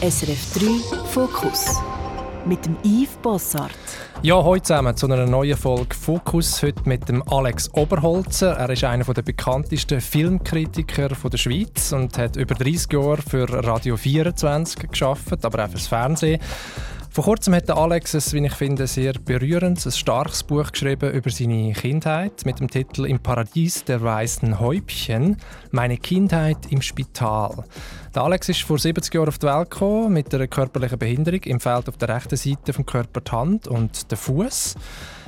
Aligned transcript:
SRF 0.00 0.54
3 0.54 1.04
Fokus 1.08 1.78
mit 2.46 2.64
dem 2.64 2.74
Yves 2.82 3.18
Bossart. 3.20 3.70
Ja, 4.22 4.42
heute 4.42 4.62
zusammen 4.62 4.96
zu 4.96 5.04
einer 5.04 5.26
neuen 5.26 5.58
Folge 5.58 5.94
Fokus. 5.94 6.62
Heute 6.62 6.88
mit 6.88 7.06
dem 7.10 7.22
Alex 7.28 7.68
Oberholzer. 7.74 8.52
Er 8.56 8.70
ist 8.70 8.82
einer 8.82 9.04
der 9.04 9.20
bekanntesten 9.20 10.00
Filmkritiker 10.00 11.08
der 11.08 11.36
Schweiz 11.36 11.92
und 11.92 12.16
hat 12.16 12.36
über 12.36 12.54
30 12.54 12.94
Jahre 12.94 13.18
für 13.20 13.46
Radio 13.62 13.98
24 13.98 14.88
geschafft, 14.88 15.44
aber 15.44 15.66
auch 15.66 15.68
fürs 15.68 15.88
Fernsehen. 15.88 16.40
Vor 17.12 17.24
kurzem 17.24 17.56
hat 17.56 17.68
Alex 17.68 18.14
ein, 18.14 18.32
wie 18.34 18.46
ich 18.46 18.52
finde, 18.52 18.86
sehr 18.86 19.14
berührendes, 19.14 19.84
ein 19.84 19.90
starkes 19.90 20.44
Buch 20.44 20.70
geschrieben 20.70 21.10
über 21.10 21.28
seine 21.28 21.72
Kindheit 21.72 22.46
mit 22.46 22.60
dem 22.60 22.70
Titel 22.70 23.04
Im 23.04 23.18
Paradies 23.18 23.82
der 23.82 24.00
weißen 24.00 24.60
Häubchen. 24.60 25.36
Meine 25.72 25.96
Kindheit 25.96 26.70
im 26.70 26.80
Spital. 26.80 27.64
Der 28.14 28.22
Alex 28.22 28.48
ist 28.50 28.62
vor 28.62 28.78
70 28.78 29.12
Jahren 29.12 29.26
auf 29.26 29.38
die 29.38 29.48
Welt 29.48 29.72
gekommen 29.72 30.12
mit 30.12 30.32
einer 30.32 30.46
körperlichen 30.46 31.00
Behinderung. 31.00 31.40
Im 31.42 31.58
Feld 31.58 31.88
auf 31.88 31.96
der 31.96 32.10
rechten 32.10 32.36
Seite 32.36 32.72
vom 32.72 32.86
Körper 32.86 33.20
die 33.20 33.32
Hand 33.32 33.66
und 33.66 34.08
der 34.08 34.16
Fuß. 34.16 34.76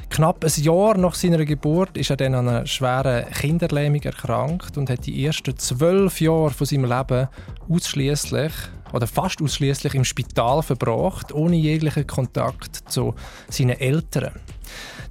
Knapp 0.09 0.45
ein 0.45 0.63
Jahr 0.63 0.97
nach 0.97 1.17
seiner 1.17 1.45
Geburt 1.45 1.97
ist 1.97 2.11
er 2.11 2.17
dann 2.17 2.37
an 2.37 2.49
einer 2.49 2.67
schweren 2.67 3.29
Kinderlähmung 3.33 4.03
erkrankt 4.03 4.79
und 4.79 4.89
hat 4.89 5.07
die 5.07 5.27
ersten 5.27 5.57
zwölf 5.57 6.21
Jahre 6.21 6.51
von 6.51 6.67
seinem 6.67 6.85
Leben 6.85 7.27
ausschließlich 7.69 8.53
oder 8.93 9.07
fast 9.07 9.43
ausschließlich 9.43 9.95
im 9.95 10.05
Spital 10.05 10.63
verbracht, 10.63 11.33
ohne 11.33 11.57
jeglichen 11.57 12.07
Kontakt 12.07 12.91
zu 12.91 13.15
seinen 13.49 13.79
Eltern. 13.79 14.33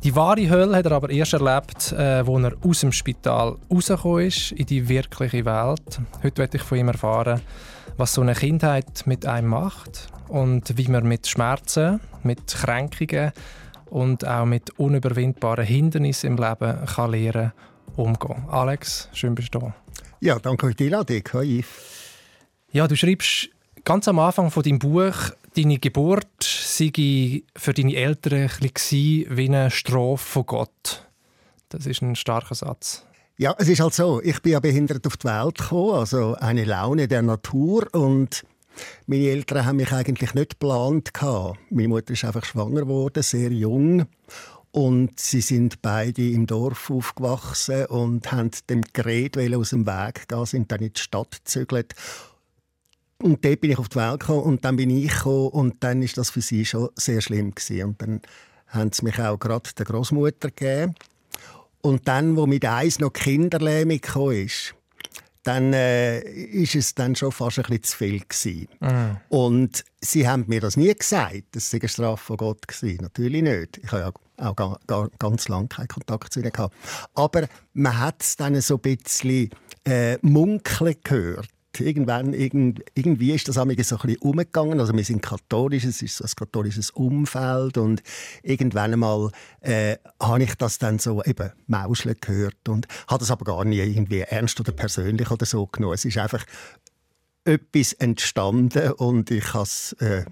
Die 0.03 0.15
wahre 0.15 0.49
Hölle 0.49 0.77
hat 0.77 0.85
er 0.85 0.93
aber 0.93 1.09
erst 1.11 1.33
erlebt, 1.33 1.91
äh, 1.91 2.25
wo 2.25 2.39
er 2.39 2.53
aus 2.63 2.79
dem 2.79 2.91
Spital 2.91 3.57
rausgekommen 3.69 4.25
ist, 4.25 4.51
in 4.51 4.65
die 4.65 4.89
wirkliche 4.89 5.45
Welt. 5.45 6.01
Heute 6.23 6.37
werde 6.37 6.57
ich 6.57 6.63
von 6.63 6.79
ihm 6.79 6.87
erfahren, 6.87 7.41
was 7.97 8.13
so 8.13 8.21
eine 8.21 8.33
Kindheit 8.33 9.05
mit 9.05 9.25
einem 9.25 9.49
macht 9.49 10.07
und 10.27 10.75
wie 10.77 10.87
man 10.87 11.07
mit 11.07 11.27
Schmerzen, 11.27 11.99
mit 12.23 12.47
Kränkungen 12.47 13.31
und 13.91 14.25
auch 14.25 14.45
mit 14.45 14.71
unüberwindbaren 14.79 15.65
Hindernissen 15.65 16.31
im 16.31 16.37
Leben 16.37 16.85
kann 16.85 17.11
lernen 17.11 17.51
umgehen. 17.95 18.45
Alex, 18.49 19.09
schön 19.13 19.35
bist 19.35 19.53
du 19.53 19.59
da. 19.59 19.75
Ja, 20.19 20.39
danke 20.39 20.67
für 20.67 20.73
die 20.73 20.85
Einladung. 20.85 21.21
Hi. 21.33 21.63
Ja, 22.71 22.87
du 22.87 22.95
schreibst 22.95 23.49
ganz 23.83 24.07
am 24.07 24.19
Anfang 24.19 24.51
von 24.51 24.63
deinem 24.63 24.79
Buch, 24.79 25.31
deine 25.55 25.79
Geburt 25.79 26.27
sei 26.41 27.43
für 27.55 27.73
deine 27.73 27.95
Eltern 27.95 28.49
ein 28.61 28.71
wie 28.83 29.47
eine 29.47 29.71
Strafe 29.71 30.17
von 30.17 30.45
Gott. 30.45 31.07
Das 31.69 31.85
ist 31.85 32.01
ein 32.01 32.15
starker 32.15 32.55
Satz. 32.55 33.05
Ja, 33.37 33.55
es 33.57 33.69
ist 33.69 33.79
halt 33.79 33.93
so, 33.93 34.21
ich 34.21 34.41
bin 34.41 34.53
ja 34.53 34.59
behindert 34.59 35.07
auf 35.07 35.17
die 35.17 35.27
Welt 35.27 35.57
gekommen, 35.57 35.95
also 35.95 36.35
eine 36.35 36.63
Laune 36.63 37.07
der 37.07 37.21
Natur 37.21 37.87
und 37.93 38.43
meine 39.07 39.25
Eltern 39.25 39.65
haben 39.65 39.77
mich 39.77 39.91
eigentlich 39.91 40.33
nicht 40.33 40.51
geplant. 40.51 41.11
Meine 41.69 41.87
Mutter 41.87 42.13
ist 42.13 42.23
einfach 42.23 42.45
schwanger 42.45 42.81
geworden, 42.81 43.23
sehr 43.23 43.51
jung. 43.51 44.05
Und 44.71 45.19
sie 45.19 45.41
sind 45.41 45.81
beide 45.81 46.29
im 46.29 46.47
Dorf 46.47 46.89
aufgewachsen 46.89 47.87
und 47.87 48.31
haben 48.31 48.51
dem 48.69 48.83
Gerät 48.93 49.37
aus 49.37 49.71
dem 49.71 49.85
Weg 49.85 50.29
gehen, 50.29 50.45
sind 50.45 50.71
dann 50.71 50.79
in 50.79 50.93
die 50.93 50.99
Stadt 50.99 51.43
gezügelt 51.43 51.93
und 53.21 53.45
dort 53.45 53.61
bin 53.61 53.71
ich 53.71 53.77
auf 53.77 53.89
die 53.89 53.97
Welt 53.97 54.19
gekommen 54.19 54.43
und 54.43 54.65
dann 54.65 54.75
bin 54.75 54.89
ich 54.89 55.11
gekommen 55.11 55.49
und 55.49 55.83
dann 55.83 56.01
ist 56.01 56.17
das 56.17 56.29
für 56.29 56.41
sie 56.41 56.65
schon 56.65 56.89
sehr 56.95 57.21
schlimm 57.21 57.53
gewesen. 57.53 57.83
Und 57.83 58.01
dann 58.01 58.21
haben 58.67 58.91
sie 58.91 59.05
mich 59.05 59.19
auch 59.19 59.37
gerade 59.37 59.69
der 59.77 59.85
Großmutter 59.85 60.49
gegeben. 60.49 60.95
Und 61.81 62.07
dann, 62.07 62.37
wo 62.37 62.45
mit 62.45 62.65
eins 62.65 62.99
noch 62.99 63.11
Kinderlähmung 63.11 63.99
gekommen 63.99 64.45
ist, 64.45 64.75
dann 65.43 65.73
äh, 65.73 66.19
ist 66.21 66.75
es 66.75 66.93
dann 66.93 67.15
schon 67.15 67.31
fast 67.31 67.57
ein 67.57 67.63
bisschen 67.63 67.83
zu 67.83 67.97
viel 67.97 68.19
gewesen. 68.19 68.67
Mhm. 68.79 69.17
Und 69.29 69.83
sie 69.99 70.27
haben 70.27 70.45
mir 70.47 70.61
das 70.61 70.77
nie 70.77 70.93
gesagt, 70.93 71.43
dass 71.53 71.73
es 71.73 71.73
eine 71.73 71.89
Strafe 71.89 72.23
von 72.23 72.37
Gott 72.37 72.65
war. 72.67 73.01
Natürlich 73.01 73.41
nicht. 73.41 73.79
Ich 73.83 73.91
habe 73.91 74.01
ja 74.01 74.47
auch 74.47 74.55
gar, 74.55 74.79
gar, 74.85 75.09
ganz 75.17 75.47
lange 75.47 75.67
keinen 75.67 75.87
Kontakt 75.87 76.33
zu 76.33 76.41
ihnen 76.41 76.51
gehabt. 76.51 76.75
Aber 77.15 77.47
man 77.73 77.99
hat 77.99 78.21
es 78.21 78.35
dann 78.35 78.59
so 78.61 78.75
ein 78.83 78.97
bisschen 78.97 79.49
äh, 79.83 80.17
munkeln 80.21 80.95
gehört 81.03 81.49
irgendwann, 81.79 82.33
irgend, 82.33 82.83
irgendwie 82.93 83.31
ist 83.31 83.47
das 83.47 83.55
so 83.55 83.61
ein 83.61 83.69
bisschen 83.69 84.17
umgegangen. 84.17 84.79
Also 84.79 84.93
wir 84.93 85.03
sind 85.03 85.21
katholisch, 85.21 85.85
es 85.85 86.01
ist 86.01 86.17
so 86.17 86.25
ein 86.25 86.31
katholisches 86.35 86.91
Umfeld 86.91 87.77
und 87.77 88.03
irgendwann 88.43 88.93
einmal 88.93 89.31
äh, 89.61 89.97
habe 90.21 90.43
ich 90.43 90.55
das 90.55 90.77
dann 90.77 90.99
so 90.99 91.23
eben 91.23 91.51
mauscheln 91.67 92.17
gehört 92.19 92.67
und 92.67 92.87
habe 93.07 93.19
das 93.19 93.31
aber 93.31 93.45
gar 93.45 93.63
nie 93.63 93.79
irgendwie 93.79 94.19
ernst 94.19 94.59
oder 94.59 94.71
persönlich 94.71 95.31
oder 95.31 95.45
so 95.45 95.67
genommen. 95.67 95.93
Es 95.93 96.05
ist 96.05 96.17
einfach 96.17 96.45
etwas 97.43 97.93
entstanden 97.93 98.91
und 98.93 99.31
ich 99.31 99.53
habe 99.53 99.63
es 99.63 99.93
äh, 99.93 100.25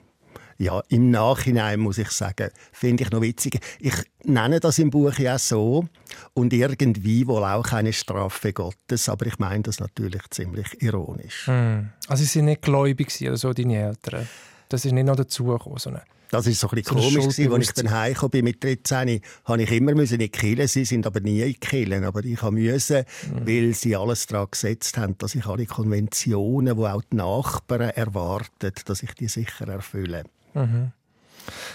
ja, 0.60 0.84
im 0.90 1.10
Nachhinein 1.10 1.80
muss 1.80 1.98
ich 1.98 2.12
sagen, 2.12 2.50
finde 2.72 3.04
ich 3.04 3.12
noch 3.12 3.22
witzig. 3.22 3.60
Ich 3.80 3.94
nenne 4.24 4.60
das 4.60 4.78
im 4.78 4.90
Buch 4.90 5.18
ja 5.18 5.40
so 5.40 5.88
und 6.34 6.52
irgendwie 6.52 7.26
wohl 7.28 7.46
auch 7.46 7.64
keine 7.64 7.94
Strafe 7.94 8.52
Gottes, 8.52 9.08
aber 9.08 9.26
ich 9.26 9.40
meine 9.40 9.64
das 9.64 9.80
natürlich 9.80 10.22
ziemlich 10.30 10.82
ironisch. 10.82 11.48
Mm. 11.48 11.90
Also 12.08 12.24
sie 12.24 12.30
sind 12.30 12.46
nicht 12.46 12.62
gläubig 12.62 13.10
oder 13.22 13.38
so, 13.38 13.54
deine 13.54 13.78
Eltern? 13.78 14.28
Das 14.68 14.84
ist 14.84 14.92
nicht 14.92 15.06
noch 15.06 15.16
dazugekommen, 15.16 15.80
so 15.80 15.92
das 16.32 16.46
ist 16.46 16.60
so 16.60 16.68
ein 16.68 16.76
bisschen 16.76 16.96
komisch 16.96 17.16
gewesen, 17.16 17.54
als 17.54 17.70
ich 17.70 17.74
dann 17.74 17.90
heimgekommen 17.90 18.32
bin 18.32 18.46
mit 18.46 18.64
13, 18.64 19.22
habe 19.46 19.64
ich 19.64 19.72
immer 19.72 19.96
müssen 19.96 20.20
in 20.20 20.32
Kirche 20.32 20.68
Sie 20.68 20.86
sind 20.86 21.08
aber 21.08 21.22
nie 21.22 21.42
in 21.42 21.60
Kirche. 21.60 22.06
Aber 22.06 22.24
ich 22.24 22.42
musste, 22.44 23.06
mhm. 23.34 23.48
weil 23.48 23.74
sie 23.74 23.96
alles 23.96 24.28
daran 24.28 24.48
gesetzt 24.52 24.98
haben, 24.98 25.18
dass 25.18 25.34
ich 25.34 25.48
alle 25.48 25.66
Konventionen, 25.66 26.78
die 26.78 26.84
auch 26.84 27.02
die 27.12 27.16
Nachbarn 27.16 27.90
erwarten, 27.90 28.72
dass 28.86 29.02
ich 29.02 29.14
die 29.16 29.28
sicher 29.28 29.68
erfülle. 29.68 30.24
Mhm. 30.54 30.92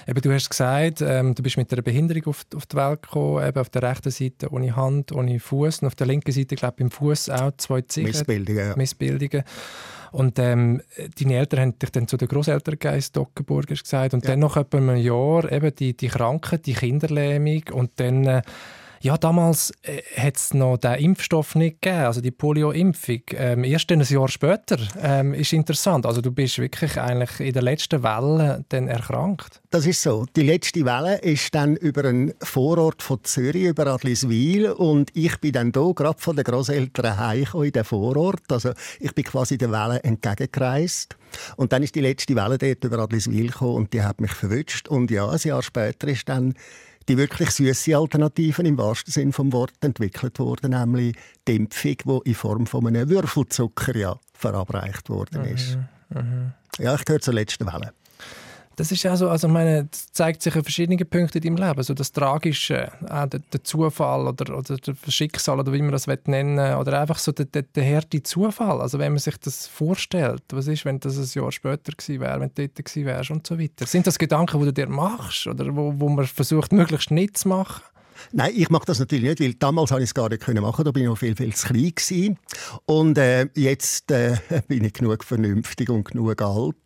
Eben, 0.06 0.20
du 0.20 0.32
hast 0.32 0.50
gesagt, 0.50 1.00
ähm, 1.00 1.34
du 1.34 1.42
bist 1.42 1.56
mit 1.56 1.72
einer 1.72 1.82
Behinderung 1.82 2.26
auf, 2.26 2.44
auf 2.54 2.66
die 2.66 2.76
Welt 2.76 3.02
gekommen, 3.02 3.46
eben 3.46 3.58
auf 3.58 3.70
der 3.70 3.82
rechten 3.82 4.10
Seite 4.10 4.50
ohne 4.52 4.76
Hand, 4.76 5.12
ohne 5.12 5.40
Fuß 5.40 5.80
und 5.80 5.88
auf 5.88 5.94
der 5.94 6.06
linken 6.06 6.32
Seite, 6.32 6.54
glaube 6.54 6.76
ich, 6.78 6.82
im 6.82 6.90
Fuß 6.90 7.30
auch 7.30 7.52
zwei 7.56 7.80
Ziegen. 7.82 8.08
Missbildungen. 8.08 8.68
Ja. 8.68 8.76
Missbildungen. 8.76 9.42
Und 10.12 10.38
ähm, 10.38 10.80
deine 11.18 11.36
Eltern 11.38 11.60
haben 11.60 11.78
dich 11.78 11.90
dann 11.90 12.06
zu 12.06 12.16
den 12.16 12.28
Großeltern 12.28 12.78
gegeben, 12.78 13.04
Dockenburg 13.12 13.68
hast 13.70 13.82
gesagt. 13.82 14.14
Und 14.14 14.24
ja. 14.24 14.30
dann 14.30 14.40
nach 14.40 14.56
etwa 14.56 14.76
einem 14.76 14.96
Jahr 14.96 15.50
eben 15.50 15.74
die, 15.74 15.96
die 15.96 16.08
Krankheit, 16.08 16.66
die 16.66 16.74
Kinderlähmung 16.74 17.62
und 17.72 17.92
dann... 17.96 18.24
Äh, 18.24 18.42
ja, 19.04 19.19
damals 19.19 19.70
äh, 19.82 20.00
hat 20.16 20.37
es 20.37 20.54
noch 20.54 20.78
den 20.78 20.94
Impfstoff 20.94 21.56
nicht 21.56 21.82
gegeben, 21.82 22.06
also 22.06 22.22
die 22.22 22.31
Polio-Impfung. 22.31 23.20
Ähm, 23.32 23.62
erst 23.62 23.92
ein 23.92 24.00
Jahr 24.00 24.28
später 24.28 24.78
ähm, 24.98 25.34
ist 25.34 25.53
interessant. 25.53 26.06
Also 26.06 26.22
du 26.22 26.32
bist 26.32 26.59
wirklich 26.59 26.98
eigentlich 26.98 27.38
in 27.38 27.53
der 27.53 27.60
letzten 27.60 28.03
Welle 28.03 28.64
dann 28.70 28.88
erkrankt. 28.88 29.60
Das 29.69 29.84
ist 29.87 30.00
so. 30.00 30.25
Die 30.34 30.44
letzte 30.44 30.87
Welle 30.87 31.19
ist 31.19 31.54
dann 31.54 31.76
über 31.76 32.06
einen 32.06 32.32
Vorort 32.41 33.03
von 33.03 33.22
Zürich, 33.25 33.64
über 33.64 33.88
Adliswil 33.88 34.70
und 34.70 35.10
ich 35.12 35.38
bin 35.38 35.53
dann 35.53 35.72
hier 35.75 35.93
gerade 35.94 36.19
von 36.19 36.34
den 36.34 36.44
Großeltern 36.44 37.19
heimgekommen 37.19 37.66
in 37.66 37.72
den 37.72 37.84
Vorort. 37.84 38.50
Also 38.50 38.72
ich 39.00 39.14
bin 39.14 39.25
quasi 39.25 39.59
der 39.59 39.70
Welle 39.70 40.03
entgegengereist. 40.03 41.19
Und 41.56 41.75
dann 41.75 41.82
ist 41.82 41.94
die 41.94 42.00
letzte 42.00 42.34
Welle 42.37 42.56
dort 42.56 42.82
über 42.84 43.00
Adliswil 43.00 43.48
gekommen 43.48 43.75
und 43.75 43.93
die 43.93 44.03
hat 44.03 44.22
mich 44.22 44.32
verwünscht. 44.32 44.88
Und 44.88 45.10
ja, 45.10 45.28
ein 45.28 45.41
Jahr 45.43 45.62
später 45.62 46.09
ist 46.09 46.26
dann 46.26 46.54
die 47.09 47.16
wirklich 47.16 47.50
süße 47.50 47.97
Alternativen 47.97 48.66
im 48.66 48.78
wahrsten 48.78 49.12
Sinn 49.12 49.32
vom 49.32 49.53
Wort 49.53 49.72
entwickelt 49.81 50.38
worden, 50.38 50.70
nämlich 50.70 51.16
die 51.47 51.56
Impfung, 51.56 51.97
die 52.25 52.31
in 52.31 52.34
Form 52.34 52.66
von 52.66 52.87
einem 52.87 53.09
Würfelzucker 53.09 53.97
ja 53.97 54.19
verabreicht 54.32 55.09
worden 55.10 55.44
ist. 55.44 55.78
Mhm, 56.10 56.19
mh. 56.19 56.54
Ja, 56.78 56.94
ich 56.94 57.04
gehöre 57.04 57.20
zur 57.20 57.34
letzten 57.34 57.66
Welle. 57.66 57.93
Das 58.76 58.90
ist 58.90 59.02
ja 59.02 59.16
so, 59.16 59.28
also 59.28 59.48
meine, 59.48 59.84
das 59.84 60.06
zeigt 60.12 60.42
sich 60.42 60.54
an 60.56 60.62
verschiedenen 60.62 60.98
Punkten 61.08 61.38
in 61.38 61.56
deinem 61.56 61.68
Leben. 61.68 61.82
So 61.82 61.94
das 61.94 62.12
Tragische, 62.12 62.90
auch 63.08 63.26
der, 63.26 63.40
der 63.40 63.62
Zufall 63.62 64.26
oder, 64.26 64.56
oder 64.56 64.76
das 64.76 65.14
Schicksal 65.14 65.60
oder 65.60 65.72
wie 65.72 65.82
man 65.82 65.92
das 65.92 66.06
nennen 66.06 66.56
will, 66.56 66.74
oder 66.74 67.00
einfach 67.00 67.18
so 67.18 67.32
der, 67.32 67.46
der, 67.46 67.62
der 67.62 67.96
harte 67.96 68.22
Zufall. 68.22 68.80
Also 68.80 68.98
wenn 68.98 69.12
man 69.12 69.20
sich 69.20 69.36
das 69.38 69.66
vorstellt, 69.66 70.42
was 70.52 70.66
ist, 70.66 70.84
wenn 70.84 71.00
das 71.00 71.16
ein 71.16 71.40
Jahr 71.40 71.52
später 71.52 71.92
gewesen 71.92 72.20
wäre, 72.20 72.40
wenn 72.40 72.50
du 72.54 72.68
dort 72.68 72.84
gewesen 72.84 73.06
wärst 73.06 73.31
und 73.31 73.46
so 73.46 73.58
weiter. 73.58 73.87
Sind 73.87 74.06
das 74.06 74.19
Gedanken, 74.19 74.58
die 74.60 74.66
du 74.66 74.72
dir 74.72 74.88
machst 74.88 75.46
oder 75.46 75.75
wo, 75.75 75.94
wo 75.96 76.08
man 76.08 76.26
versucht, 76.26 76.72
möglichst 76.72 77.10
nicht 77.10 77.38
zu 77.38 77.49
machen? 77.49 77.82
Nein, 78.32 78.53
ich 78.55 78.71
mache 78.71 78.87
das 78.87 78.99
natürlich 78.99 79.25
nicht, 79.25 79.41
weil 79.41 79.55
damals 79.55 79.91
habe 79.91 80.03
ich 80.03 80.09
es 80.11 80.15
gar 80.15 80.29
nicht 80.29 80.47
machen. 80.47 80.85
Da 80.85 80.91
bin 80.91 81.03
ich 81.03 81.09
noch 81.09 81.19
viel, 81.19 81.37
viel 81.37 81.55
zu 81.55 81.69
klein 81.69 81.93
gewesen. 81.94 82.38
Und 82.87 83.19
äh, 83.19 83.49
jetzt 83.55 84.11
äh, 84.11 84.37
bin 84.69 84.85
ich 84.85 84.93
genug 84.93 85.25
vernünftig 85.25 85.88
und 85.91 86.05
genug 86.05 86.41
alt, 86.43 86.76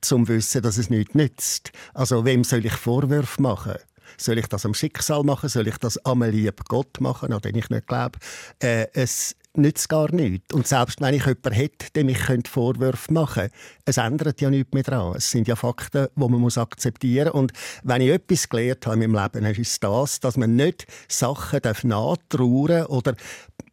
zum 0.00 0.26
zu 0.26 0.32
wissen, 0.34 0.62
dass 0.62 0.78
es 0.78 0.90
nichts 0.90 1.14
nützt. 1.14 1.72
Also 1.94 2.24
wem 2.24 2.44
soll 2.44 2.64
ich 2.64 2.72
Vorwürfe 2.72 3.42
machen? 3.42 3.74
Soll 4.18 4.38
ich 4.38 4.46
das 4.46 4.66
am 4.66 4.74
Schicksal 4.74 5.24
machen? 5.24 5.48
Soll 5.48 5.68
ich 5.68 5.78
das 5.78 5.98
am 6.04 6.22
lieben 6.22 6.54
Gott 6.68 7.00
machen, 7.00 7.32
an 7.32 7.40
den 7.40 7.56
ich 7.56 7.70
nicht 7.70 7.86
glaube? 7.86 8.18
Äh, 8.60 8.86
es 8.92 9.36
nützt 9.54 9.88
gar 9.88 10.12
nichts. 10.12 10.54
Und 10.54 10.66
selbst 10.66 11.00
wenn 11.00 11.14
ich 11.14 11.26
jemanden 11.26 11.52
hätte, 11.52 11.92
dem 11.94 12.08
ich 12.08 12.18
Vorwürfe 12.48 13.12
machen 13.12 13.42
könnte, 13.42 13.56
es 13.84 13.96
ändert 13.96 14.40
ja 14.40 14.50
nichts 14.50 14.72
mehr 14.72 14.82
daran. 14.82 15.16
Es 15.16 15.30
sind 15.30 15.48
ja 15.48 15.56
Fakten, 15.56 16.08
die 16.14 16.20
man 16.20 16.40
muss 16.40 16.58
akzeptieren 16.58 17.30
muss. 17.32 17.40
Und 17.40 17.52
wenn 17.82 18.02
ich 18.02 18.10
etwas 18.10 18.48
gelernt 18.48 18.86
habe 18.86 19.02
in 19.02 19.10
meinem 19.10 19.30
Leben, 19.32 19.46
ist 19.46 19.58
es 19.58 19.80
das, 19.80 20.20
dass 20.20 20.36
man 20.36 20.56
nicht 20.56 20.86
Sachen 21.08 21.60
nachtrauern 21.84 22.86
oder 22.86 23.14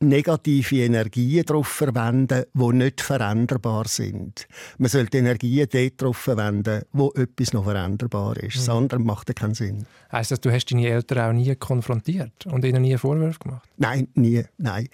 negative 0.02 0.78
Energien 0.78 1.46
darauf 1.46 1.68
verwenden, 1.68 2.46
die 2.54 2.74
nicht 2.74 3.02
veränderbar 3.02 3.88
sind. 3.88 4.48
Man 4.78 4.90
sollte 4.90 5.18
Energien 5.18 5.68
dort 5.70 6.02
darauf 6.02 6.18
verwenden, 6.18 6.84
wo 6.94 7.12
etwas 7.12 7.54
noch 7.54 7.66
veränderbar 7.66 8.38
ist. 8.38 8.56
Mhm. 8.56 8.60
Das 8.60 8.70
andere 8.70 9.00
macht 9.00 9.36
keinen 9.36 9.56
Sinn. 9.56 9.86
Heißt 10.12 10.32
das, 10.32 10.40
du 10.40 10.52
hast 10.52 10.72
deine 10.72 10.88
Eltern 10.88 11.20
auch 11.20 11.34
nie 11.34 11.54
konfrontiert 11.56 12.46
und 12.46 12.64
ihnen 12.64 12.82
nie 12.82 12.98
Vorwürfe 12.98 13.40
gemacht? 13.40 13.70
Nein, 13.78 14.08
nie. 14.16 14.44
Nein, 14.58 14.88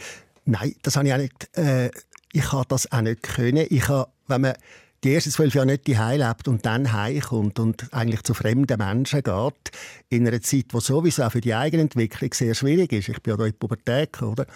Nein 0.46 0.76
das 0.84 0.96
habe 0.96 1.08
ich 1.08 1.14
auch 1.14 1.18
nicht. 1.18 1.58
Äh, 1.58 1.92
ich 2.32 2.52
habe 2.52 2.66
das 2.68 2.92
auch 2.92 3.02
nicht 3.02 3.24
können. 3.24 3.66
Ich 3.70 3.88
habe, 3.88 4.10
wenn 4.28 4.42
man 4.42 4.54
die 5.04 5.14
ersten 5.14 5.32
zwölf 5.32 5.54
Jahre 5.54 5.68
nicht 5.68 5.88
die 5.88 5.94
lebt 5.94 6.48
und 6.48 6.66
dann 6.66 6.92
heimkommt 6.92 7.60
und 7.60 7.94
eigentlich 7.94 8.24
zu 8.24 8.34
fremden 8.34 8.78
Menschen 8.78 9.22
geht, 9.22 9.72
in 10.10 10.28
einer 10.28 10.42
Zeit, 10.42 10.74
die 10.74 10.80
sowieso 10.82 11.24
auch 11.24 11.32
für 11.32 11.42
die 11.42 11.54
Eigenentwicklung 11.54 12.34
sehr 12.34 12.56
schwierig 12.56 12.92
ist. 12.92 13.10
Ich 13.10 13.22
bin 13.22 13.34
ja 13.34 13.38
da 13.38 13.46
in 13.46 13.52
der 13.52 13.58
Pubertät, 13.60 14.22
oder? 14.22 14.48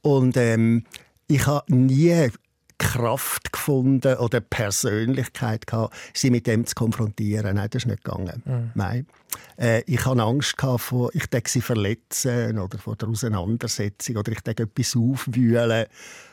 Und 0.00 0.36
ähm, 0.36 0.84
ich 1.26 1.46
habe 1.46 1.74
nie 1.74 2.30
Kraft 2.78 3.52
gefunden 3.52 4.16
oder 4.16 4.40
Persönlichkeit 4.40 5.66
gehabt, 5.66 5.94
sie 6.14 6.30
mit 6.30 6.46
dem 6.46 6.66
zu 6.66 6.74
konfrontieren. 6.74 7.56
Nein, 7.56 7.68
das 7.70 7.82
ist 7.82 7.86
nicht 7.86 8.04
gegangen. 8.04 8.42
Mhm. 8.44 8.70
Nein. 8.74 9.06
Äh, 9.56 9.82
ich 9.86 10.04
hatte 10.06 10.22
Angst 10.22 10.56
vor, 10.78 11.10
ich 11.14 11.26
sie 11.48 11.60
verletzen 11.60 12.58
oder 12.58 12.78
vor 12.78 12.96
der 12.96 13.08
Auseinandersetzung 13.08 14.16
oder 14.16 14.32
ich 14.32 14.40
etwas 14.62 14.96
aufwühlen 14.96 15.86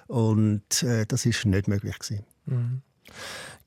und 0.07 0.83
äh, 0.83 1.05
das 1.05 1.25
ist 1.25 1.45
nicht 1.45 1.67
möglich 1.67 1.97
gewesen. 1.99 2.25
Mhm. 2.45 2.81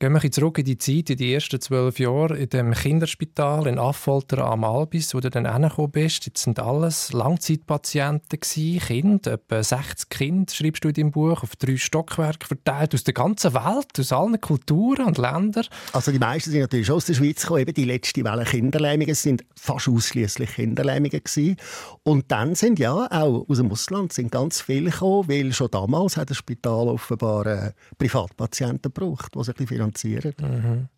Gehen 0.01 0.13
wir 0.13 0.31
zurück 0.31 0.57
in 0.59 0.63
die 0.63 0.77
Zeit, 0.77 1.09
in 1.09 1.17
die 1.17 1.33
ersten 1.33 1.59
zwölf 1.59 1.99
Jahre 1.99 2.37
in 2.37 2.47
dem 2.47 2.73
Kinderspital 2.73 3.67
in 3.67 3.77
Affolter 3.77 4.45
am 4.45 4.63
Albis, 4.63 5.13
wo 5.13 5.19
du 5.19 5.29
dann 5.29 5.45
hergekommen 5.45 5.91
bist. 5.91 6.25
Jetzt 6.25 6.43
sind 6.43 6.57
alles 6.57 7.11
Langzeitpatienten 7.11 8.39
gewesen, 8.39 8.79
Kinder, 8.79 9.33
etwa 9.33 9.61
60 9.61 10.09
Kinder, 10.09 10.53
schreibst 10.53 10.85
du 10.85 10.87
in 10.87 10.93
deinem 10.93 11.11
Buch, 11.11 11.43
auf 11.43 11.57
drei 11.57 11.75
Stockwerke 11.75 12.47
verteilt, 12.47 12.95
aus 12.95 13.03
der 13.03 13.13
ganzen 13.13 13.53
Welt, 13.53 13.99
aus 13.99 14.13
allen 14.13 14.39
Kulturen 14.39 15.05
und 15.05 15.17
Ländern. 15.17 15.65
Also 15.91 16.13
die 16.13 16.19
meisten 16.19 16.51
sind 16.51 16.61
natürlich 16.61 16.89
aus 16.91 17.03
der 17.03 17.15
Schweiz 17.15 17.41
gekommen, 17.41 17.59
eben 17.59 17.73
die 17.73 17.83
letzte 17.83 18.23
Welle 18.23 18.45
Kinderlähmungen 18.45 19.15
sind 19.15 19.43
fast 19.57 19.89
ausschließlich 19.89 20.51
Kinderlähmungen 20.51 21.09
gewesen. 21.11 21.57
Und 22.03 22.31
dann 22.31 22.55
sind 22.55 22.79
ja 22.79 22.93
auch 22.93 23.49
aus 23.49 23.57
dem 23.57 23.69
Ausland 23.69 24.13
sind 24.13 24.31
ganz 24.31 24.61
viele 24.61 24.91
gekommen, 24.91 25.27
weil 25.27 25.51
schon 25.51 25.71
damals 25.71 26.15
hat 26.15 26.29
das 26.29 26.37
Spital 26.37 26.87
offenbar 26.87 27.45
äh, 27.47 27.71
Privatpatienten 27.97 28.93
gebraucht, 28.93 29.28
die 29.33 29.43
sich 29.43 29.67
finanzieren. 29.67 30.33
Mhm. 30.39 30.89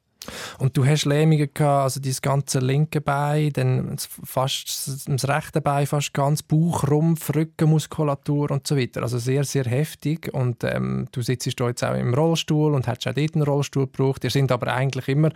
Und 0.60 0.78
du 0.78 0.86
hast 0.86 1.06
Lähmungen 1.06 1.50
gehabt, 1.52 1.84
also 1.84 2.00
dein 2.00 2.16
ganze 2.22 2.60
linke 2.60 3.02
Bein, 3.02 3.52
dann 3.54 3.98
fast 4.24 5.08
das 5.08 5.28
rechte 5.28 5.62
Bein, 5.62 5.88
fast 5.88 6.14
ganz 6.14 6.44
Bauch, 6.44 6.88
Rumpf, 6.88 7.34
Rückenmuskulatur 7.34 8.52
und 8.52 8.68
so 8.68 8.78
weiter. 8.78 9.02
Also 9.02 9.18
sehr, 9.18 9.44
sehr 9.44 9.66
heftig. 9.66 10.32
Und 10.34 10.64
ähm, 10.64 11.08
du 11.12 11.22
sitzt 11.22 11.48
jetzt 11.48 11.84
auch 11.84 11.96
im 11.96 12.14
Rollstuhl 12.14 12.76
und 12.76 12.88
hast 12.88 13.08
auch 13.08 13.14
dort 13.14 13.34
einen 13.34 13.44
Rollstuhl 13.44 13.88
gebraucht. 13.88 14.24
Ihr 14.24 14.30
sind 14.30 14.52
aber 14.52 14.72
eigentlich 14.72 15.08
immer 15.08 15.32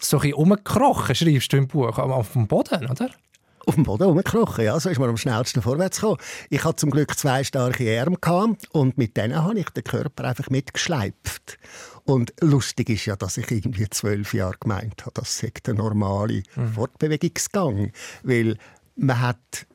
so 0.00 0.16
ein 0.16 0.22
bisschen 0.22 0.36
rumgekrochen, 0.36 1.14
schreibst 1.14 1.52
du 1.52 1.56
im 1.56 1.68
Buch, 1.68 1.98
auf 1.98 2.32
dem 2.32 2.48
Boden, 2.48 2.86
oder? 2.86 3.10
auf 3.68 3.74
dem 3.74 3.84
Boden 3.84 4.04
rumgekrochen. 4.04 4.64
Ja, 4.64 4.80
so 4.80 4.88
ist 4.88 4.98
man 4.98 5.10
am 5.10 5.18
schnellsten 5.18 5.60
vorwärts 5.60 6.00
gekommen. 6.00 6.18
Ich 6.48 6.64
hatte 6.64 6.76
zum 6.76 6.90
Glück 6.90 7.16
zwei 7.18 7.44
starke 7.44 8.00
Arme 8.00 8.56
und 8.72 8.96
mit 8.96 9.16
denen 9.16 9.36
habe 9.36 9.58
ich 9.58 9.68
den 9.68 9.84
Körper 9.84 10.24
einfach 10.24 10.48
mitgeschleift. 10.48 11.58
Und 12.08 12.32
lustig 12.40 12.88
ist 12.88 13.04
ja, 13.04 13.16
dass 13.16 13.36
ich 13.36 13.50
irgendwie 13.50 13.86
zwölf 13.90 14.32
Jahre 14.32 14.56
gemeint 14.58 15.02
habe, 15.02 15.12
das 15.12 15.36
sei 15.36 15.52
der 15.66 15.74
normale 15.74 16.42
mhm. 16.56 16.72
Fortbewegungsgang. 16.72 17.92
Weil 18.22 18.56
man 18.96 19.20
hat 19.20 19.66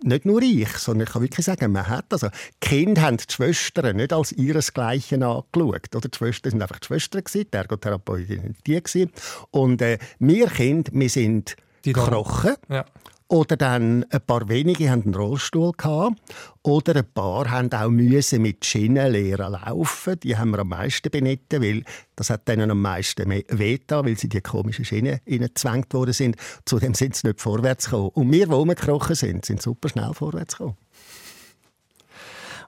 nicht 0.00 0.26
nur 0.26 0.40
ich, 0.42 0.68
sondern 0.78 1.08
ich 1.08 1.12
kann 1.12 1.22
wirklich 1.22 1.44
sagen, 1.44 1.72
man 1.72 1.88
hat 1.88 2.12
also 2.12 2.28
die 2.28 2.68
Kinder 2.68 3.02
haben 3.02 3.16
die 3.16 3.24
Schwestern 3.28 3.96
nicht 3.96 4.12
als 4.12 4.30
ihresgleichen 4.30 5.24
angeschaut. 5.24 5.96
Oder 5.96 6.08
die 6.08 6.16
Schwestern 6.16 6.52
sind 6.52 6.62
einfach 6.62 6.78
die 6.78 6.86
Schwestern 6.86 7.24
gewesen, 7.24 7.48
die 7.52 7.56
Ergotherapeutin 7.56 8.56
die 8.64 8.80
gewesen. 8.80 9.10
Und 9.50 9.82
äh, 9.82 9.98
wir 10.20 10.46
Kinder, 10.46 10.92
wir 10.94 11.10
sind 11.10 11.56
die 11.84 11.94
Krochen. 11.94 12.54
Ja. 12.68 12.84
Oder 13.28 13.56
dann 13.56 14.04
ein 14.10 14.20
paar 14.20 14.48
wenige 14.48 14.90
haben 14.90 15.02
einen 15.04 15.14
Rollstuhl 15.14 15.72
gehabt. 15.72 16.20
Oder 16.62 16.96
ein 16.96 17.12
paar 17.12 17.50
haben 17.50 17.72
auch 17.72 17.88
müssen 17.88 18.42
mit 18.42 18.64
Schienen 18.64 19.12
lernen 19.12 19.52
laufen. 19.52 20.20
Die 20.20 20.36
haben 20.36 20.50
wir 20.50 20.58
am 20.58 20.68
meisten 20.68 21.10
benitten, 21.10 21.62
weil 21.62 21.84
das 22.16 22.28
hat 22.28 22.46
denen 22.46 22.70
am 22.70 22.82
meisten 22.82 23.30
wehgetan, 23.30 24.04
weil 24.04 24.18
sie 24.18 24.28
die 24.28 24.42
komischen 24.42 24.84
Schienen 24.84 25.20
gezwängt 25.24 25.92
worden 25.94 26.12
sind. 26.12 26.36
Zudem 26.66 26.92
sind 26.94 27.16
sie 27.16 27.26
nicht 27.26 27.40
vorwärts 27.40 27.86
gekommen. 27.86 28.10
Und 28.10 28.30
wir, 28.30 28.46
die 28.46 28.52
rumgekrochen 28.52 29.16
sind, 29.16 29.44
sind 29.46 29.62
super 29.62 29.88
schnell 29.88 30.12
vorwärts 30.12 30.58
gekommen. 30.58 30.76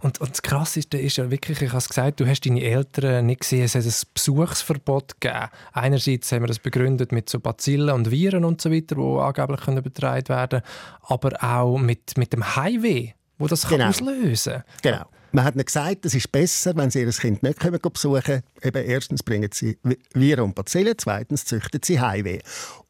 Und, 0.06 0.20
und 0.20 0.30
das 0.30 0.40
Krasseste 0.40 0.98
ist 0.98 1.16
ja 1.16 1.32
wirklich, 1.32 1.60
ich 1.62 1.70
habe 1.70 1.78
es 1.78 1.88
gesagt, 1.88 2.20
du 2.20 2.28
hast 2.28 2.42
deine 2.42 2.62
Eltern 2.62 3.26
nicht 3.26 3.40
gesehen, 3.40 3.64
es 3.64 3.74
hat 3.74 3.84
ein 3.84 3.92
Besuchsverbot 4.14 5.20
gegeben. 5.20 5.48
Einerseits 5.72 6.30
haben 6.30 6.44
wir 6.44 6.46
das 6.46 6.60
begründet 6.60 7.10
mit 7.10 7.28
so 7.28 7.40
Bazillen 7.40 7.90
und 7.90 8.12
Viren 8.12 8.44
und 8.44 8.60
so 8.60 8.70
weiter, 8.70 8.94
die 8.94 9.00
angeblich 9.02 9.62
können 9.62 9.82
betreut 9.82 10.28
werden 10.28 10.62
aber 11.02 11.42
auch 11.42 11.76
mit, 11.76 12.16
mit 12.16 12.32
dem 12.32 12.54
Highway, 12.54 13.14
wo 13.38 13.48
das 13.48 13.62
genau. 13.62 13.78
kann 13.78 13.88
auslösen 13.88 14.52
kann. 14.52 14.64
Genau. 14.82 15.04
Man 15.32 15.44
hat 15.44 15.56
ihnen 15.56 15.64
gesagt, 15.64 16.06
es 16.06 16.14
ist 16.14 16.30
besser, 16.30 16.76
wenn 16.76 16.90
sie 16.92 17.00
ihr 17.00 17.10
Kind 17.10 17.42
nicht 17.42 17.58
kommen 17.58 17.80
besuchen 17.80 18.44
Eben 18.62 18.84
erstens 18.84 19.24
bringen 19.24 19.50
sie 19.52 19.76
Viren 20.14 20.44
und 20.44 20.54
Bazillen, 20.54 20.94
zweitens 20.96 21.46
züchten 21.46 21.80
sie 21.82 22.00
Highway. 22.00 22.40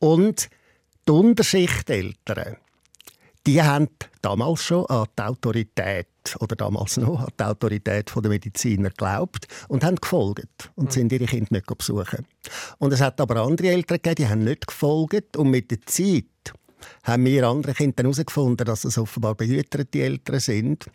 Und 0.01 0.51
die 1.09 1.13
Unterschichteltern, 1.13 2.59
die 3.47 3.63
haben 3.63 3.89
damals 4.21 4.63
schon 4.63 4.85
an 4.87 5.07
die 5.19 5.23
Autorität 5.23 6.09
oder 6.41 6.57
damals 6.57 6.97
noch 6.97 7.21
an 7.21 7.33
die 7.39 7.45
Autorität 7.45 8.13
der 8.15 8.29
Mediziner 8.29 8.91
geglaubt 8.91 9.47
und 9.69 9.85
haben 9.85 9.97
gefolgt 9.97 10.71
und 10.75 10.93
sind 10.93 11.13
ihre 11.13 11.27
Kinder 11.27 11.49
nicht 11.51 11.67
besuchen. 11.67 12.27
Und 12.79 12.93
es 12.93 13.01
hat 13.01 13.21
aber 13.21 13.37
andere 13.43 13.69
Eltern 13.69 13.99
gegeben, 14.03 14.15
die 14.17 14.29
haben 14.29 14.45
nicht 14.45 14.67
gefolgt 14.67 15.37
und 15.37 15.51
mit 15.51 15.71
der 15.71 15.83
Zeit 15.83 16.25
haben 17.05 17.25
wir 17.25 17.49
andere 17.49 17.75
Kinder 17.75 18.03
herausgefunden, 18.03 18.65
dass 18.67 18.85
es 18.85 18.99
offenbar 18.99 19.35
behütete 19.35 20.03
Eltern 20.03 20.41
sind. 20.41 20.87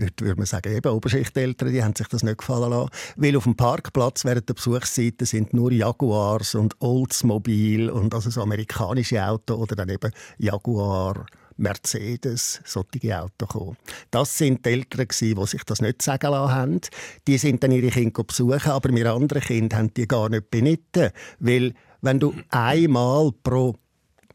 Heute 0.00 0.24
würde 0.24 0.36
man 0.36 0.46
sagen, 0.46 0.74
eben 0.74 0.92
Oberschichteltern, 0.92 1.72
die 1.72 1.82
haben 1.82 1.94
sich 1.94 2.08
das 2.08 2.22
nicht 2.22 2.38
gefallen 2.38 2.70
lassen. 2.70 2.90
Weil 3.16 3.36
auf 3.36 3.44
dem 3.44 3.54
Parkplatz 3.54 4.24
während 4.24 4.48
der 4.48 4.54
Besuchszeiten 4.54 5.26
sind 5.26 5.52
nur 5.52 5.72
Jaguars 5.72 6.54
und 6.54 6.74
Oldsmobile 6.80 7.92
und 7.92 8.14
also 8.14 8.30
so 8.30 8.40
amerikanische 8.40 9.22
Autos 9.22 9.58
oder 9.58 9.76
dann 9.76 9.90
eben 9.90 10.10
Jaguar, 10.38 11.26
Mercedes, 11.60 12.60
solche 12.64 13.20
Autos 13.20 13.48
gekommen. 13.48 13.76
Das 14.10 14.36
sind 14.36 14.64
die 14.64 14.70
Eltern, 14.70 15.06
die 15.08 15.46
sich 15.46 15.64
das 15.64 15.80
nicht 15.80 16.02
sagen 16.02 16.30
lassen 16.30 16.54
haben. 16.54 16.80
Die 17.26 17.38
sind 17.38 17.62
dann 17.62 17.72
ihre 17.72 17.90
Kinder 17.90 18.24
besuchen, 18.24 18.70
aber 18.70 18.94
wir 18.94 19.12
anderen 19.12 19.42
Kinder 19.42 19.76
haben 19.76 19.94
die 19.94 20.08
gar 20.08 20.28
nicht 20.28 20.50
benitten. 20.50 21.10
Weil, 21.38 21.74
wenn 22.00 22.18
du 22.18 22.34
einmal 22.48 23.30
pro 23.42 23.76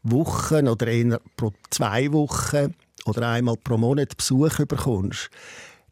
Woche 0.02 0.62
oder 0.62 0.86
eher 0.86 1.20
pro 1.36 1.52
zwei 1.70 2.12
Wochen 2.12 2.74
oder 3.06 3.28
einmal 3.28 3.56
pro 3.56 3.76
Monat 3.76 4.16
Besuch 4.16 4.58
bekommst, 4.66 5.30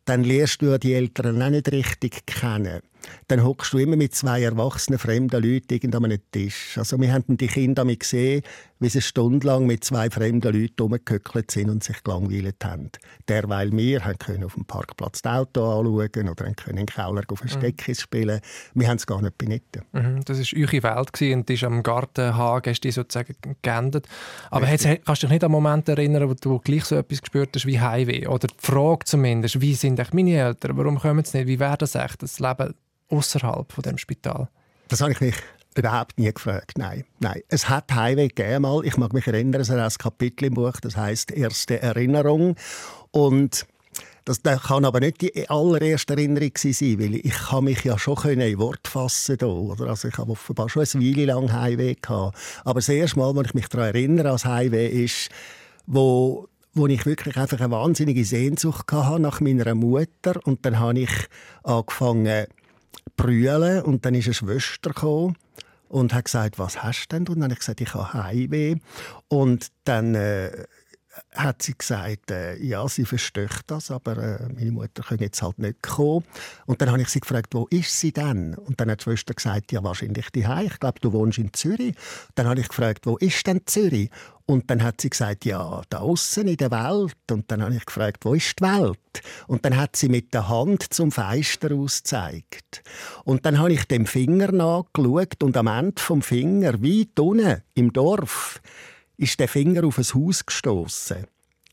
dann 0.05 0.23
lernst 0.23 0.63
du 0.63 0.79
die 0.79 0.95
Eltern 0.95 1.43
auch 1.43 1.51
nicht 1.51 1.71
richtig 1.73 2.27
kennen 2.27 2.81
dann 3.29 3.45
hockst 3.45 3.73
du 3.73 3.79
immer 3.79 3.97
mit 3.97 4.15
zwei 4.15 4.43
erwachsenen 4.43 4.99
fremden 4.99 5.43
Leuten 5.43 5.95
an 5.95 6.05
einem 6.05 6.21
Tisch. 6.31 6.77
Also 6.79 7.01
wir 7.01 7.13
haben 7.13 7.37
die 7.37 7.47
Kinder 7.47 7.85
gesehen, 7.85 8.43
wie 8.81 8.89
sie 8.89 9.01
stundenlang 9.01 9.67
mit 9.67 9.85
zwei 9.85 10.11
fremden 10.11 10.53
Leuten 10.53 10.83
rumgehöckelt 10.83 11.51
sind 11.51 11.71
und 11.71 11.83
sich 11.83 12.03
gelangweilt 12.03 12.63
haben. 12.65 12.91
Derweil 13.29 13.73
wir 13.73 14.05
haben 14.05 14.19
können 14.19 14.45
auf 14.45 14.55
dem 14.55 14.65
Parkplatz 14.65 15.23
das 15.23 15.33
Auto 15.33 15.65
anschauen 15.65 16.29
oder 16.29 16.53
können 16.53 16.79
im 16.79 16.87
Keller 16.87 17.23
auf 17.29 17.43
ein 17.43 17.47
mhm. 17.47 17.59
Steckis 17.59 18.03
spielen. 18.03 18.41
Wir 18.75 18.89
haben 18.89 18.97
es 18.97 19.07
gar 19.07 19.23
nicht 19.23 19.39
benitten. 19.39 19.83
Mhm, 19.93 20.25
das 20.25 20.39
war 20.39 20.61
eure 20.61 20.83
Welt 20.83 21.35
und 21.35 21.51
ist 21.51 21.65
am 21.65 21.83
Gartenhagen 21.83 22.71
hast 22.71 22.81
du 22.81 22.93
sozusagen 22.93 23.35
geendet. 23.63 24.07
Aber 24.51 24.69
hast, 24.69 24.85
kannst 24.85 25.23
du 25.23 25.27
dich 25.27 25.31
nicht 25.31 25.45
an 25.45 25.47
einen 25.47 25.63
Moment 25.63 25.89
erinnern, 25.89 26.29
wo 26.29 26.35
du 26.35 26.59
gleich 26.59 26.85
so 26.85 26.97
etwas 26.97 27.23
gespürt 27.23 27.51
hast 27.55 27.67
wie 27.67 27.81
Heimweh? 27.81 28.27
Oder 28.27 28.49
die 28.49 28.55
Frage 28.59 29.05
zumindest, 29.05 29.61
wie 29.61 29.75
sind 29.75 30.01
meine 30.13 30.37
Eltern? 30.37 30.77
Warum 30.77 30.99
kommen 30.99 31.25
sie 31.25 31.39
nicht? 31.39 31.47
Wie 31.47 31.61
wäre 31.61 31.79
das 31.79 31.95
echt, 31.95 32.23
das 32.23 32.39
Leben 32.39 32.75
außerhalb 33.17 33.73
von 33.73 33.83
dem 33.83 33.99
Spital? 33.99 34.49
Das 34.89 35.01
habe 35.01 35.13
ich 35.13 35.21
mich 35.21 35.35
überhaupt 35.77 36.19
nie 36.19 36.33
gefragt. 36.33 36.73
Nein, 36.77 37.05
nein. 37.19 37.41
Es 37.49 37.69
hat 37.69 37.93
Highway 37.93 38.29
gegeben 38.29 38.67
Ich 38.85 38.97
mag 38.97 39.13
mich 39.13 39.27
erinnern, 39.27 39.61
es 39.61 39.71
hat 39.71 39.79
ein 39.79 39.99
Kapitel 39.99 40.47
im 40.47 40.55
Buch, 40.55 40.79
das 40.81 40.97
heißt 40.97 41.33
erste 41.33 41.81
Erinnerung 41.81 42.57
und 43.11 43.67
das, 44.25 44.43
kann 44.43 44.87
aber 44.87 45.01
nicht 45.01 45.21
die 45.21 45.51
allererste 45.51 46.15
Erinnerung 46.15 46.53
sein, 46.57 46.99
weil 46.99 47.17
ich 47.17 47.35
kann 47.35 47.65
mich 47.65 47.85
ja 47.85 47.99
schon 47.99 48.17
in 48.25 48.59
Wort 48.59 48.89
fassen 48.89 49.37
da, 49.37 49.47
oder? 49.47 49.89
Also 49.89 50.09
ich 50.09 50.17
habe 50.17 50.33
offenbar 50.33 50.71
schon 50.71 50.87
eine 50.95 51.05
Weile 51.05 51.27
lang 51.27 51.53
Highway 51.53 51.95
gehabt. 51.95 52.39
Aber 52.65 52.81
das 52.81 52.89
erste 52.89 53.19
Mal, 53.19 53.37
wenn 53.37 53.45
ich 53.45 53.53
mich 53.53 53.69
daran 53.69 53.89
erinnere, 53.89 54.31
als 54.31 54.47
Highway 54.47 54.89
ist, 54.89 55.29
wo 55.87 56.49
wo 56.75 56.89
ich 56.89 57.07
wirklich 57.07 57.37
einfach 57.37 57.61
eine 57.61 57.71
wahnsinnige 57.71 58.25
Sehnsucht 58.25 58.91
hatte 58.91 59.21
nach 59.21 59.41
meiner 59.41 59.75
Mutter 59.77 60.41
und 60.45 60.67
dann 60.67 60.81
habe 60.81 61.01
ich 61.01 61.13
angefangen 61.63 62.47
brüllen 63.17 63.83
und 63.83 64.05
dann 64.05 64.15
ist 64.15 64.27
eine 64.27 64.35
Schwester 64.35 64.91
gekommen 64.91 65.37
und 65.89 66.13
hat 66.13 66.25
gesagt, 66.25 66.59
was 66.59 66.83
hast 66.83 67.09
du 67.09 67.17
denn? 67.17 67.29
Und 67.29 67.37
dann 67.37 67.45
habe 67.45 67.53
ich 67.53 67.61
gesagt, 67.61 67.81
ich 67.81 67.95
habe 67.95 68.13
Heimweh. 68.13 68.77
Und 69.29 69.69
dann 69.85 70.15
äh, 70.15 70.65
hat 71.35 71.63
sie 71.63 71.77
gesagt, 71.77 72.31
äh, 72.31 72.57
ja, 72.63 72.87
sie 72.89 73.05
versteht 73.05 73.63
das, 73.67 73.91
aber 73.91 74.17
äh, 74.19 74.49
meine 74.55 74.71
Mutter 74.71 75.03
kann 75.03 75.19
jetzt 75.19 75.43
halt 75.43 75.59
nicht 75.59 75.83
kommen. 75.83 76.25
Und 76.67 76.81
dann 76.81 76.91
habe 76.91 77.03
ich 77.03 77.09
sie 77.09 77.21
gefragt, 77.21 77.55
wo 77.55 77.67
ist 77.71 77.99
sie 77.99 78.13
denn? 78.13 78.55
Und 78.55 78.81
dann 78.81 78.91
hat 78.91 79.01
die 79.01 79.05
Schwester 79.05 79.35
gesagt, 79.35 79.73
ja, 79.73 79.83
wahrscheinlich 79.83 80.31
die 80.31 80.47
Ich 80.65 80.79
glaube, 80.81 81.01
du 81.01 81.13
wohnst 81.13 81.39
in 81.39 81.53
Zürich. 81.53 81.95
Dann 82.35 82.47
habe 82.47 82.61
ich 82.61 82.69
gefragt, 82.69 83.07
wo 83.07 83.17
ist 83.17 83.47
denn 83.47 83.63
Zürich? 83.67 84.11
Und 84.47 84.71
dann 84.71 84.83
hat 84.83 85.01
sie 85.01 85.11
gesagt, 85.11 85.45
ja, 85.47 85.83
da 85.89 85.99
außen 86.01 86.47
in 86.47 86.57
der 86.57 86.71
Welt. 86.71 87.17
Und 87.31 87.51
dann 87.51 87.63
habe 87.63 87.75
ich 87.75 87.87
gefragt, 87.87 88.25
wo 88.25 88.35
ist 88.35 88.59
die 88.61 88.65
Welt? 88.65 88.99
Und 89.47 89.65
dann 89.65 89.77
hat 89.77 89.97
sie 89.97 90.09
mit 90.09 90.35
der 90.35 90.49
Hand 90.49 90.93
zum 90.93 91.11
Fenster 91.11 91.75
ausgezeigt. 91.75 92.83
Und 93.25 93.47
dann 93.47 93.59
habe 93.59 93.73
ich 93.73 93.85
dem 93.85 94.07
Finger 94.07 94.53
nachgeschaut 94.53 95.43
und 95.43 95.57
am 95.57 95.67
Ende 95.67 96.01
vom 96.01 96.21
Finger, 96.21 96.75
weit 96.83 97.19
unten 97.19 97.63
im 97.75 97.93
Dorf, 97.93 98.61
ist 99.17 99.39
der 99.41 99.49
Finger 99.49 99.85
auf 99.85 99.99
ein 99.99 100.05
Haus 100.05 100.45
gestoßen 100.45 101.27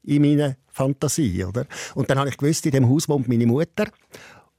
in 0.03 0.21
meiner 0.21 0.55
Fantasie, 0.71 1.43
oder? 1.43 1.65
Und 1.95 2.09
dann 2.09 2.17
habe 2.17 2.29
ich 2.29 2.37
gewusst, 2.37 2.65
in 2.65 2.71
dem 2.71 2.89
Haus 2.89 3.07
wohnt 3.07 3.27
meine 3.27 3.45
Mutter. 3.45 3.85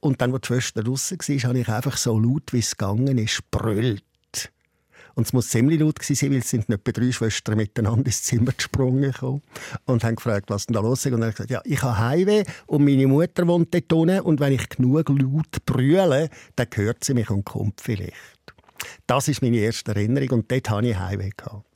Und 0.01 0.21
dann, 0.21 0.33
als 0.33 0.43
die 0.43 0.47
Schwester 0.49 0.83
draussen 0.83 1.19
war, 1.19 1.49
habe 1.49 1.59
ich 1.61 1.69
einfach 1.69 1.97
so 1.97 2.19
laut, 2.19 2.53
wie 2.53 2.59
es 2.59 2.77
gegangen 2.77 3.19
ist, 3.19 3.51
brüllt. 3.51 4.03
Und 5.15 5.27
es 5.27 5.33
muss 5.33 5.51
ziemlich 5.51 5.79
laut 5.81 5.99
gewesen 5.99 6.15
sein, 6.15 6.31
weil 6.31 6.39
es 6.39 6.49
sind 6.49 6.71
etwa 6.71 6.91
drei 6.91 7.13
Schwestern 7.13 7.57
miteinander 7.57 8.07
ins 8.07 8.23
Zimmer 8.23 8.53
gesprungen 8.53 9.13
gekommen 9.13 9.43
und 9.85 10.05
haben 10.05 10.17
gefragt, 10.17 10.49
was 10.49 10.67
denn 10.67 10.75
da 10.75 10.81
los 10.81 11.05
ist. 11.05 11.13
Und 11.13 11.21
dann 11.21 11.23
habe 11.23 11.31
ich 11.31 11.37
gesagt, 11.37 11.51
ja, 11.51 11.61
ich 11.65 11.83
habe 11.83 11.99
Heimweh 11.99 12.45
und 12.67 12.85
meine 12.85 13.07
Mutter 13.07 13.47
wohnt 13.47 13.75
dort 13.75 13.93
unten 13.93 14.21
und 14.21 14.41
wenn 14.41 14.53
ich 14.53 14.69
genug 14.71 15.09
laut 15.11 15.67
brülle, 15.67 16.31
dann 16.57 16.67
hört 16.75 17.05
sie 17.05 17.15
mich 17.15 17.29
und 17.31 17.45
kommt 17.45 17.81
vielleicht. 17.81 18.15
Das 19.07 19.29
ist 19.29 19.43
meine 19.43 19.59
erste 19.59 19.95
Erinnerung 19.95 20.31
und 20.31 20.51
dort 20.51 20.71
hatte 20.71 20.89
ich 20.89 20.99
Heimweh. 20.99 21.31
Gehabt. 21.37 21.67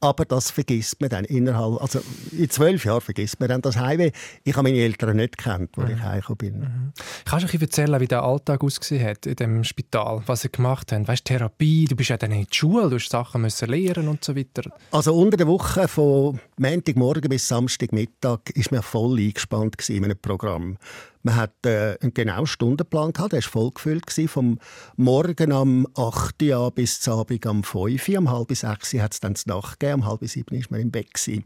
Aber 0.00 0.24
das 0.24 0.50
vergisst 0.50 1.00
man 1.00 1.10
dann 1.10 1.24
innerhalb, 1.24 1.80
also 1.80 2.00
in 2.32 2.50
zwölf 2.50 2.84
Jahren 2.84 3.00
vergisst 3.00 3.40
man 3.40 3.48
dann 3.48 3.62
das 3.62 3.76
Heimweh. 3.76 4.10
Ich 4.44 4.54
habe 4.54 4.68
meine 4.68 4.78
Eltern 4.78 5.16
nicht 5.16 5.38
gekannt, 5.38 5.70
als 5.76 5.88
mhm. 5.88 5.96
ich 5.96 6.02
heimgekommen 6.02 6.38
bin. 6.38 6.60
Mhm. 6.60 6.92
Kannst 7.24 7.48
du 7.48 7.56
ein 7.56 7.60
erzählen, 7.60 8.00
wie 8.00 8.06
der 8.06 8.22
Alltag 8.22 8.62
ausgesehen 8.62 9.06
hat 9.06 9.26
in 9.26 9.36
dem 9.36 9.64
Spital, 9.64 10.22
was 10.26 10.42
sie 10.42 10.50
gemacht 10.50 10.92
haben? 10.92 11.06
Weißt 11.06 11.24
Therapie, 11.24 11.86
du 11.86 11.96
bist 11.96 12.10
ja 12.10 12.16
dann 12.16 12.32
in 12.32 12.44
der 12.44 12.54
Schule, 12.54 12.88
du 12.88 12.94
musst 12.94 13.10
Sachen 13.10 13.42
müssen 13.42 13.68
lernen 13.68 14.08
und 14.08 14.24
so 14.24 14.36
weiter. 14.36 14.70
Also 14.90 15.14
unter 15.14 15.36
der 15.36 15.46
Woche 15.46 15.88
von 15.88 16.40
Montagmorgen 16.58 17.28
bis 17.28 17.48
Samstagmittag 17.48 18.40
ist 18.54 18.72
man 18.72 18.82
voll 18.82 19.18
eingespannt 19.18 19.88
in 19.88 20.04
einem 20.04 20.18
Programm. 20.18 20.78
Man 21.22 21.36
hat 21.36 21.66
äh, 21.66 21.98
einen 22.00 22.14
genauen 22.14 22.46
Stundenplan 22.46 23.12
gehabt, 23.12 23.32
der 23.32 23.42
war 23.42 23.50
vollgefüllt. 23.50 24.04
Vom 24.28 24.58
Morgen 24.96 25.52
am 25.52 25.86
8 25.94 26.42
Uhr 26.42 26.70
bis 26.70 27.00
zum 27.00 27.20
Abend 27.20 27.46
am 27.46 27.62
5 27.62 28.08
Uhr. 28.08 28.18
Um 28.18 28.30
halb 28.30 28.54
sechs 28.56 28.94
hat 28.94 29.12
es 29.12 29.20
dann 29.20 29.34
die 29.34 29.48
Nacht 29.48 29.80
gegeben, 29.80 30.02
um 30.02 30.06
halb 30.06 30.26
sieben 30.28 30.56
war 30.56 30.66
man 30.70 30.80
im 30.80 30.90
Bett. 30.90 31.12
Gewesen. 31.14 31.44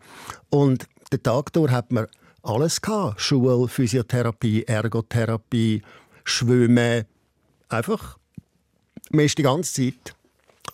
Und 0.50 0.86
den 1.12 1.22
Tag 1.22 1.52
durch 1.52 1.70
hat 1.70 1.92
man 1.92 2.06
alles 2.42 2.80
gehabt. 2.80 3.20
Schule, 3.20 3.68
Physiotherapie, 3.68 4.64
Ergotherapie, 4.64 5.82
Schwimmen. 6.24 7.04
Einfach, 7.68 8.18
man 9.10 9.24
ist 9.24 9.38
die 9.38 9.42
ganze 9.42 9.72
Zeit 9.72 10.14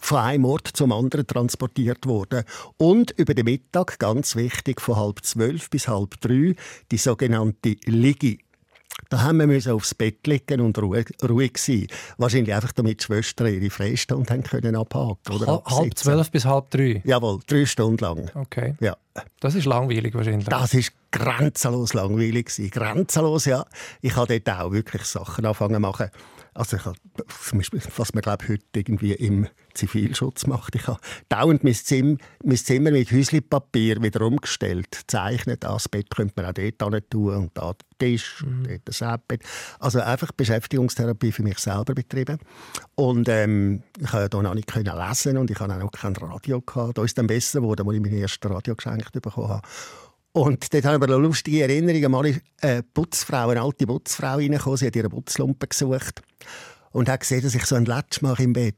von 0.01 0.19
einem 0.19 0.45
Ort 0.45 0.69
zum 0.69 0.93
anderen 0.93 1.27
transportiert 1.27 2.07
worden. 2.07 2.45
Und 2.77 3.11
über 3.13 3.35
den 3.35 3.45
Mittag, 3.45 3.99
ganz 3.99 4.37
wichtig, 4.37 4.81
von 4.81 4.97
halb 4.97 5.25
zwölf 5.25 5.71
bis 5.71 5.89
halb 5.89 6.21
drei, 6.21 6.55
die 6.91 6.99
sogenannte 6.99 7.77
Ligi. 7.85 8.39
Da 9.11 9.23
haben 9.23 9.39
wir 9.39 9.75
aufs 9.75 9.95
Bett 9.95 10.27
liegen 10.27 10.61
und 10.61 10.77
ruhig, 10.79 11.07
ruhig 11.27 11.57
sein. 11.57 11.87
Wahrscheinlich 12.19 12.55
einfach, 12.55 12.73
damit 12.73 13.01
die 13.01 13.05
Schwestern 13.05 13.47
ihre 13.47 13.71
Freistunde 13.71 14.31
haben 14.31 14.43
können 14.43 14.77
abhaken 14.77 15.35
oder 15.35 15.47
Halb 15.47 15.67
absitzen. 15.67 15.97
zwölf 15.97 16.31
bis 16.31 16.45
halb 16.45 16.71
drei? 16.71 17.01
Jawohl, 17.05 17.39
drei 17.47 17.65
Stunden 17.65 18.05
lang. 18.05 18.31
Okay. 18.35 18.75
Ja. 18.81 18.97
Das 19.41 19.55
ist 19.55 19.65
langweilig 19.65 20.15
wahrscheinlich. 20.15 20.49
Das 20.49 20.75
ist 20.75 20.93
grenzenlos 21.11 21.95
langweilig 21.95 22.51
Grenzenlos, 22.71 23.47
ja. 23.47 23.65
Ich 24.03 24.15
habe 24.15 24.41
dort 24.41 24.61
auch 24.61 24.73
wirklich 24.73 25.05
Sachen 25.05 25.47
anfangen 25.47 25.81
machen 25.81 26.11
also 26.59 26.77
ich 26.77 26.85
habe, 26.85 26.97
was 27.97 28.15
man 28.15 28.23
glaube 28.23 28.49
heute 28.49 28.65
irgendwie 28.75 29.13
im 29.13 29.47
Zivilschutz 29.75 30.47
macht, 30.47 30.75
ich 30.75 30.89
habe 30.89 30.99
dauernd 31.29 31.63
mein 31.63 31.75
Zimmer, 31.75 32.17
mein 32.43 32.57
Zimmer 32.57 32.91
mit 32.91 33.13
Häuslipapier 33.13 34.03
wieder 34.03 34.23
umgestellt, 34.23 34.91
gezeichnet. 34.91 35.63
Das 35.63 35.89
Bett 35.89 36.11
könnte 36.11 36.35
man 36.37 36.47
auch 36.47 36.53
dort 36.53 36.95
hin 36.95 37.03
tun 37.11 37.35
und 37.37 37.51
da 37.57 37.75
Tisch, 37.99 38.45
mhm. 38.45 38.67
dort 38.69 38.81
das 38.85 39.05
Bett. 39.27 39.43
Also 39.79 40.01
einfach 40.01 40.33
Beschäftigungstherapie 40.33 41.33
für 41.33 41.43
mich 41.43 41.59
selber 41.59 41.95
betrieben. 41.95 42.39
Und 42.95 43.29
ähm, 43.29 43.83
ich 44.01 44.11
konnte 44.11 44.37
hier 44.37 44.43
noch 44.43 44.55
nicht 44.55 44.75
lesen 44.75 45.37
und 45.37 45.51
ich 45.51 45.59
hatte 45.61 45.75
auch 45.75 45.79
noch 45.79 45.93
kein 45.93 46.15
Radio. 46.17 46.61
Gehabt. 46.61 46.99
Da 46.99 47.05
ist 47.05 47.17
dann 47.19 47.27
besser 47.27 47.61
geworden, 47.61 47.87
als 47.87 47.97
ich 47.97 48.03
mein 48.03 48.13
erstes 48.13 48.51
Radio 48.51 48.75
geschenkt 48.75 49.13
bekommen 49.13 49.49
habe. 49.49 49.63
Und 50.33 50.73
dort 50.73 50.85
haben 50.85 51.01
wir 51.01 51.09
eine 51.09 51.23
lustige 51.23 51.63
Erinnerung. 51.63 52.11
Mal 52.11 52.27
ist 52.27 52.41
eine 52.61 52.83
Putzfrau, 52.83 53.49
eine 53.49 53.63
alte 53.63 53.87
Putzfrau 53.87 54.37
reingekommen. 54.37 54.77
Sie 54.77 54.87
hat 54.87 54.97
ihre 54.97 55.09
Putzlumpe 55.09 55.67
gesucht 55.67 56.23
und 56.91 57.09
hat 57.09 57.21
gesehen, 57.21 57.43
dass 57.43 57.55
ich 57.55 57.65
so 57.65 57.77
ein 57.77 57.85
Latsch 57.85 58.23
mache 58.23 58.43
im 58.43 58.53
Bett. 58.53 58.77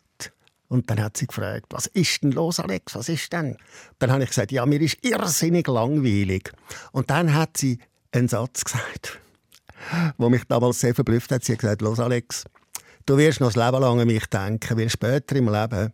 Und 0.68 0.88
dann 0.88 1.02
hat 1.02 1.16
sie 1.16 1.26
gefragt, 1.26 1.66
was 1.70 1.86
ist 1.88 2.22
denn 2.22 2.30
los, 2.30 2.60
Alex? 2.60 2.94
Was 2.94 3.08
ist 3.08 3.32
denn? 3.32 3.56
Dann 3.98 4.12
habe 4.12 4.22
ich 4.22 4.28
gesagt, 4.28 4.52
ja, 4.52 4.64
mir 4.66 4.80
ist 4.80 5.04
irrsinnig 5.04 5.66
langweilig. 5.66 6.52
Und 6.92 7.10
dann 7.10 7.34
hat 7.34 7.56
sie 7.56 7.78
einen 8.12 8.28
Satz 8.28 8.64
gesagt, 8.64 9.18
wo 10.16 10.28
mich 10.28 10.44
damals 10.44 10.78
sehr 10.78 10.94
verblüfft 10.94 11.32
hat. 11.32 11.42
Sie 11.42 11.52
hat 11.52 11.58
gesagt, 11.58 11.82
los, 11.82 11.98
Alex, 11.98 12.44
du 13.04 13.16
wirst 13.18 13.40
noch 13.40 13.52
das 13.52 13.56
Leben 13.56 13.82
lang 13.82 14.00
an 14.00 14.06
mich 14.06 14.26
denken, 14.26 14.78
weil 14.78 14.88
später 14.88 15.34
im 15.34 15.52
Leben 15.52 15.92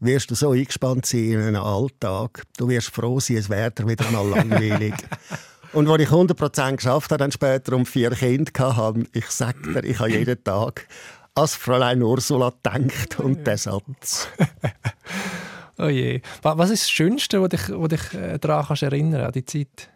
wirst 0.00 0.30
du 0.30 0.34
so 0.34 0.52
eingespannt 0.52 1.06
sein 1.06 1.32
in 1.32 1.40
einen 1.40 1.56
Alltag. 1.56 2.44
Du 2.56 2.68
wirst 2.68 2.88
froh 2.88 3.20
sein, 3.20 3.38
es 3.38 3.50
wäre 3.50 3.72
wieder 3.86 4.10
mal 4.10 4.26
langweilig. 4.28 4.94
Und 5.72 5.88
als 5.88 6.02
ich 6.02 6.08
100% 6.08 6.76
geschafft 6.76 7.10
habe, 7.10 7.18
dann 7.18 7.32
später 7.32 7.74
um 7.74 7.84
vier 7.84 8.10
Kinder 8.10 8.76
hatte, 8.76 9.04
ich 9.12 9.26
sage 9.26 9.74
dir, 9.74 9.84
ich 9.84 9.98
habe 9.98 10.10
jeden 10.10 10.42
Tag 10.42 10.86
als 11.34 11.54
Fräulein 11.54 12.02
Ursula 12.02 12.50
gedacht 12.50 13.20
und 13.20 13.46
den 13.46 13.56
Satz. 13.56 14.28
oh 15.78 15.88
je. 15.88 16.20
Was 16.42 16.70
ist 16.70 16.84
das 16.84 16.90
Schönste, 16.90 17.40
was 17.42 17.50
dich, 17.50 17.68
was 17.68 17.88
dich 17.88 18.14
äh, 18.14 18.38
daran 18.38 18.66
kannst 18.66 18.82
erinnern 18.82 19.26
an 19.26 19.32
die 19.32 19.44
Zeit? 19.44 19.90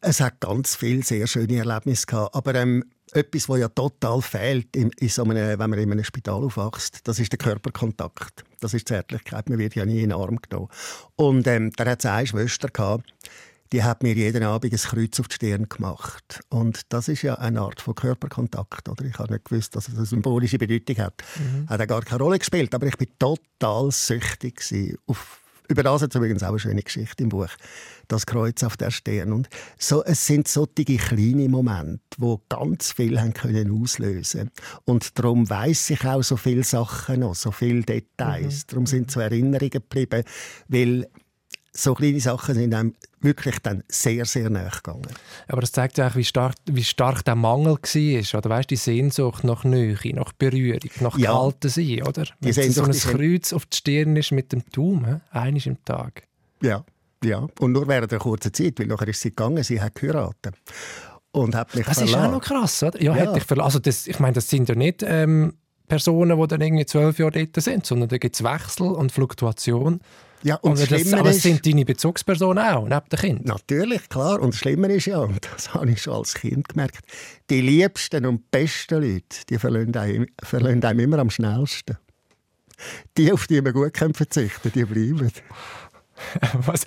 Es 0.00 0.20
hat 0.20 0.40
ganz 0.40 0.76
viele 0.76 1.02
sehr 1.02 1.26
schöne 1.26 1.56
Erlebnisse 1.56 2.06
gehabt, 2.06 2.34
aber 2.34 2.54
ähm, 2.54 2.84
etwas, 3.12 3.48
was 3.48 3.60
ja 3.60 3.68
total 3.68 4.22
fehlt, 4.22 4.76
einem, 4.76 5.58
wenn 5.58 5.70
man 5.70 5.78
in 5.78 5.92
einem 5.92 6.04
Spital 6.04 6.44
aufwächst, 6.44 7.06
das 7.06 7.18
ist 7.18 7.32
der 7.32 7.38
Körperkontakt. 7.38 8.44
Das 8.60 8.74
ist 8.74 8.88
Zärtlichkeit. 8.88 9.48
Man 9.48 9.58
wird 9.58 9.74
ja 9.74 9.84
nie 9.84 10.02
in 10.02 10.10
den 10.10 10.12
Arm 10.12 10.38
genommen. 10.40 10.68
Und 11.16 11.46
ähm, 11.46 11.72
da 11.76 11.84
hat 11.86 12.00
es 12.00 12.06
eine 12.06 12.26
Schwester 12.26 12.68
gehabt, 12.68 13.12
die 13.72 13.82
hat 13.82 14.02
mir 14.02 14.14
jeden 14.14 14.42
Abend 14.42 14.72
ein 14.72 14.78
Kreuz 14.78 15.20
auf 15.20 15.28
die 15.28 15.34
Stirn 15.34 15.68
gemacht. 15.68 16.40
Und 16.48 16.80
das 16.88 17.08
ist 17.08 17.22
ja 17.22 17.34
eine 17.34 17.60
Art 17.60 17.80
von 17.80 17.94
Körperkontakt. 17.94 18.88
Oder? 18.88 19.04
Ich 19.04 19.18
habe 19.18 19.34
nicht 19.34 19.44
gewusst, 19.44 19.76
dass 19.76 19.88
es 19.88 19.96
eine 19.96 20.06
symbolische 20.06 20.58
Bedeutung 20.58 20.96
hat. 20.98 21.22
Mhm. 21.36 21.68
Hat 21.68 21.86
gar 21.86 22.02
keine 22.02 22.22
Rolle 22.22 22.38
gespielt. 22.38 22.74
Aber 22.74 22.86
ich 22.86 22.96
bin 22.96 23.08
total 23.18 23.90
süchtig 23.90 24.62
auf 25.06 25.42
über 25.68 25.82
das 25.82 26.02
hat 26.02 26.10
es 26.10 26.16
übrigens 26.16 26.42
auch 26.42 26.48
eine 26.48 26.58
schöne 26.58 26.82
Geschichte 26.82 27.22
im 27.22 27.28
Buch. 27.28 27.50
Das 28.08 28.24
Kreuz 28.24 28.62
auf 28.64 28.76
der 28.76 28.90
Stirn. 28.90 29.32
Und 29.32 29.48
so, 29.78 30.02
es 30.02 30.26
sind 30.26 30.48
solche 30.48 30.96
kleine 30.96 31.48
Momente, 31.48 32.00
die 32.16 32.36
ganz 32.48 32.92
viel 32.92 33.20
haben 33.20 33.34
können 33.34 33.70
auslösen 33.70 34.50
Und 34.84 35.18
darum 35.18 35.48
weiß 35.48 35.90
ich 35.90 36.04
auch 36.06 36.22
so 36.22 36.36
viele 36.36 36.64
Sachen 36.64 37.20
noch, 37.20 37.34
so 37.34 37.50
viele 37.50 37.82
Details. 37.82 38.64
Mhm. 38.64 38.68
Darum 38.68 38.86
sind 38.86 39.10
so 39.10 39.20
Erinnerungen 39.20 39.70
geblieben, 39.70 40.24
weil 40.68 41.06
so 41.78 41.94
kleine 41.94 42.20
Sachen 42.20 42.54
sind 42.54 42.74
einem 42.74 42.94
wirklich 43.20 43.58
dann 43.60 43.84
sehr, 43.88 44.24
sehr 44.24 44.50
nahe 44.50 44.70
gegangen. 44.70 45.06
Aber 45.46 45.60
das 45.60 45.72
zeigt 45.72 45.98
ja 45.98 46.08
auch, 46.08 46.16
wie 46.16 46.24
stark, 46.24 46.54
wie 46.66 46.84
stark 46.84 47.24
der 47.24 47.34
Mangel 47.34 47.74
war. 47.74 48.38
Oder 48.38 48.50
weißt, 48.50 48.70
die 48.70 48.76
Sehnsucht 48.76 49.44
nach 49.44 49.64
Nähe, 49.64 49.96
nach 50.14 50.32
Berührung, 50.32 50.90
nach 51.00 51.16
ja. 51.18 51.32
Kalten 51.32 51.68
sein, 51.68 52.02
oder? 52.02 52.24
Wenn 52.40 52.52
die 52.52 52.70
so 52.70 52.82
ein 52.82 52.92
Kreuz 52.92 53.52
auf 53.52 53.66
die 53.66 53.76
Stirn 53.76 54.16
ist 54.16 54.32
mit 54.32 54.52
dem 54.52 54.62
Daumen, 54.72 55.20
eines 55.30 55.66
im 55.66 55.82
Tag. 55.84 56.24
Ja, 56.62 56.84
ja. 57.22 57.46
Und 57.60 57.72
nur 57.72 57.86
während 57.86 58.12
einer 58.12 58.20
kurzen 58.20 58.52
Zeit, 58.52 58.78
weil 58.78 58.86
nachher 58.86 59.08
ist 59.08 59.20
sie 59.20 59.30
gegangen, 59.30 59.62
sie 59.62 59.80
hat 59.80 59.94
geheiratet. 59.94 60.54
Und 61.30 61.54
hat 61.54 61.74
mich 61.74 61.86
das 61.86 61.98
verlassen. 61.98 62.18
ist 62.18 62.26
auch 62.26 62.32
noch 62.32 62.42
krass, 62.42 62.82
oder? 62.82 63.02
Ja, 63.02 63.16
ja. 63.16 63.26
Hat 63.26 63.36
dich 63.36 63.44
verlassen. 63.44 63.66
Also 63.66 63.78
das, 63.78 64.06
ich 64.06 64.18
meine, 64.18 64.34
das 64.34 64.48
sind 64.48 64.68
ja 64.68 64.74
nicht... 64.74 65.02
Ähm, 65.06 65.54
Personen, 65.88 66.38
die 66.38 66.46
dann 66.46 66.60
irgendwie 66.60 66.84
zwölf 66.84 67.18
Jahre 67.18 67.46
dort 67.46 67.64
sind, 67.64 67.86
sondern 67.86 68.10
da 68.10 68.18
gibt 68.18 68.36
es 68.36 68.44
Wechsel 68.44 68.88
und 68.88 69.10
Fluktuation. 69.10 70.00
Ja, 70.42 70.56
und 70.56 70.78
das, 70.78 70.88
das, 70.88 71.12
aber 71.12 71.30
es 71.30 71.42
sind 71.42 71.66
deine 71.66 71.84
Bezugspersonen 71.84 72.64
auch, 72.64 72.88
neben 72.88 73.08
dem 73.10 73.18
Kind? 73.18 73.44
Natürlich, 73.46 74.08
klar. 74.08 74.40
Und 74.40 74.54
das 74.54 74.60
Schlimme 74.60 74.92
ist 74.92 75.06
ja, 75.06 75.18
und 75.18 75.46
das 75.54 75.74
habe 75.74 75.90
ich 75.90 76.02
schon 76.02 76.14
als 76.14 76.34
Kind 76.34 76.68
gemerkt, 76.68 77.00
die 77.50 77.60
liebsten 77.60 78.26
und 78.26 78.50
besten 78.50 79.02
Leute, 79.02 79.46
die 79.48 79.58
verlassen 79.58 79.96
einem, 79.96 80.26
verlassen 80.42 80.84
einem 80.84 81.00
immer 81.00 81.18
am 81.18 81.30
schnellsten. 81.30 81.98
Die, 83.16 83.32
auf 83.32 83.48
die 83.48 83.60
man 83.60 83.72
gut 83.72 83.96
verzichten 83.98 84.70
können, 84.70 84.72
die 84.72 84.84
bleiben. 84.84 85.32
was, 86.66 86.84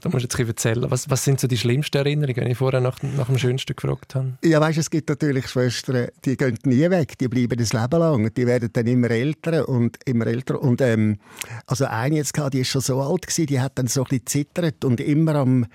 da 0.00 0.08
musst 0.08 0.32
du 0.32 0.38
jetzt 0.38 0.48
erzählen. 0.48 0.90
Was, 0.90 1.08
was 1.10 1.24
sind 1.24 1.40
so 1.40 1.46
die 1.46 1.56
schlimmsten 1.56 1.96
Erinnerungen, 1.96 2.36
wenn 2.36 2.50
ich 2.50 2.58
vorher 2.58 2.80
nach, 2.80 3.02
nach 3.02 3.26
dem 3.26 3.38
Schönsten 3.38 3.74
gefragt 3.74 4.14
habe? 4.14 4.38
Ja, 4.42 4.60
weißt, 4.60 4.78
es 4.78 4.90
gibt 4.90 5.08
natürlich 5.08 5.48
Schwestern, 5.48 6.08
die 6.24 6.36
gehen 6.36 6.58
nie 6.64 6.88
weg, 6.90 7.18
die 7.18 7.28
bleiben 7.28 7.58
das 7.58 7.72
Leben 7.72 7.98
lang. 7.98 8.32
Die 8.34 8.46
werden 8.46 8.70
dann 8.72 8.86
immer 8.86 9.10
älter 9.10 9.68
und 9.68 9.98
immer 10.04 10.26
älter. 10.26 10.60
Und 10.60 10.80
ähm, 10.80 11.18
also 11.66 11.86
eine 11.86 12.16
jetzt 12.16 12.34
gehabt, 12.34 12.54
die 12.54 12.60
ist 12.60 12.68
schon 12.68 12.80
so 12.80 13.00
alt 13.00 13.26
gewesen, 13.26 13.46
die 13.46 13.60
hat 13.60 13.78
dann 13.78 13.86
so 13.86 14.02
ein 14.02 14.08
bisschen 14.08 14.26
zittert 14.26 14.84
und 14.84 15.00
immer 15.00 15.34
am 15.36 15.66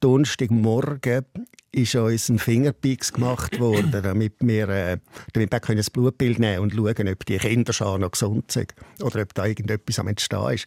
Donnerstagmorgen 0.00 1.26
ist 1.72 1.94
uns 1.94 2.28
ein 2.28 2.38
Fingerpix 2.38 3.12
gemacht 3.12 3.60
worden, 3.60 3.90
damit 4.02 4.34
wir, 4.40 4.68
äh, 4.68 4.98
damit 5.32 5.52
wir 5.52 5.76
das 5.76 5.90
Blutbild 5.90 6.38
nehmen 6.38 6.60
und 6.60 6.72
schauen, 6.72 7.08
ob 7.08 7.26
die 7.26 7.38
Kinder 7.38 7.98
noch 7.98 8.10
gesund 8.10 8.50
sind 8.50 8.74
oder 9.02 9.22
ob 9.22 9.34
da 9.34 9.46
irgendetwas 9.46 9.98
am 9.98 10.08
Entstehen 10.08 10.52
ist. 10.52 10.66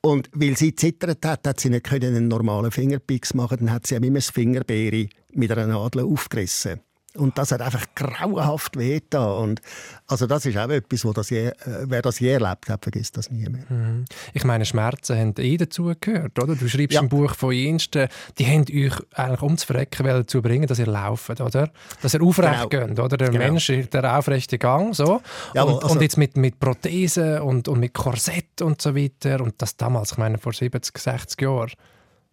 Und 0.00 0.30
weil 0.32 0.56
sie 0.56 0.74
zittert 0.74 1.24
hat, 1.24 1.46
hat 1.46 1.60
sie 1.60 1.70
nicht 1.70 1.90
einen 1.92 2.28
normalen 2.28 2.70
Fingerpix 2.70 3.34
machen 3.34 3.58
Dann 3.58 3.72
hat 3.72 3.86
sie 3.86 3.96
immer 3.96 4.14
das 4.14 4.30
Fingerbeere 4.30 5.08
mit 5.32 5.50
einer 5.50 5.66
Nadel 5.66 6.04
aufgerissen. 6.04 6.80
Und 7.16 7.38
das 7.38 7.52
hat 7.52 7.62
einfach 7.62 7.86
grauenhaft 7.94 8.76
wehgetan. 8.76 9.42
Und 9.42 9.62
also 10.06 10.26
das 10.26 10.44
ist 10.46 10.56
auch 10.58 10.68
etwas, 10.68 11.04
wo 11.04 11.12
das 11.12 11.30
je, 11.30 11.48
äh, 11.48 11.54
wer 11.84 12.02
das 12.02 12.20
je 12.20 12.32
erlebt 12.32 12.68
hat, 12.68 12.82
vergisst 12.82 13.16
das 13.16 13.30
nie 13.30 13.48
mehr. 13.48 13.64
Mhm. 13.68 14.04
Ich 14.34 14.44
meine, 14.44 14.64
Schmerzen 14.64 15.18
haben 15.18 15.34
eh 15.38 15.56
dazugehört, 15.56 16.38
oder? 16.38 16.54
Du 16.54 16.68
schreibst 16.68 16.94
ja. 16.94 17.00
im 17.00 17.08
Buch 17.08 17.34
von 17.34 17.52
Jensten, 17.52 18.08
die 18.38 18.46
haben 18.46 18.62
euch 18.62 18.94
eigentlich 19.14 19.42
ums 19.42 19.64
Verrecken 19.64 20.04
dazu 20.04 20.42
bringen, 20.42 20.66
dass 20.66 20.78
ihr 20.78 20.86
lauft, 20.86 21.40
oder? 21.40 21.70
Dass 22.02 22.14
ihr 22.14 22.22
aufrecht 22.22 22.70
genau. 22.70 22.86
geht, 22.86 23.00
oder? 23.00 23.16
Der 23.16 23.30
genau. 23.30 23.44
Mensch, 23.44 23.66
der 23.66 24.18
aufrechte 24.18 24.58
Gang, 24.58 24.94
so. 24.94 25.22
Jawohl, 25.54 25.74
und, 25.74 25.82
also, 25.82 25.94
und, 25.94 26.02
jetzt 26.02 26.18
mit, 26.18 26.36
mit 26.36 26.60
Prothesen 26.60 27.40
und, 27.40 27.68
und 27.68 27.80
mit 27.80 27.94
Korsett 27.94 28.60
und 28.60 28.82
so 28.82 28.94
weiter. 28.94 29.40
Und 29.40 29.54
das 29.58 29.76
damals, 29.76 30.12
ich 30.12 30.18
meine, 30.18 30.38
vor 30.38 30.52
70, 30.52 30.96
60 30.96 31.40
Jahren. 31.40 31.72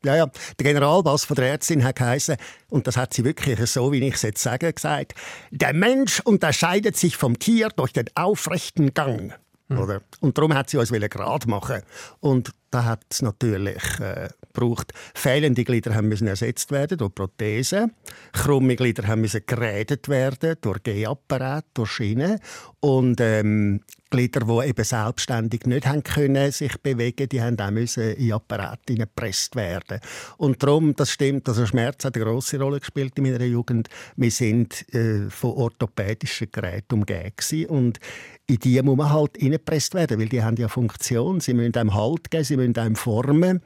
Ja, 0.06 0.16
ja. 0.16 0.32
Der 0.60 0.64
Generalbass 0.64 1.26
von 1.26 1.36
der 1.36 1.50
Ärztin 1.50 1.84
hat 1.84 1.98
geheißen, 1.98 2.38
und 2.70 2.88
das 2.88 2.96
hat 2.98 3.14
sie 3.14 3.26
wirklich 3.26 3.60
so, 3.70 3.92
wie 3.92 4.08
ich 4.08 4.16
es 4.16 4.22
jetzt 4.22 4.42
sage, 4.42 4.72
gesagt, 4.72 5.16
der 5.52 5.74
Mensch 5.74 6.20
unterscheidet 6.22 6.96
sich 6.96 7.18
vom 7.18 7.40
Tier 7.40 7.70
durch 7.76 7.94
den 7.94 8.06
aufrechten 8.16 8.94
Gang. 8.94 9.34
Mhm. 9.68 9.80
Oder? 9.80 10.02
Und 10.20 10.38
darum 10.38 10.54
hat 10.54 10.70
sie 10.70 10.78
uns 10.78 10.92
gerade 10.92 11.50
machen 11.50 11.82
Und 12.20 12.52
da 12.70 12.84
hat 12.84 13.04
es 13.10 13.22
natürlich 13.22 13.84
äh, 14.00 14.30
gebraucht. 14.54 14.94
Fehlende 15.16 15.64
Glieder 15.64 15.96
haben 15.96 16.10
müssen 16.10 16.28
ersetzt 16.28 16.72
werden 16.72 16.98
durch 16.98 17.16
Prothesen. 17.16 17.94
Krumme 18.34 18.76
Glieder 18.76 19.08
haben 19.08 19.22
müssen 19.22 19.42
geredet 19.46 20.08
werden 20.08 20.56
durch 20.62 20.84
Gehapparat, 20.84 21.66
durch 21.74 21.92
Schienen. 21.92 22.40
Und 22.80 23.20
ähm, 23.22 23.82
Glieder, 24.16 24.42
die 24.42 24.70
eben 24.70 24.84
selbstständig 24.84 25.66
nicht 25.66 25.86
haben 25.88 26.04
können, 26.04 26.52
sich 26.52 26.78
bewegen 26.82 27.28
die 27.30 27.42
haben 27.42 27.60
auch 27.60 27.72
müssen 27.72 28.14
in 28.14 28.34
Apparate 28.34 28.96
gepresst 28.96 29.56
werden. 29.56 30.00
Und 30.38 30.62
darum, 30.64 30.96
das 30.96 31.12
stimmt, 31.12 31.48
also 31.50 31.66
Schmerz 31.66 32.06
hat 32.06 32.16
eine 32.16 32.26
grosse 32.26 32.60
Rolle 32.60 32.80
gespielt 32.80 33.14
in 33.18 33.24
meiner 33.24 33.44
Jugend. 33.44 33.90
Wir 34.16 34.32
sind 34.32 34.86
äh, 34.94 35.30
von 35.30 35.52
orthopädischen 35.52 36.52
Geräten 36.52 36.96
umgeben 36.96 37.68
und 37.68 38.00
in 38.48 38.58
die 38.58 38.82
muss 38.82 38.98
man 38.98 39.12
halt 39.12 39.42
reingepresst 39.42 39.94
werden, 39.96 40.20
weil 40.20 40.30
die 40.30 40.44
haben 40.44 40.56
ja 40.58 40.68
Funktion. 40.68 41.40
Sie 41.40 41.54
müssen 41.54 41.76
einem 41.76 41.94
Halt 41.94 42.30
geben, 42.30 42.44
sie 42.44 42.58
müssen 42.58 42.78
einem 42.78 42.96
formen. 42.96 43.62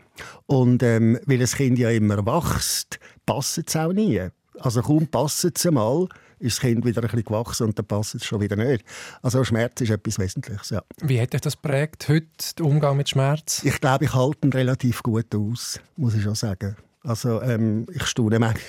Und 0.45 0.83
ähm, 0.83 1.19
weil 1.25 1.39
das 1.39 1.55
Kind 1.55 1.77
ja 1.77 1.89
immer 1.89 2.25
wächst, 2.25 2.99
passt 3.25 3.57
es 3.57 3.75
auch 3.75 3.93
nie. 3.93 4.21
Also 4.59 4.81
kaum 4.81 5.07
passt 5.07 5.45
es 5.45 5.71
mal, 5.71 6.07
ist 6.39 6.57
das 6.57 6.61
Kind 6.61 6.85
wieder 6.85 7.01
ein 7.01 7.07
bisschen 7.07 7.23
gewachsen 7.23 7.67
und 7.67 7.77
dann 7.77 7.85
passt 7.85 8.15
es 8.15 8.25
schon 8.25 8.41
wieder 8.41 8.55
nicht. 8.55 8.83
Also 9.21 9.43
Schmerz 9.43 9.81
ist 9.81 9.89
etwas 9.89 10.19
Wesentliches, 10.19 10.69
ja. 10.69 10.81
Wie 11.01 11.19
hat 11.21 11.33
dich 11.33 11.41
das 11.41 11.55
prägt 11.55 12.07
heute, 12.09 12.27
der 12.57 12.65
Umgang 12.65 12.97
mit 12.97 13.09
Schmerz? 13.09 13.61
Ich 13.63 13.79
glaube, 13.79 14.05
ich 14.05 14.13
halte 14.13 14.47
ihn 14.47 14.53
relativ 14.53 15.03
gut 15.03 15.33
aus, 15.35 15.79
muss 15.95 16.15
ich 16.15 16.23
schon 16.23 16.35
sagen. 16.35 16.75
Also 17.03 17.41
ähm, 17.41 17.85
ich 17.93 18.05
staune 18.05 18.39
manchmal, 18.39 18.63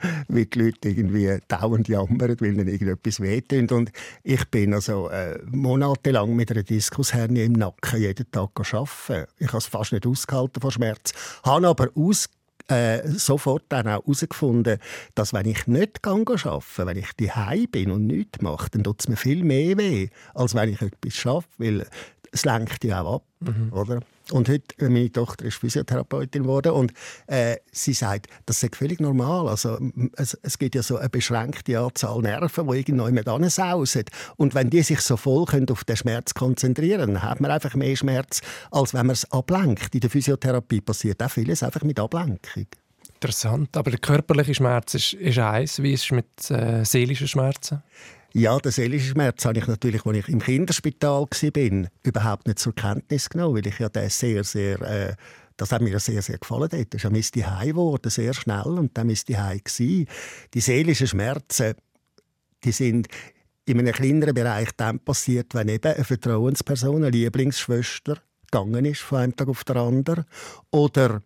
wie 0.28 0.46
die 0.46 0.58
Leute 0.58 0.88
irgendwie 0.88 1.38
dauernd 1.48 1.88
jammern, 1.88 2.36
weil 2.40 2.52
ihnen 2.52 2.68
irgendetwas 2.68 3.20
wehtut. 3.20 3.72
Und 3.72 3.92
ich 4.22 4.44
bin 4.50 4.74
also 4.74 5.08
äh, 5.08 5.38
monatelang 5.50 6.34
mit 6.34 6.50
einer 6.50 6.62
Diskushernie 6.62 7.44
im 7.44 7.52
Nacken 7.52 8.00
jeden 8.00 8.30
Tag 8.30 8.50
arbeiten. 8.56 9.26
Ich 9.38 9.48
habe 9.48 9.58
es 9.58 9.66
fast 9.66 9.92
nicht 9.92 10.06
ausgehalten 10.06 10.60
vor 10.60 10.72
Schmerz. 10.72 11.12
Habe 11.44 11.68
aber 11.68 11.88
aus 11.94 12.28
äh, 12.68 13.06
sofort 13.08 13.64
dann 13.68 13.86
auch 13.86 14.04
herausgefunden, 14.04 14.78
dass 15.14 15.32
wenn 15.32 15.46
ich 15.46 15.66
nicht 15.66 16.06
arbeite, 16.06 16.86
wenn 16.86 16.96
ich 16.96 17.12
daheim 17.12 17.66
bin 17.70 17.90
und 17.90 18.06
nichts 18.06 18.40
mache, 18.40 18.70
dann 18.70 18.84
tut 18.84 19.00
es 19.00 19.08
mir 19.08 19.16
viel 19.16 19.44
mehr 19.44 19.76
weh, 19.76 20.08
als 20.34 20.54
wenn 20.54 20.70
ich 20.70 20.82
etwas 20.82 21.14
schaffe, 21.14 21.48
weil 21.58 21.86
es 22.32 22.44
lenkt 22.44 22.84
ja 22.84 23.02
auch 23.02 23.16
ab, 23.16 23.24
mhm. 23.40 23.72
oder? 23.72 24.00
Und 24.32 24.48
heute, 24.48 24.64
äh, 24.78 24.88
meine 24.88 25.10
Tochter 25.10 25.44
ist 25.44 25.56
Physiotherapeutin 25.56 26.42
geworden 26.42 26.72
und 26.72 26.92
äh, 27.26 27.56
sie 27.70 27.92
sagt, 27.92 28.26
das 28.44 28.62
ist 28.62 28.74
völlig 28.76 29.00
normal. 29.00 29.48
Also, 29.48 29.78
es, 30.16 30.36
es 30.42 30.58
gibt 30.58 30.74
ja 30.74 30.82
so 30.82 30.96
eine 30.96 31.08
beschränkte 31.08 31.78
Anzahl 31.78 32.20
Nerven, 32.20 32.66
die 32.66 32.78
irgendjemand 32.78 33.28
ansausen. 33.28 34.04
Und 34.36 34.54
wenn 34.54 34.70
die 34.70 34.82
sich 34.82 35.00
so 35.00 35.16
voll 35.16 35.44
können 35.44 35.68
auf 35.70 35.84
den 35.84 35.96
Schmerz 35.96 36.34
konzentrieren 36.34 37.14
dann 37.14 37.22
hat 37.22 37.40
man 37.40 37.50
einfach 37.50 37.74
mehr 37.74 37.96
Schmerz, 37.96 38.40
als 38.70 38.94
wenn 38.94 39.06
man 39.06 39.14
es 39.14 39.30
ablenkt. 39.30 39.94
In 39.94 40.00
der 40.00 40.10
Physiotherapie 40.10 40.80
passiert 40.80 41.22
auch 41.22 41.30
vieles 41.30 41.62
einfach 41.62 41.82
mit 41.82 41.98
Ablenkung. 42.00 42.66
Interessant. 43.14 43.76
Aber 43.76 43.90
der 43.90 44.00
körperliche 44.00 44.54
Schmerz 44.54 44.94
ist, 44.94 45.14
ist 45.14 45.38
eins. 45.38 45.82
Wie 45.82 45.92
ist 45.92 46.04
es 46.04 46.10
mit 46.10 46.50
äh, 46.50 46.84
seelischen 46.84 47.28
Schmerzen? 47.28 47.82
Ja, 48.32 48.58
den 48.58 48.72
seelischen 48.72 49.10
Schmerz 49.10 49.44
habe 49.44 49.58
ich 49.58 49.66
natürlich, 49.66 50.04
als 50.04 50.16
ich 50.18 50.28
im 50.28 50.40
Kinderspital 50.40 51.22
war, 51.22 51.90
überhaupt 52.02 52.46
nicht 52.46 52.58
zur 52.58 52.74
Kenntnis 52.74 53.30
genommen, 53.30 53.56
weil 53.56 53.66
ich 53.66 53.78
ja 53.78 53.88
den 53.88 54.10
sehr, 54.10 54.44
sehr... 54.44 54.80
Äh, 54.82 55.14
das 55.56 55.72
hat 55.72 55.80
mir 55.80 55.98
sehr, 55.98 56.20
sehr 56.20 56.36
gefallen 56.36 56.68
dort. 56.70 56.92
Das 56.92 57.02
ist 57.02 57.34
ein 57.36 57.46
Heim 57.46 57.68
geworden, 57.68 58.10
sehr 58.10 58.34
schnell, 58.34 58.66
und 58.66 58.96
dann 58.98 59.08
ist 59.08 59.28
die 59.28 59.38
Heim 59.38 59.60
Die 59.78 60.60
seelischen 60.60 61.06
Schmerzen, 61.06 61.74
die 62.62 62.72
sind 62.72 63.08
in 63.64 63.78
einem 63.78 63.92
kleineren 63.92 64.34
Bereich 64.34 64.68
dann 64.76 65.00
passiert, 65.00 65.54
wenn 65.54 65.68
eben 65.68 65.92
eine 65.92 66.04
Vertrauensperson, 66.04 66.96
eine 66.96 67.10
Lieblingsschwester, 67.10 68.18
gegangen 68.50 68.84
ist 68.84 69.00
von 69.00 69.18
einem 69.18 69.36
Tag 69.36 69.48
auf 69.48 69.64
den 69.64 69.76
anderen. 69.76 70.24
Oder 70.70 71.22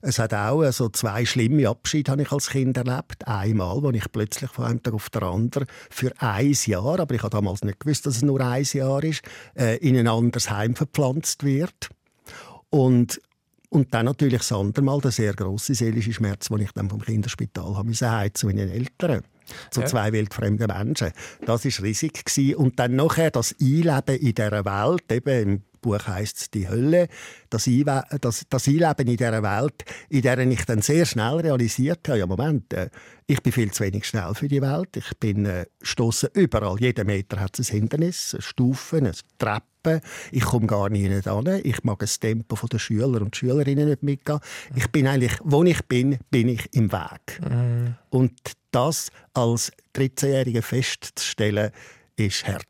es 0.00 0.18
hat 0.18 0.32
auch 0.32 0.62
also 0.62 0.88
zwei 0.90 1.24
schlimme 1.24 1.68
Abschiede 1.68 2.12
habe 2.12 2.22
ich 2.22 2.30
als 2.30 2.50
Kind 2.50 2.76
erlebt. 2.76 3.26
Einmal, 3.26 3.82
wo 3.82 3.90
ich 3.90 4.10
plötzlich 4.12 4.50
von 4.50 4.66
einem 4.66 4.82
Tag 4.82 4.94
auf 4.94 5.10
den 5.10 5.22
anderen 5.24 5.66
für 5.90 6.12
ein 6.18 6.56
Jahr, 6.66 7.00
aber 7.00 7.14
ich 7.14 7.22
habe 7.22 7.30
damals 7.30 7.62
nicht 7.62 7.80
gewusst, 7.80 8.06
dass 8.06 8.16
es 8.16 8.22
nur 8.22 8.40
ein 8.40 8.64
Jahr 8.64 9.02
ist, 9.02 9.22
äh, 9.56 9.76
in 9.78 9.96
ein 9.96 10.06
anderes 10.06 10.50
Heim 10.50 10.76
verpflanzt 10.76 11.44
wird. 11.44 11.88
Und 12.70 13.20
und 13.70 13.92
dann 13.92 14.06
natürlich 14.06 14.38
das 14.38 14.52
andere 14.52 14.82
Mal 14.82 14.98
der 15.02 15.10
sehr 15.10 15.34
grosse 15.34 15.74
seelische 15.74 16.14
Schmerz, 16.14 16.48
den 16.48 16.60
ich 16.60 16.72
dann 16.72 16.88
vom 16.88 17.02
Kinderspital 17.02 17.76
habe 17.76 17.88
müssen, 17.88 18.08
zu 18.32 18.46
meinen 18.46 18.70
Eltern 18.70 19.22
zu 19.70 19.80
ja. 19.80 19.86
zwei 19.86 20.12
wildfremden 20.12 20.66
Menschen. 20.66 21.12
Das 21.44 21.64
ist 21.64 21.82
riesig 21.82 22.24
gewesen. 22.24 22.56
und 22.56 22.78
dann 22.78 22.96
nachher 22.96 23.30
das 23.30 23.54
Einleben 23.60 24.16
in 24.16 24.34
dieser 24.34 24.64
Welt, 24.64 25.12
eben 25.12 25.42
im 25.42 25.62
Buch 25.88 26.06
heißt 26.06 26.54
«Die 26.54 26.68
Hölle», 26.68 27.08
das, 27.50 27.66
Einwe 27.66 28.04
das, 28.20 28.44
das 28.48 28.68
Einleben 28.68 29.08
in 29.08 29.16
dieser 29.16 29.42
Welt, 29.42 29.84
in 30.08 30.22
der 30.22 30.38
ich 30.38 30.64
dann 30.66 30.82
sehr 30.82 31.06
schnell 31.06 31.36
realisiert 31.36 32.06
habe, 32.08 32.18
ja 32.18 32.26
Moment, 32.26 32.72
äh, 32.74 32.90
ich 33.26 33.42
bin 33.42 33.52
viel 33.52 33.70
zu 33.70 33.84
wenig 33.84 34.06
schnell 34.06 34.34
für 34.34 34.48
die 34.48 34.60
Welt, 34.60 34.96
ich 34.96 35.16
bin 35.18 35.46
äh, 35.46 35.66
stoßen 35.82 36.30
überall, 36.34 36.78
jeden 36.78 37.06
Meter 37.06 37.40
hat 37.40 37.58
es 37.58 37.70
ein 37.70 37.80
Hindernis, 37.80 38.34
eine 38.34 38.42
Stufe, 38.42 38.98
eine 38.98 39.12
Treppe, 39.38 40.02
ich 40.30 40.44
komme 40.44 40.66
gar 40.66 40.90
nicht 40.90 41.10
hin, 41.10 41.60
ich 41.64 41.84
mag 41.84 41.98
das 42.00 42.18
Tempo 42.20 42.66
der 42.66 42.78
Schüler 42.78 43.22
und 43.22 43.34
Schülerinnen 43.34 43.88
nicht 43.88 44.02
mitgehen. 44.02 44.40
Ich 44.74 44.88
bin 44.88 45.06
eigentlich, 45.06 45.32
wo 45.42 45.64
ich 45.64 45.82
bin, 45.86 46.18
bin 46.30 46.48
ich 46.48 46.68
im 46.74 46.92
Weg. 46.92 47.40
Mhm. 47.40 47.94
Und 48.10 48.32
das 48.70 49.10
als 49.32 49.72
13-Jährige 49.94 50.60
festzustellen, 50.60 51.70
ist 52.16 52.46
hart. 52.46 52.66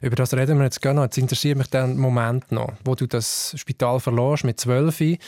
Über 0.00 0.16
das 0.16 0.34
reden 0.34 0.58
wir 0.58 0.64
jetzt 0.64 0.82
gerne 0.82 1.00
noch. 1.00 1.04
Jetzt 1.04 1.18
interessiert 1.18 1.58
mich 1.58 1.68
der 1.68 1.86
Moment 1.86 2.50
noch, 2.52 2.72
wo 2.84 2.94
du 2.94 3.06
das 3.06 3.54
Spital 3.56 4.00
verlässt 4.00 4.44
mit 4.44 4.60
12 4.60 5.18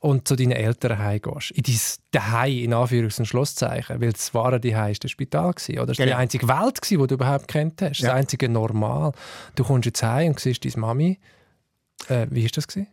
und 0.00 0.28
zu 0.28 0.36
deinen 0.36 0.52
Eltern 0.52 0.98
heimgehst. 0.98 1.52
In 1.52 1.62
dein 1.62 1.80
Daheim, 2.10 2.58
in 2.58 2.74
Anführungs- 2.74 3.18
und 3.18 3.26
Schlusszeichen. 3.26 4.00
Weil 4.00 4.12
das 4.12 4.34
wahre 4.34 4.60
Daheim 4.60 4.92
war 4.92 4.98
das 5.00 5.10
Spital. 5.10 5.52
Gewesen, 5.52 5.78
oder? 5.78 5.86
Das 5.86 5.98
war 5.98 6.06
genau. 6.06 6.16
die 6.16 6.22
einzige 6.22 6.48
Welt, 6.48 6.80
die 6.88 6.96
du 6.96 7.14
überhaupt 7.14 7.48
kennt 7.48 7.82
hast. 7.82 8.00
Ja. 8.00 8.08
Das 8.08 8.16
einzige 8.16 8.48
Normal. 8.48 9.12
Du 9.54 9.64
kommst 9.64 9.86
jetzt 9.86 10.02
heim 10.02 10.28
und 10.28 10.40
siehst 10.40 10.64
deine 10.64 10.76
Mami. 10.76 11.18
Äh, 12.08 12.26
wie 12.30 12.44
war 12.44 12.50
das? 12.54 12.66
Gewesen? 12.66 12.88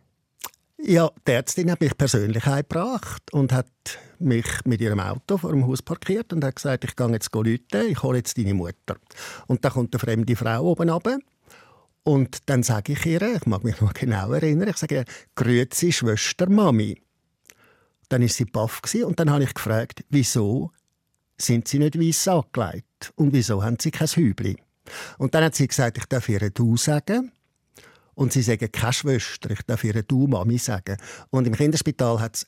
Ja, 0.82 1.10
die 1.26 1.32
Ärztin 1.32 1.70
hat 1.70 1.80
mich 1.80 1.96
persönlich 1.96 2.46
heimgebracht 2.46 3.32
und 3.32 3.52
hat 3.52 3.68
mich 4.18 4.46
mit 4.64 4.80
ihrem 4.80 5.00
Auto 5.00 5.36
vor 5.36 5.50
dem 5.50 5.66
Haus 5.66 5.82
parkiert 5.82 6.32
und 6.32 6.42
hat 6.42 6.56
gesagt, 6.56 6.84
ich 6.84 6.96
gehe 6.96 7.10
jetzt 7.10 7.34
rufen, 7.34 7.60
ich 7.88 8.02
hole 8.02 8.18
jetzt 8.18 8.38
deine 8.38 8.54
Mutter. 8.54 8.96
Und 9.46 9.64
dann 9.64 9.72
kommt 9.72 9.94
eine 9.94 10.00
fremde 10.00 10.36
Frau 10.36 10.70
oben 10.70 10.88
runter. 10.88 11.18
Und 12.02 12.48
dann 12.48 12.62
sage 12.62 12.92
ich 12.92 13.04
ihr, 13.04 13.20
ich 13.20 13.46
mag 13.46 13.62
mich 13.62 13.80
noch 13.80 13.92
genau 13.92 14.32
erinnern, 14.32 14.68
ich 14.68 14.78
sage 14.78 14.96
ihr, 14.96 15.04
«Grüezi, 15.34 15.92
Schwester 15.92 16.48
Mami». 16.48 17.00
Dann 18.08 18.22
war 18.22 18.28
sie 18.28 18.46
baff 18.46 18.80
und 19.04 19.20
dann 19.20 19.30
habe 19.30 19.44
ich 19.44 19.54
gefragt, 19.54 20.04
wieso 20.08 20.72
sind 21.36 21.68
sie 21.68 21.78
nicht 21.78 21.98
weiss 21.98 22.26
angelegt 22.26 23.12
und 23.16 23.32
wieso 23.34 23.62
haben 23.62 23.76
sie 23.78 23.90
kein 23.90 24.08
Hübli? 24.08 24.56
Und 25.18 25.34
dann 25.34 25.44
hat 25.44 25.54
sie 25.54 25.68
gesagt, 25.68 25.98
ich 25.98 26.06
darf 26.06 26.28
ihr 26.28 26.50
«Du» 26.50 26.76
sagen 26.76 27.32
Und 28.14 28.32
sie 28.32 28.42
sagen 28.42 28.70
keine 28.72 28.92
Schwester, 28.92 29.50
ich 29.50 29.62
darf 29.62 29.84
ihre 29.84 30.02
Du 30.02 30.26
Mami 30.26 30.58
sagen. 30.58 30.96
Und 31.30 31.46
im 31.46 31.54
Kinderspital 31.54 32.20
hat 32.20 32.36
es 32.36 32.46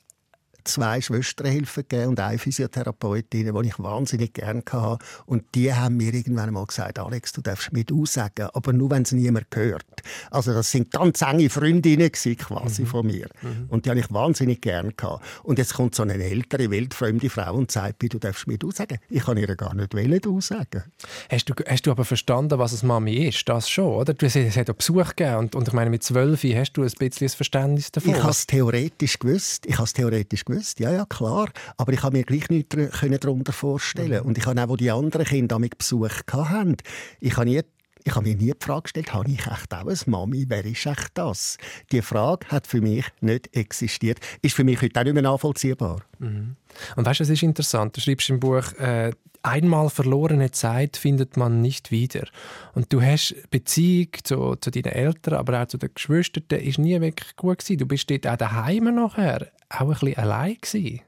zwei 0.63 1.01
Schwesterhilfen 1.01 1.83
gegeben 1.87 2.09
und 2.09 2.19
eine 2.19 2.37
Physiotherapeutin, 2.37 3.53
die 3.53 3.67
ich 3.67 3.79
wahnsinnig 3.79 4.33
gerne 4.33 4.63
hatte. 4.71 5.03
Und 5.25 5.43
die 5.55 5.73
haben 5.73 5.97
mir 5.97 6.13
irgendwann 6.13 6.47
einmal 6.49 6.65
gesagt, 6.65 6.99
Alex, 6.99 7.33
du 7.33 7.41
darfst 7.41 7.73
mit 7.73 7.91
aussagen, 7.91 8.47
aber 8.53 8.73
nur, 8.73 8.91
wenn 8.91 9.03
es 9.03 9.11
niemand 9.11 9.47
hört. 9.53 9.85
Also 10.31 10.53
das 10.53 10.71
sind 10.71 10.91
ganz 10.91 11.21
enge 11.21 11.49
Freundinnen 11.49 12.11
quasi 12.11 12.83
mhm. 12.83 12.87
von 12.87 13.05
mir. 13.05 13.27
Mhm. 13.41 13.65
Und 13.69 13.85
die 13.85 13.89
habe 13.89 13.99
ich 13.99 14.11
wahnsinnig 14.11 14.61
gerne 14.61 14.93
gehabt. 14.93 15.23
Und 15.43 15.57
jetzt 15.57 15.73
kommt 15.73 15.95
so 15.95 16.03
eine 16.03 16.15
ältere, 16.15 16.69
wildfremde 16.69 17.29
Frau 17.29 17.55
und 17.55 17.71
sagt 17.71 18.03
du 18.03 18.19
darfst 18.19 18.47
mit 18.47 18.63
aussagen. 18.63 18.99
Ich 19.09 19.23
kann 19.23 19.37
ihr 19.37 19.55
gar 19.55 19.73
nicht 19.73 19.93
wollen 19.93 20.21
aussagen. 20.25 20.83
Hast 21.29 21.49
du, 21.49 21.53
hast 21.67 21.85
du 21.85 21.91
aber 21.91 22.05
verstanden, 22.05 22.59
was 22.59 22.73
es 22.73 22.83
Mami 22.83 23.27
ist? 23.27 23.47
Das 23.47 23.69
schon, 23.69 23.85
oder? 23.85 24.13
Du, 24.13 24.25
es 24.25 24.35
hat 24.35 24.69
auch 24.69 24.75
Besuch 24.75 25.15
gegeben 25.15 25.37
und, 25.37 25.55
und 25.55 25.67
ich 25.67 25.73
meine, 25.73 25.89
mit 25.89 26.03
zwölf 26.03 26.43
hast 26.43 26.73
du 26.73 26.83
ein 26.83 26.91
bisschen 26.99 27.25
das 27.25 27.35
Verständnis 27.35 27.91
davon. 27.91 28.11
Ich 28.11 28.19
habe 28.19 28.31
es 28.31 28.45
theoretisch 28.45 29.19
gewusst. 29.19 29.65
Ich 29.65 29.75
habe 29.75 29.85
es 29.85 29.93
theoretisch 29.93 30.45
gewusst 30.45 30.52
gewusst, 30.53 30.79
ja, 30.79 30.91
ja, 30.91 31.05
klar. 31.05 31.49
Aber 31.77 31.93
ich 31.93 32.03
habe 32.03 32.17
mir 32.17 32.23
gleich 32.23 32.49
nichts 32.49 32.75
darunter 33.21 33.53
vorstellen. 33.53 34.21
Mhm. 34.21 34.27
Und 34.27 34.37
ich 34.37 34.45
habe 34.45 34.61
auch, 34.61 34.69
wo 34.69 34.75
die 34.75 34.91
anderen 34.91 35.25
Kinder 35.25 35.59
mit 35.59 35.77
Besuch 35.77 36.09
hatten, 36.31 36.77
ich 37.19 37.37
habe 37.37 37.49
nie 37.49 37.61
ich 38.05 38.15
habe 38.15 38.27
mir 38.27 38.35
nie 38.35 38.51
die 38.51 38.65
Frage 38.65 38.83
gestellt, 38.83 39.13
habe 39.13 39.29
ich 39.31 39.47
echt 39.47 39.73
auch 39.73 39.87
eine 39.87 39.97
Mami? 40.07 40.45
Wer 40.49 40.65
ist 40.65 40.85
echt 40.85 41.11
das? 41.13 41.57
Die 41.91 42.01
Frage 42.01 42.47
hat 42.49 42.67
für 42.67 42.81
mich 42.81 43.05
nicht 43.21 43.55
existiert. 43.55 44.19
Ist 44.41 44.55
für 44.55 44.63
mich 44.63 44.81
heute 44.81 44.99
auch 44.99 45.03
nicht 45.05 45.13
mehr 45.13 45.23
nachvollziehbar. 45.23 46.01
Mhm. 46.19 46.57
Und 46.95 47.05
weißt 47.05 47.21
du, 47.21 47.23
es 47.23 47.29
ist 47.29 47.43
interessant. 47.43 47.95
Du 47.95 48.01
schreibst 48.01 48.29
im 48.29 48.39
Buch, 48.39 48.73
äh, 48.73 49.13
einmal 49.43 49.89
verlorene 49.89 50.51
Zeit 50.51 50.97
findet 50.97 51.37
man 51.37 51.61
nicht 51.61 51.91
wieder. 51.91 52.27
Und 52.73 52.91
du 52.91 53.01
hast 53.01 53.35
Beziehung 53.51 54.09
zu, 54.23 54.55
zu 54.55 54.71
deinen 54.71 54.93
Eltern, 54.93 55.35
aber 55.35 55.61
auch 55.61 55.67
zu 55.67 55.77
den 55.77 55.93
Geschwistern, 55.93 56.59
ist 56.59 56.79
nie 56.79 56.99
wirklich 56.99 57.35
gut 57.35 57.59
gewesen. 57.59 57.77
Du 57.77 57.85
bist 57.85 58.09
dort 58.09 58.25
auch 58.25 58.37
daheim 58.37 58.95
nachher 58.95 59.51
auch 59.69 59.81
ein 59.81 59.87
bisschen 59.89 60.17
allein 60.17 60.57
gewesen. 60.61 61.01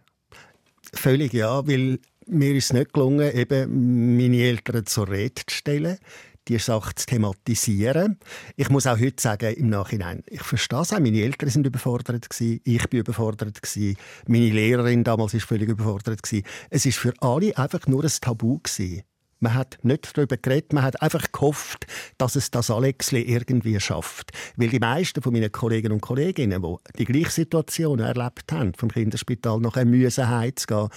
Völlig 0.93 1.33
ja, 1.33 1.67
weil 1.67 1.99
mir 2.27 2.55
ist 2.55 2.65
es 2.65 2.73
nicht 2.73 2.93
gelungen, 2.93 3.33
eben 3.35 4.17
meine 4.17 4.37
Eltern 4.37 4.85
zur 4.85 5.09
Rede 5.09 5.41
zu 5.45 5.55
stellen 5.55 5.97
die 6.47 6.59
Sache 6.59 6.95
zu 6.95 7.05
thematisieren. 7.05 8.19
Ich 8.55 8.69
muss 8.69 8.87
auch 8.87 8.99
heute 8.99 9.21
sagen, 9.21 9.53
im 9.55 9.69
Nachhinein, 9.69 10.23
ich 10.27 10.43
verstehe 10.43 10.81
es 10.81 10.93
auch. 10.93 10.99
Meine 10.99 11.21
Eltern 11.21 11.49
sind 11.49 11.67
überfordert 11.67 12.29
gewesen, 12.29 12.61
ich 12.63 12.89
bin 12.89 12.99
überfordert 12.99 13.61
gewesen, 13.61 13.97
meine 14.27 14.49
Lehrerin 14.49 15.03
damals 15.03 15.33
ist 15.33 15.45
völlig 15.45 15.69
überfordert 15.69 16.23
gewesen. 16.23 16.45
Es 16.69 16.85
ist 16.85 16.97
für 16.97 17.13
alle 17.21 17.57
einfach 17.57 17.87
nur 17.87 18.03
ein 18.03 18.11
Tabu 18.21 18.59
gewesen. 18.59 19.03
Man 19.39 19.53
hat 19.53 19.77
nicht 19.83 20.17
darüber 20.17 20.37
geredet, 20.37 20.71
man 20.73 20.83
hat 20.83 21.01
einfach 21.01 21.31
gehofft, 21.31 21.85
dass 22.17 22.35
es 22.35 22.51
das 22.51 22.71
Alexli 22.71 23.21
irgendwie 23.21 23.79
schafft. 23.79 24.31
Weil 24.55 24.69
die 24.69 24.79
meisten 24.79 25.21
von 25.21 25.33
meinen 25.33 25.51
Kollegen 25.51 25.91
und 25.91 26.01
Kolleginnen, 26.01 26.61
die 26.61 26.75
die 26.97 27.05
gleiche 27.05 27.31
Situation 27.31 27.99
erlebt 27.99 28.51
haben, 28.51 28.73
vom 28.73 28.89
Kinderspital 28.89 29.59
nach 29.59 29.75
einem 29.75 29.91
Müsse 29.91 30.29
heimzugehen, 30.29 30.87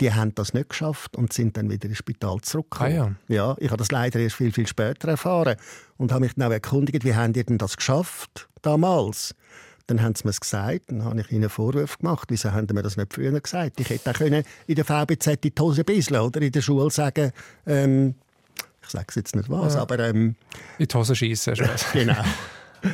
die 0.00 0.12
haben 0.12 0.34
das 0.34 0.54
nicht 0.54 0.70
geschafft 0.70 1.16
und 1.16 1.32
sind 1.32 1.56
dann 1.56 1.70
wieder 1.70 1.88
ins 1.88 1.98
Spital 1.98 2.40
zurückgekommen. 2.40 3.18
Ah, 3.28 3.32
ja. 3.32 3.48
ja, 3.50 3.56
ich 3.58 3.68
habe 3.68 3.76
das 3.76 3.90
leider 3.92 4.18
erst 4.18 4.36
viel, 4.36 4.52
viel 4.52 4.66
später 4.66 5.08
erfahren 5.08 5.56
und 5.96 6.12
habe 6.12 6.24
mich 6.24 6.34
dann 6.34 6.48
auch 6.48 6.52
erkundigt, 6.52 7.04
wie 7.04 7.14
haben 7.14 7.32
die 7.32 7.44
denn 7.44 7.58
das 7.58 7.76
geschafft 7.76 8.48
damals? 8.62 9.34
Dann 9.86 10.02
haben 10.02 10.14
sie 10.14 10.26
mir 10.26 10.32
gesagt, 10.32 10.90
dann 10.90 11.04
habe 11.04 11.20
ich 11.20 11.30
ihnen 11.30 11.50
Vorwürfe 11.50 11.98
gemacht. 11.98 12.28
Wieso 12.30 12.52
haben 12.52 12.66
sie 12.66 12.74
mir 12.74 12.82
das 12.82 12.96
nicht 12.96 13.12
früher 13.12 13.38
gesagt? 13.38 13.78
Ich 13.80 13.90
hätte 13.90 14.10
auch 14.10 14.14
können 14.14 14.44
in 14.66 14.74
der 14.76 14.84
VBZ 14.84 15.44
die 15.44 15.52
Hose 15.58 15.84
bisseln 15.84 16.22
oder 16.22 16.40
in 16.40 16.52
der 16.52 16.62
Schule 16.62 16.90
sagen, 16.90 17.32
ähm, 17.66 18.14
ich 18.82 18.88
sage 18.88 19.06
es 19.08 19.14
jetzt 19.14 19.36
nicht 19.36 19.50
was, 19.50 19.74
ja. 19.74 19.82
aber... 19.82 19.98
Ähm, 19.98 20.36
in 20.78 20.86
die 20.86 20.94
Hose 20.94 21.14
schießen. 21.14 21.54
genau. 21.92 22.24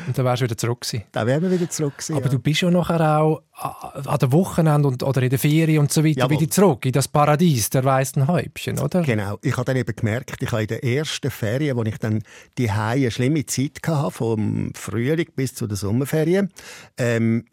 Und 0.07 0.17
dann 0.17 0.25
wärst 0.25 0.41
du 0.41 0.45
wieder 0.45 0.57
zurück 0.57 0.83
gewesen. 0.83 1.05
Dann 1.13 1.27
wären 1.27 1.43
wir 1.43 1.51
wieder 1.51 1.69
zurück 1.69 1.99
gewesen, 1.99 2.15
Aber 2.15 2.27
ja. 2.27 2.31
du 2.31 2.39
bist 2.39 2.61
ja 2.61 2.71
nachher 2.71 3.21
auch 3.21 3.43
an 3.53 4.19
den 4.19 4.33
Wochenende 4.33 4.89
und, 4.89 5.03
oder 5.03 5.23
in 5.23 5.31
der 5.31 5.39
Ferien 5.39 5.81
und 5.81 5.93
so 5.93 6.05
weiter 6.05 6.21
Jawohl. 6.21 6.41
wieder 6.41 6.51
zurück 6.51 6.87
in 6.87 6.93
das 6.93 7.09
Paradies 7.09 7.71
der 7.71 7.85
weißen 7.85 8.27
Häubchen, 8.29 8.79
oder? 8.79 9.03
Genau. 9.03 9.39
Ich 9.43 9.57
habe 9.57 9.65
dann 9.65 9.77
eben 9.77 9.95
gemerkt, 9.95 10.41
ich 10.41 10.53
habe 10.53 10.63
in 10.63 10.69
der 10.69 10.85
ersten 10.85 11.31
Ferien, 11.31 11.77
wo 11.77 11.83
ich 11.83 11.99
dann 11.99 12.23
die 12.57 12.71
eine 12.71 13.11
schlimme 13.11 13.45
Zeit 13.47 13.81
hatte, 13.87 14.11
vom 14.11 14.73
Frühling 14.75 15.29
bis 15.35 15.55
zu 15.55 15.67
den 15.67 15.77
Sommerferien, 15.77 16.51
ähm, 16.97 17.45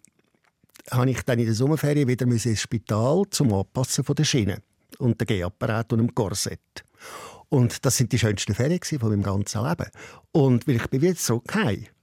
habe 0.91 1.09
ich 1.09 1.21
dann 1.23 1.39
in 1.39 1.45
der 1.45 1.55
Sommerferien 1.55 2.07
wieder 2.07 2.25
ins 2.25 2.61
Spital 2.61 3.23
zum 3.29 3.53
Abpassen 3.53 4.03
von 4.03 4.15
der 4.15 4.23
Schiene 4.23 4.61
und 4.99 5.19
der 5.19 5.27
Gehapparat 5.27 5.91
und 5.93 5.99
dem 5.99 6.15
Korsett. 6.15 6.59
Und 7.49 7.85
das 7.85 7.97
sind 7.97 8.11
die 8.11 8.19
schönsten 8.19 8.53
Ferien 8.53 8.81
von 8.83 9.09
meinem 9.09 9.23
ganzen 9.23 9.63
Leben. 9.63 9.89
Und 10.31 10.67
weil 10.67 10.75
ich 10.75 10.87
bin 10.89 11.01
wieder 11.01 11.15
zurück 11.15 11.53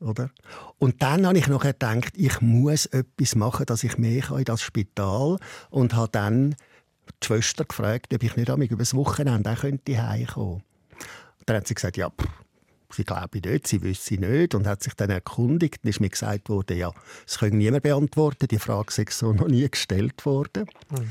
oder? 0.00 0.30
Und 0.78 1.02
dann 1.02 1.26
habe 1.26 1.38
ich 1.38 1.48
noch 1.48 1.62
gedacht, 1.62 2.14
ich 2.16 2.40
muss 2.40 2.86
etwas 2.86 3.34
machen, 3.34 3.66
dass 3.66 3.84
ich 3.84 3.98
mehr 3.98 4.30
in 4.30 4.44
das 4.44 4.62
Spital 4.62 5.38
und 5.70 5.94
habe 5.94 6.08
dann 6.10 6.56
die 7.22 7.26
Schwester 7.26 7.64
gefragt, 7.64 8.14
ob 8.14 8.22
ich 8.22 8.36
nicht 8.36 8.48
über 8.48 8.76
das 8.76 8.94
Wochenende 8.94 9.50
auch 9.50 9.60
könnte 9.60 10.02
heimkommen. 10.02 10.62
Dann 11.44 11.58
hat 11.58 11.68
sie 11.68 11.74
gesagt, 11.74 11.98
ja, 11.98 12.08
pff, 12.08 12.26
sie 12.94 13.04
glaube 13.04 13.40
nicht, 13.44 13.66
sie 13.66 13.82
wüsste 13.82 14.14
nicht 14.14 14.54
und 14.54 14.66
hat 14.66 14.82
sich 14.82 14.94
dann 14.94 15.10
erkundigt. 15.10 15.84
Dann 15.84 15.90
ist 15.90 16.00
mir 16.00 16.08
gesagt 16.08 16.48
worden, 16.48 16.78
ja, 16.78 16.92
das 17.26 17.38
können 17.38 17.58
niemand 17.58 17.82
beantworten, 17.82 18.48
die 18.48 18.58
Frage 18.58 18.92
sei 18.92 19.04
so 19.10 19.32
noch 19.32 19.48
nie 19.48 19.68
gestellt 19.68 20.24
worden. 20.24 20.66
Mhm. 20.90 21.10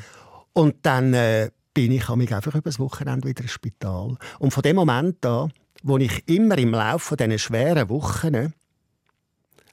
Und 0.54 0.76
dann 0.84 1.14
äh, 1.14 1.52
bin 1.74 1.92
ich 1.92 2.08
mich 2.10 2.34
einfach 2.34 2.54
über 2.54 2.70
das 2.70 2.80
Wochenende 2.80 3.28
wieder 3.28 3.42
ins 3.42 3.52
Spital. 3.52 4.16
Und 4.40 4.52
von 4.52 4.64
dem 4.64 4.76
Moment 4.76 5.26
an, 5.26 5.52
wo 5.84 5.98
ich 5.98 6.28
immer 6.28 6.58
im 6.58 6.72
Laufe 6.72 7.16
dieser 7.18 7.38
schweren 7.38 7.90
Wochen 7.90 8.54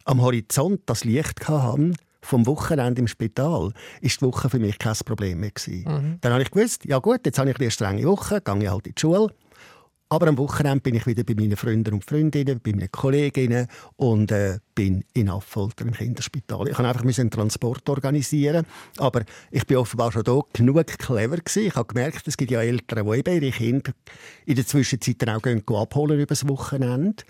am 0.04 0.22
Horizont 0.22 0.82
das 0.86 1.04
Licht 1.04 1.48
hatte, 1.48 1.92
vom 2.22 2.46
Wochenende 2.46 3.00
im 3.00 3.08
Spital, 3.08 3.72
ist 4.00 4.20
die 4.20 4.26
Woche 4.26 4.50
für 4.50 4.58
mich 4.58 4.78
kein 4.78 4.94
Problem 5.04 5.40
mehr 5.40 5.52
Mhm. 5.66 6.18
Dann 6.20 6.32
habe 6.32 6.42
ich 6.42 6.50
gewusst, 6.50 6.84
ja 6.84 6.98
gut, 6.98 7.20
jetzt 7.24 7.38
habe 7.38 7.50
ich 7.50 7.58
eine 7.58 7.70
strenge 7.70 8.04
Woche, 8.04 8.40
gehe 8.40 8.62
ich 8.62 8.68
halt 8.68 8.86
in 8.86 8.94
die 8.94 9.00
Schule 9.00 9.28
aber 10.12 10.26
am 10.26 10.38
Wochenende 10.38 10.80
bin 10.80 10.96
ich 10.96 11.06
wieder 11.06 11.22
bei 11.22 11.34
meinen 11.34 11.56
Freunden 11.56 11.94
und 11.94 12.04
Freundinnen, 12.04 12.60
bei 12.60 12.72
meinen 12.72 12.90
Kolleginnen 12.90 13.68
und 13.96 14.32
äh, 14.32 14.58
bin 14.74 15.04
in 15.14 15.30
Affolter 15.30 15.84
im 15.84 15.92
Kinderspital. 15.92 16.66
Ich 16.68 16.76
musste 16.76 16.88
einfach 16.88 17.04
einen 17.04 17.30
Transport 17.30 17.88
organisieren, 17.88 18.66
aber 18.98 19.22
ich 19.52 19.64
bin 19.66 19.76
offenbar 19.76 20.10
schon 20.10 20.24
hier 20.24 20.42
genug 20.52 20.84
clever 20.98 21.36
gewesen. 21.36 21.68
Ich 21.68 21.76
habe 21.76 21.94
gemerkt, 21.94 22.26
es 22.26 22.36
gibt 22.36 22.50
ja 22.50 22.60
Eltern, 22.60 23.06
die 23.06 23.30
ihre 23.30 23.50
Kinder 23.52 23.92
in 24.46 24.56
der 24.56 24.66
Zwischenzeit 24.66 25.28
auch 25.28 25.42
gehen, 25.42 25.62
abholen 25.68 26.18
über 26.18 26.26
das 26.26 26.48
Wochenende. 26.48 27.22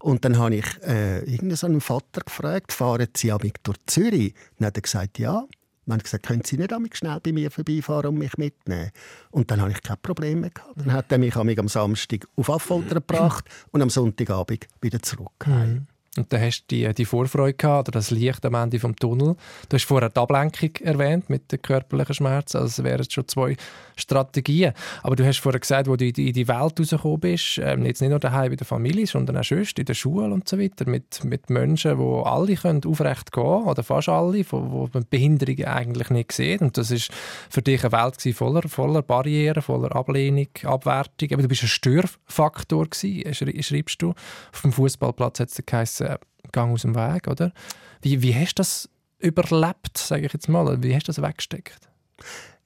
Und 0.00 0.24
dann 0.24 0.38
habe 0.38 0.54
ich 0.54 0.82
äh, 0.86 1.24
irgendeinen 1.24 1.80
Vater 1.80 2.20
gefragt, 2.24 2.72
fahren 2.72 3.08
Sie 3.16 3.32
durch 3.64 3.78
Zürich? 3.86 4.34
Dann 4.58 4.68
hat 4.68 4.78
er 4.78 4.82
gesagt, 4.82 5.18
ja. 5.18 5.44
Dann 5.88 5.94
habe 5.94 6.04
gesagt, 6.04 6.26
können 6.26 6.42
Sie 6.44 6.58
nicht 6.58 6.96
schnell 6.98 7.18
bei 7.18 7.32
mir 7.32 7.50
vorbeifahren 7.50 8.10
und 8.10 8.18
mich 8.18 8.36
mitnehmen? 8.36 8.90
Und 9.30 9.50
dann 9.50 9.62
habe 9.62 9.70
ich 9.70 9.82
kein 9.82 9.96
Problem 10.02 10.42
mehr 10.42 10.50
gehabt. 10.50 10.78
Dann 10.78 10.92
hat 10.92 11.10
er 11.10 11.16
mich 11.16 11.34
am 11.34 11.68
Samstag 11.68 12.28
auf 12.36 12.50
Affolter 12.50 12.96
gebracht 12.96 13.46
und 13.70 13.80
am 13.80 13.88
Sonntagabend 13.88 14.66
wieder 14.82 15.00
zurück. 15.00 15.46
Mhm. 15.46 15.86
Und 16.16 16.32
dann 16.32 16.40
hast 16.40 16.62
du 16.62 16.74
die, 16.74 16.92
die 16.94 17.04
Vorfreude 17.04 17.54
gehabt, 17.54 17.88
oder 17.88 17.98
das 17.98 18.10
Licht 18.10 18.44
am 18.44 18.54
Ende 18.54 18.78
des 18.78 18.96
Tunnel. 18.96 19.36
Du 19.68 19.74
hast 19.74 19.84
vorher 19.84 20.08
die 20.08 20.18
Ablenkung 20.18 20.70
erwähnt 20.82 21.28
mit 21.30 21.52
den 21.52 21.62
körperlichen 21.62 22.14
Schmerzen. 22.14 22.58
Also 22.58 22.66
es 22.66 22.84
wären 22.84 23.08
schon 23.08 23.28
zwei 23.28 23.56
Strategien. 23.96 24.72
Aber 25.02 25.16
du 25.16 25.26
hast 25.26 25.38
vorher 25.38 25.60
gesagt, 25.60 25.88
wo 25.88 25.96
du 25.96 26.06
in 26.06 26.12
die 26.12 26.48
Welt 26.48 26.80
rausgekommen 26.80 27.20
bist, 27.20 27.58
ähm, 27.62 27.84
jetzt 27.84 28.00
nicht 28.00 28.10
nur 28.10 28.18
daheim 28.18 28.50
bei 28.50 28.56
der 28.56 28.66
Familie, 28.66 29.06
sondern 29.06 29.36
auch 29.36 29.44
sonst 29.44 29.78
in 29.78 29.84
der 29.84 29.94
Schule 29.94 30.32
und 30.32 30.48
so 30.48 30.58
weiter, 30.58 30.88
mit, 30.88 31.24
mit 31.24 31.50
Menschen, 31.50 31.98
die 31.98 32.24
alle 32.24 32.54
können 32.54 32.82
aufrecht 32.84 33.32
gehen 33.32 33.64
oder 33.64 33.82
fast 33.82 34.08
alle, 34.08 34.44
wo, 34.50 34.88
man 34.92 35.04
Behinderungen 35.08 35.66
eigentlich 35.66 36.10
nicht 36.10 36.32
sieht. 36.32 36.60
Und 36.60 36.76
das 36.78 36.90
ist 36.90 37.10
für 37.50 37.62
dich 37.62 37.84
eine 37.84 37.92
Welt 37.92 38.36
voller, 38.36 38.62
voller 38.68 39.02
Barrieren, 39.02 39.62
voller 39.62 39.94
Ablehnung, 39.94 40.48
Abwertung. 40.64 41.28
Aber 41.32 41.42
du 41.42 41.48
bist 41.48 41.62
ein 41.62 41.68
Störfaktor 41.68 42.86
gewesen, 42.88 43.62
schreibst 43.62 44.02
du. 44.02 44.14
Auf 44.52 44.62
dem 44.62 44.72
Fußballplatz 44.72 45.40
hat 45.40 45.50
es 45.50 45.62
geheißen, 45.64 45.97
äh, 46.00 46.18
Gang 46.52 46.72
aus 46.72 46.82
dem 46.82 46.94
Weg, 46.94 47.28
oder? 47.28 47.52
Wie, 48.00 48.22
wie 48.22 48.34
hast 48.34 48.54
du 48.54 48.60
das 48.60 48.88
überlebt, 49.18 49.98
sage 49.98 50.26
ich 50.26 50.32
jetzt 50.32 50.48
mal? 50.48 50.82
Wie 50.82 50.94
hast 50.94 51.08
du 51.08 51.12
das 51.12 51.22
weggesteckt? 51.22 51.88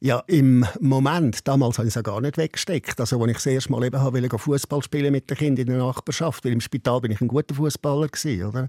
Ja, 0.05 0.25
im 0.27 0.67
Moment, 0.81 1.47
damals 1.47 1.79
habe 1.79 1.87
ich 1.87 1.95
es 1.95 2.03
gar 2.03 2.21
nicht 2.21 2.37
weggesteckt. 2.37 2.99
Also, 2.99 3.21
als 3.21 3.31
ich 3.31 3.37
das 3.37 3.47
erste 3.47 3.71
Mal 3.71 3.85
eben 3.85 4.01
habe, 4.01 4.39
Fußball 4.39 4.83
spielen 4.83 5.13
mit 5.13 5.31
den 5.31 5.37
Kindern 5.37 5.67
in 5.69 5.73
der 5.75 5.87
Nachbarschaft, 5.87 6.45
weil 6.45 6.53
im 6.53 6.61
Spital 6.61 7.01
bin 7.01 7.13
ich 7.13 7.21
ein 7.21 7.29
guter 7.29 7.55
Fußballer 7.55 8.09
oder? 8.49 8.69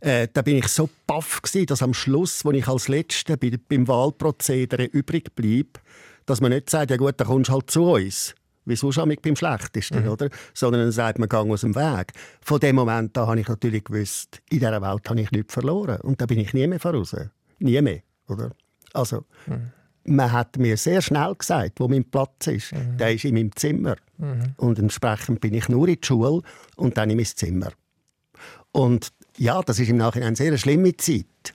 Äh, 0.00 0.28
da 0.32 0.40
bin 0.40 0.56
ich 0.56 0.68
so 0.68 0.88
baff 1.06 1.42
gewesen, 1.42 1.66
dass 1.66 1.82
am 1.82 1.92
Schluss, 1.92 2.46
wo 2.46 2.50
ich 2.52 2.66
als 2.66 2.88
Letzter 2.88 3.36
bei, 3.36 3.58
beim 3.68 3.88
Wahlprozedere 3.88 4.84
übrig 4.84 5.34
blieb, 5.34 5.78
dass 6.24 6.40
man 6.40 6.50
nicht 6.50 6.70
sagt, 6.70 6.90
ja 6.90 6.96
gut, 6.96 7.14
dann 7.18 7.26
kommst 7.26 7.50
du 7.50 7.52
halt 7.52 7.70
zu 7.70 7.84
uns 7.84 8.34
wie 8.64 8.76
sonst 8.76 8.98
beim 9.22 9.36
Schlechtesten, 9.36 10.04
mhm. 10.04 10.10
oder? 10.10 10.28
Sondern 10.54 10.82
dann 10.82 10.92
sagt 10.92 11.18
man, 11.18 11.28
gang 11.28 11.50
aus 11.50 11.62
dem 11.62 11.74
Weg. 11.74 12.12
Von 12.40 12.60
dem 12.60 12.76
Moment 12.76 13.16
an 13.16 13.26
habe 13.26 13.40
ich 13.40 13.48
natürlich 13.48 13.84
gewusst, 13.84 14.40
in 14.50 14.58
dieser 14.58 14.80
Welt 14.82 15.08
habe 15.08 15.20
ich 15.20 15.30
nichts 15.30 15.54
verloren. 15.54 16.00
Und 16.02 16.20
da 16.20 16.26
bin 16.26 16.38
ich 16.38 16.52
nie 16.52 16.66
mehr 16.66 16.80
voraus. 16.80 17.16
Nie 17.58 17.80
mehr, 17.80 18.00
oder? 18.28 18.50
Also, 18.92 19.24
mhm. 19.46 19.70
man 20.04 20.32
hat 20.32 20.58
mir 20.58 20.76
sehr 20.76 21.02
schnell 21.02 21.34
gesagt, 21.34 21.80
wo 21.80 21.88
mein 21.88 22.04
Platz 22.04 22.46
ist. 22.46 22.72
Mhm. 22.72 22.96
Der 22.96 23.14
ist 23.14 23.24
in 23.24 23.34
meinem 23.34 23.54
Zimmer. 23.54 23.96
Mhm. 24.18 24.54
Und 24.56 24.78
entsprechend 24.78 25.40
bin 25.40 25.54
ich 25.54 25.68
nur 25.68 25.88
in 25.88 25.98
die 26.00 26.06
Schule 26.06 26.42
und 26.76 26.96
dann 26.96 27.10
in 27.10 27.16
mein 27.16 27.26
Zimmer. 27.26 27.72
Und 28.72 29.08
ja, 29.36 29.62
das 29.62 29.78
ist 29.78 29.88
im 29.88 29.96
Nachhinein 29.96 30.28
eine 30.28 30.36
sehr 30.36 30.56
schlimme 30.58 30.96
Zeit. 30.96 31.54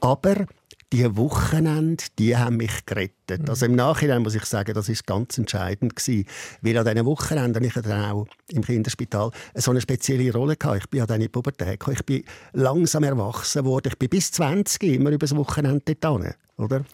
Aber 0.00 0.46
die 0.92 1.16
Wochenende, 1.16 2.04
die 2.18 2.36
haben 2.36 2.56
mich 2.56 2.86
gerettet. 2.86 3.42
Mhm. 3.42 3.48
Also 3.48 3.66
im 3.66 3.74
Nachhinein 3.74 4.22
muss 4.22 4.34
ich 4.34 4.44
sagen, 4.44 4.72
das 4.72 4.88
ist 4.88 5.06
ganz 5.06 5.36
entscheidend 5.36 5.96
gewesen, 5.96 6.26
weil 6.62 6.78
an 6.78 6.86
diesen 6.86 7.06
Wochenenden 7.06 7.64
ich 7.64 7.74
dann 7.74 8.10
auch 8.10 8.26
im 8.48 8.64
Kinderspital 8.64 9.30
so 9.54 9.70
eine 9.70 9.80
spezielle 9.80 10.32
Rolle 10.32 10.56
hatte. 10.62 10.78
Ich 10.78 10.88
bin 10.88 10.98
ja 10.98 11.06
dann 11.06 11.16
in 11.16 11.22
die 11.22 11.28
Pubertät 11.28 11.78
gekommen. 11.78 11.96
Ich 11.98 12.06
bin 12.06 12.24
langsam 12.52 13.04
erwachsen 13.04 13.64
worden. 13.64 13.88
Ich 13.92 13.98
bin 13.98 14.08
bis 14.08 14.32
20 14.32 14.82
immer 14.84 15.10
über 15.10 15.18
das 15.18 15.36
Wochenende 15.36 15.94
dort 15.94 16.36
oder? 16.56 16.84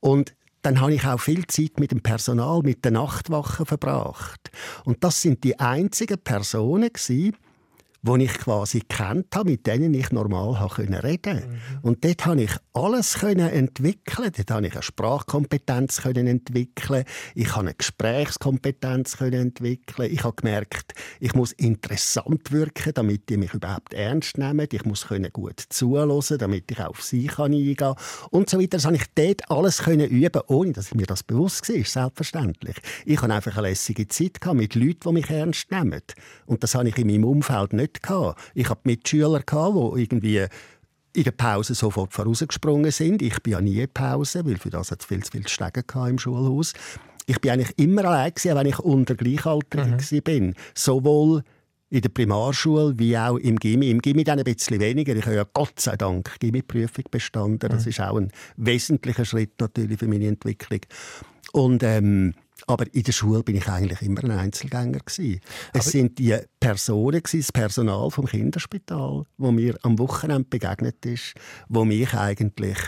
Und 0.00 0.34
dann 0.62 0.80
habe 0.80 0.94
ich 0.94 1.04
auch 1.04 1.18
viel 1.18 1.46
Zeit 1.46 1.78
mit 1.78 1.90
dem 1.90 2.02
Personal, 2.02 2.62
mit 2.62 2.84
den 2.84 2.94
Nachtwachen 2.94 3.66
verbracht. 3.66 4.50
Und 4.84 5.02
das 5.02 5.20
sind 5.20 5.44
die 5.44 5.58
einzigen 5.58 6.18
Personen 6.18 6.92
gewesen, 6.92 7.36
die 8.04 8.24
ich 8.24 8.34
quasi 8.34 8.80
kennt 8.80 9.34
habe, 9.36 9.50
mit 9.50 9.66
denen 9.66 9.94
ich 9.94 10.10
normal 10.10 10.54
reden 10.76 11.00
konnte. 11.00 11.34
Mhm. 11.34 11.58
Und 11.82 12.04
dort 12.04 12.22
konnte 12.22 12.44
ich 12.44 12.56
alles 12.72 13.14
können 13.14 13.48
entwickeln. 13.48 14.32
Dort 14.36 14.48
konnte 14.48 14.68
ich 14.68 14.74
eine 14.74 14.82
Sprachkompetenz 14.82 16.02
können 16.02 16.26
entwickeln. 16.26 17.04
Ich 17.36 17.48
konnte 17.48 17.68
eine 17.68 17.74
Gesprächskompetenz 17.74 19.18
können 19.18 19.40
entwickeln. 19.40 20.10
Ich 20.12 20.24
habe 20.24 20.34
gemerkt, 20.34 20.94
ich 21.20 21.34
muss 21.34 21.52
interessant 21.52 22.50
wirken, 22.50 22.92
damit 22.94 23.28
die 23.28 23.36
mich 23.36 23.54
überhaupt 23.54 23.94
ernst 23.94 24.36
nehmen. 24.36 24.66
Ich 24.72 24.84
muss 24.84 25.06
können 25.06 25.32
gut 25.32 25.60
zuhören, 25.68 26.38
damit 26.38 26.70
ich 26.72 26.80
auf 26.80 27.02
sie 27.02 27.30
eingehen 27.30 27.76
kann. 27.76 27.94
Und 28.30 28.50
so 28.50 28.58
weiter. 28.58 28.78
Das 28.78 28.86
habe 28.86 28.96
ich 28.96 29.04
dort 29.14 29.48
alles 29.48 29.78
können 29.78 30.08
üben, 30.08 30.42
ohne 30.48 30.72
dass 30.72 30.92
mir 30.94 31.06
das 31.06 31.22
bewusst 31.22 31.68
war. 31.68 31.84
Selbstverständlich. 31.84 32.76
Ich 33.04 33.22
hatte 33.22 33.32
einfach 33.32 33.56
eine 33.58 33.68
lässige 33.68 34.08
Zeit 34.08 34.40
mit 34.54 34.74
Leuten, 34.74 35.00
die 35.06 35.12
mich 35.12 35.30
ernst 35.30 35.70
nehmen. 35.70 36.02
Und 36.46 36.62
das 36.64 36.74
habe 36.74 36.88
ich 36.88 36.98
in 36.98 37.06
meinem 37.06 37.24
Umfeld 37.24 37.72
nicht 37.74 37.91
Leute. 38.08 38.34
Ich 38.54 38.68
hatte 38.68 38.82
Mitschüler, 38.84 39.40
die 39.40 40.02
irgendwie 40.02 40.46
in 41.14 41.24
der 41.24 41.32
Pause 41.32 41.74
sofort 41.74 42.12
vorausgesprungen 42.12 42.90
sind. 42.90 43.22
Ich 43.22 43.42
bin 43.42 43.52
ja 43.52 43.60
nie 43.60 43.80
in 43.80 43.88
Pause, 43.88 44.44
weil 44.46 44.56
für 44.56 44.70
das 44.70 44.90
hat 44.90 45.00
es 45.00 45.06
viel 45.06 45.22
zu 45.22 45.32
viel 45.32 45.46
Stegen 45.46 45.84
im 46.08 46.18
Schulhaus. 46.18 46.72
Ich 47.26 47.40
bin 47.40 47.52
eigentlich 47.52 47.78
immer 47.78 48.04
allein, 48.04 48.32
wenn 48.34 48.66
ich 48.66 48.78
unter 48.78 49.14
Gleichaltrigen 49.14 49.98
mhm. 50.10 50.22
bin. 50.22 50.54
Sowohl 50.74 51.42
in 51.90 52.00
der 52.00 52.08
Primarschule 52.08 52.98
wie 52.98 53.16
auch 53.18 53.36
im 53.36 53.58
Gimmi. 53.58 53.90
Im 53.90 54.00
Gimmi 54.00 54.24
dann 54.24 54.38
ein 54.38 54.44
bisschen 54.44 54.80
weniger. 54.80 55.14
Ich 55.14 55.26
habe 55.26 55.36
ja 55.36 55.46
Gott 55.52 55.78
sei 55.78 55.94
Dank 55.96 56.40
Gimmi-Prüfung 56.40 57.04
bestanden. 57.10 57.68
Das 57.68 57.84
mhm. 57.84 57.90
ist 57.90 58.00
auch 58.00 58.16
ein 58.16 58.32
wesentlicher 58.56 59.26
Schritt 59.26 59.60
natürlich 59.60 59.98
für 59.98 60.08
meine 60.08 60.26
Entwicklung. 60.26 60.80
Und 61.52 61.82
ähm, 61.82 62.32
aber 62.66 62.86
in 62.92 63.02
der 63.02 63.12
Schule 63.12 63.42
bin 63.42 63.56
ich 63.56 63.68
eigentlich 63.68 64.02
immer 64.02 64.24
ein 64.24 64.30
Einzelgänger 64.32 65.00
gewesen. 65.00 65.40
Es 65.72 65.86
sind 65.86 66.18
die 66.18 66.36
Personen, 66.60 67.22
das 67.22 67.52
Personal 67.52 68.10
vom 68.10 68.26
Kinderspital, 68.26 69.24
wo 69.36 69.52
mir 69.52 69.76
am 69.82 69.98
Wochenende 69.98 70.48
begegnet 70.48 71.04
ist, 71.06 71.34
wo 71.68 71.84
mich 71.84 72.14
eigentlich 72.14 72.78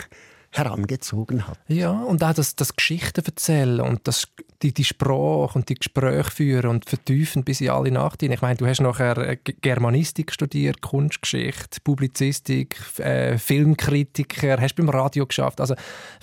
herangezogen 0.57 1.47
hat. 1.47 1.59
Ja, 1.67 1.91
und 1.91 2.23
auch 2.23 2.33
das, 2.33 2.55
das 2.55 2.75
Geschichten 2.75 3.23
erzählen 3.25 3.81
und 3.81 4.07
das, 4.07 4.27
die, 4.61 4.73
die 4.73 4.83
Sprache 4.83 5.57
und 5.57 5.69
die 5.69 5.75
Gespräche 5.75 6.31
führen 6.31 6.69
und 6.69 6.85
vertiefen 6.89 7.43
bis 7.43 7.61
in 7.61 7.69
alle 7.69 7.91
Nacht 7.91 8.23
Ich 8.23 8.41
meine, 8.41 8.55
du 8.55 8.65
hast 8.65 8.81
nachher 8.81 9.17
äh, 9.17 9.37
Germanistik 9.37 10.31
studiert, 10.31 10.81
Kunstgeschichte, 10.81 11.79
Publizistik, 11.83 12.77
äh, 12.99 13.37
Filmkritiker, 13.37 14.59
hast 14.59 14.75
beim 14.75 14.89
Radio 14.89 15.25
geschafft. 15.25 15.59
Also 15.61 15.75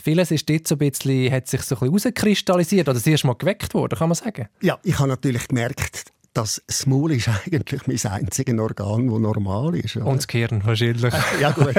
vieles 0.02 0.30
ist 0.30 0.48
dort 0.48 0.66
so 0.66 0.74
ein 0.76 0.78
bisschen, 0.78 1.32
hat 1.32 1.48
sich 1.48 1.62
so 1.62 1.76
ein 1.76 1.90
bisschen 1.90 2.12
herauskristallisiert 2.12 2.88
oder 2.88 2.94
das 2.94 3.06
erste 3.06 3.26
Mal 3.26 3.34
geweckt 3.34 3.74
worden, 3.74 3.98
kann 3.98 4.08
man 4.08 4.16
sagen? 4.16 4.48
Ja, 4.60 4.78
ich 4.82 4.98
habe 4.98 5.08
natürlich 5.08 5.48
gemerkt, 5.48 6.12
dass 6.34 6.62
das 6.66 6.86
Maul 6.86 7.12
ist 7.12 7.28
eigentlich 7.46 7.86
mein 7.86 8.12
einziges 8.12 8.58
Organ, 8.58 9.08
das 9.08 9.18
normal 9.18 9.76
ist. 9.76 9.96
Oder? 9.96 10.06
Und 10.06 10.18
das 10.18 10.26
Gehirn 10.26 10.64
wahrscheinlich. 10.64 11.12
ja 11.40 11.50
gut, 11.50 11.74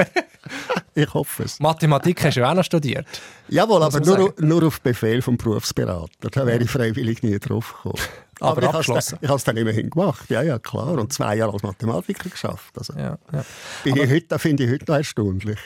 ich 0.96 1.13
hoffe 1.13 1.44
es. 1.44 1.60
Mathematik 1.60 2.24
hast 2.24 2.38
du 2.38 2.48
auch 2.48 2.54
noch 2.54 2.63
studiert. 2.63 3.08
Jawohl, 3.50 3.84
aber 3.84 4.00
nur, 4.00 4.34
nur, 4.39 4.63
auf 4.63 4.82
Befehl 4.82 5.22
vom 5.22 5.38
Berufsberater. 5.38 6.30
Da 6.32 6.46
wäre 6.46 6.62
ich 6.63 6.70
freiwillig 6.70 7.24
nie 7.24 7.39
drauf 7.39 7.74
gekommen. 7.74 8.04
Aber, 8.39 8.63
aber 8.70 8.80
ich 8.80 8.88
habe 8.88 9.36
es 9.36 9.44
dann 9.44 9.58
immerhin 9.58 9.89
gemacht. 9.89 10.30
Ja, 10.30 10.42
ja, 10.42 10.60
klar. 10.60 11.00
Und 11.00 11.12
zwei 11.12 11.36
Jahre 11.36 11.54
als 11.54 11.63
Mathematiker 11.63 12.30
geschafft. 12.30 12.78
Also, 12.78 12.94
ja, 12.94 13.18
ja. 13.32 13.46
Bin 13.84 13.98
ich 13.98 14.10
heute, 14.10 14.38
finde 14.38 14.66
ich 14.66 14.72
heute 14.72 14.86
noch 14.88 14.98
erstaunlich. 14.98 15.60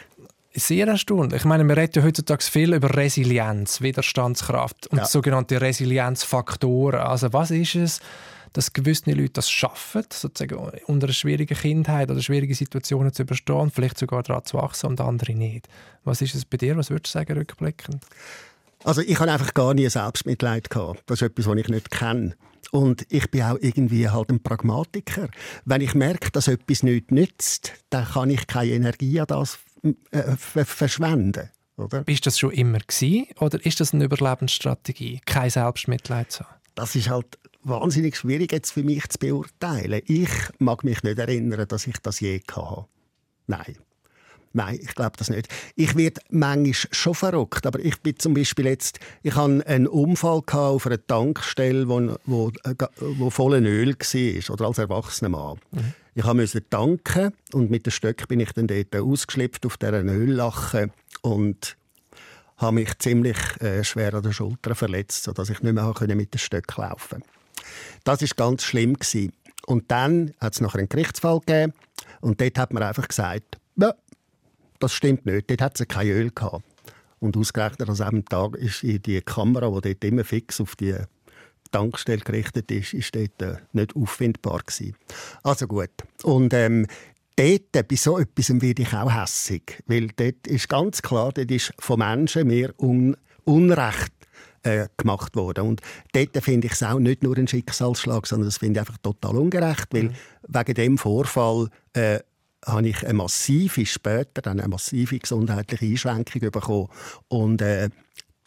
Sehr 0.54 0.88
erstaunlich. 0.88 1.41
Ich 1.41 1.45
meine, 1.45 1.63
wir 1.65 1.78
reden 1.78 1.93
ja 1.95 2.04
heutzutage 2.04 2.43
viel 2.43 2.73
über 2.73 2.95
Resilienz, 2.95 3.82
Widerstandskraft 3.82 4.88
und 4.88 5.00
ja. 5.00 5.06
sogenannte 5.06 5.62
Resilienzfaktoren. 5.62 7.00
Also 7.00 7.32
was 7.32 7.52
ist 7.52 7.76
es, 7.76 8.00
dass 8.58 8.74
gewisse 8.74 9.12
Leute 9.12 9.34
das 9.34 9.52
schaffen, 9.52 10.04
sozusagen 10.12 10.56
unter 10.88 11.06
einer 11.06 11.13
schwierigen 11.13 11.56
Kindheit 11.56 12.10
oder 12.10 12.24
schwierigen 12.24 12.56
Situationen 12.56 13.13
zu 13.13 13.22
überstehen, 13.22 13.70
vielleicht 13.70 14.00
sogar 14.00 14.24
daran 14.24 14.46
zu 14.46 14.58
wachsen 14.58 14.88
und 14.88 15.00
andere 15.00 15.34
nicht. 15.34 15.67
Was 16.04 16.24
ist 16.24 16.34
es 16.34 16.43
bei 16.43 16.58
dir? 16.58 16.76
Was 16.76 16.89
würdest 16.89 17.13
du 17.13 17.20
sagen, 17.20 17.38
rückblickend? 17.38 18.04
Also 18.84 19.02
ich 19.02 19.20
habe 19.20 19.32
einfach 19.32 19.54
gar 19.54 19.76
nie 19.76 19.88
Selbstmitleid 19.88 20.72
gehabt. 20.72 21.04
Das 21.06 21.22
ist 21.22 21.28
etwas, 21.28 21.46
was 21.46 21.56
ich 21.56 21.67
nicht 21.67 21.91
kenne. 21.91 22.36
Und 22.72 23.06
ich 23.10 23.30
bin 23.30 23.43
auch 23.43 23.58
irgendwie 23.62 24.10
halt 24.10 24.32
ein 24.32 24.41
Pragmatiker. 24.41 25.30
Wenn 25.65 25.82
ich 25.82 25.93
merke, 25.93 26.32
dass 26.32 26.48
etwas 26.48 26.82
nicht 26.82 27.12
nützt, 27.12 27.74
dann 27.91 28.06
kann 28.06 28.32
ich 28.32 28.48
keine 28.48 28.72
Energie 28.72 29.20
an 29.20 29.28
das 29.28 29.60
äh, 30.10 30.36
verschwenden. 30.36 31.52
Oder? 31.76 32.04
Bist 32.04 32.26
das 32.26 32.39
schon 32.39 32.54
immer 32.54 32.80
gewesen, 32.80 33.28
oder 33.39 33.63
ist 33.63 33.80
das 33.80 33.93
eine 33.93 34.06
Überlebensstrategie, 34.06 35.22
kein 35.28 35.52
Selbstmitleid 35.52 36.32
zu 36.32 36.43
haben? 36.43 36.56
Das 36.74 36.96
ist 36.96 37.10
halt 37.10 37.38
wahnsinnig 37.63 38.15
schwierig 38.15 38.52
jetzt 38.52 38.72
für 38.72 38.84
mich 38.84 39.08
zu 39.10 39.20
beurteilen. 39.20 40.02
Ich 40.06 40.30
mag 40.60 40.84
mich 40.84 41.04
nicht 41.04 41.20
erinnern, 41.20 41.67
dass 41.67 41.88
ich 41.88 41.98
das 42.02 42.20
je 42.20 42.41
hatte. 42.52 42.86
Nein. 43.48 43.78
Nein, 44.54 44.80
ich 44.82 44.96
glaube 44.96 45.17
das 45.17 45.30
nicht. 45.30 45.50
Ich 45.76 45.96
werde 45.96 46.22
manchmal 46.30 46.74
schon 46.74 47.13
verrückt, 47.13 47.65
aber 47.67 47.80
ich 47.80 48.00
bin 48.02 48.17
zum 48.17 48.34
Beispiel 48.34 48.65
jetzt, 48.65 49.00
ich 49.22 49.36
hatte 49.36 49.65
einen 49.67 49.88
Unfall 49.88 50.41
auf 50.52 50.88
einer 50.88 51.06
Tankstelle, 51.06 51.88
wo, 51.88 52.15
wo, 52.26 52.52
äh, 52.63 52.74
wo 53.00 53.30
voll 53.30 53.54
Öl 53.63 53.93
war, 53.93 54.54
oder 54.54 54.65
als 54.65 54.78
erwachsener 54.80 55.30
Mann. 55.30 55.60
Mhm. 55.72 55.93
Ich 56.15 56.26
musste 56.26 56.67
tanken 56.67 57.34
und 57.54 57.70
mit 57.70 57.86
dem 57.86 57.91
Stöck 57.91 58.28
bin 58.28 58.39
ich 58.39 58.52
dann 58.54 58.65
dort 58.65 58.96
ausgeschlüpft 58.96 59.63
auf 59.67 59.78
dieser 59.78 60.04
Öllache 60.04 60.89
und 61.22 61.78
habe 62.58 62.76
mich 62.76 62.98
ziemlich 62.98 63.38
äh, 63.62 63.84
schwer 63.84 64.15
an 64.15 64.24
der 64.24 64.32
Schulter 64.32 64.74
verletzt, 64.74 65.24
sodass 65.26 65.52
ich 65.52 65.62
nicht 65.62 65.74
mehr 65.74 65.93
mit 66.15 66.34
dem 66.34 66.39
Stöck 66.39 66.76
laufen 66.78 67.22
konnte. 67.22 67.37
Das 68.03 68.21
ist 68.21 68.38
ganz 68.38 68.63
schlimm 68.63 68.93
gewesen. 68.93 69.34
Und 69.65 69.91
dann 69.91 70.34
hat 70.39 70.53
es 70.53 70.62
noch 70.62 70.75
einen 70.75 70.89
Gerichtsfall 70.89 71.39
gegeben 71.39 71.73
und 72.21 72.39
dort 72.39 72.58
hat 72.58 72.73
man 72.73 72.84
einfach 72.84 73.08
gesagt, 73.08 73.58
ja, 73.75 73.93
das 74.80 74.93
stimmt 74.93 75.25
nicht, 75.25 75.49
dort 75.49 75.62
hat 75.62 75.80
es 75.80 75.88
kein 75.88 76.08
Öl 76.08 76.32
gehabt. 76.32 76.63
Und 77.19 77.36
ausgerechnet 77.36 77.89
an 77.89 77.95
diesem 77.95 78.25
Tag 78.25 78.56
ist 78.56 78.84
die 78.84 79.21
Kamera, 79.21 79.69
die 79.69 79.93
dort 79.93 80.03
immer 80.03 80.23
fix 80.23 80.62
auf 80.62 80.75
die 80.75 80.95
Tankstelle 81.71 82.21
gerichtet 82.21 82.71
ist, 82.71 82.93
ist 82.93 83.15
dort 83.15 83.41
äh, 83.41 83.58
nicht 83.73 83.95
auffindbar 83.95 84.60
gewesen. 84.60 84.95
Also 85.43 85.67
gut. 85.67 85.89
Und 86.23 86.53
ähm, 86.53 86.88
dort, 87.36 87.88
bei 87.88 87.95
so 87.95 88.19
etwas 88.19 88.49
werde 88.62 88.82
ich 88.82 88.93
auch 88.93 89.13
hässig, 89.13 89.84
weil 89.88 90.08
dort 90.15 90.47
ist 90.47 90.69
ganz 90.69 91.01
klar, 91.01 91.32
dort 91.34 91.51
ist 91.51 91.73
von 91.80 91.99
Menschen 91.99 92.47
mehr 92.47 92.73
un 92.80 93.17
Unrecht 93.43 94.13
äh, 94.67 94.88
gemacht 94.97 95.36
worden. 95.36 95.65
Und 95.65 95.82
dort 96.12 96.43
finde 96.43 96.67
ich 96.67 96.73
es 96.73 96.84
auch 96.84 96.99
nicht 96.99 97.23
nur 97.23 97.38
ein 97.38 97.47
Schicksalsschlag, 97.47 98.27
sondern 98.27 98.47
das 98.47 98.58
finde 98.58 98.80
ich 98.80 98.88
einfach 98.88 98.97
total 98.97 99.38
ungerecht, 99.38 99.88
weil 99.91 100.03
mhm. 100.03 100.13
wegen 100.47 100.73
dem 100.73 100.97
Vorfall 100.97 101.69
äh, 101.93 102.19
habe 102.65 102.89
ich 102.89 103.03
eine 103.03 103.13
massive, 103.13 103.86
später 103.86 104.41
dann 104.41 104.60
eine 104.60 104.67
massive 104.67 105.19
gesundheitliche 105.19 105.86
Einschränkung 105.86 106.51
bekommen. 106.51 106.89
Und 107.30 107.62
äh, 107.62 107.89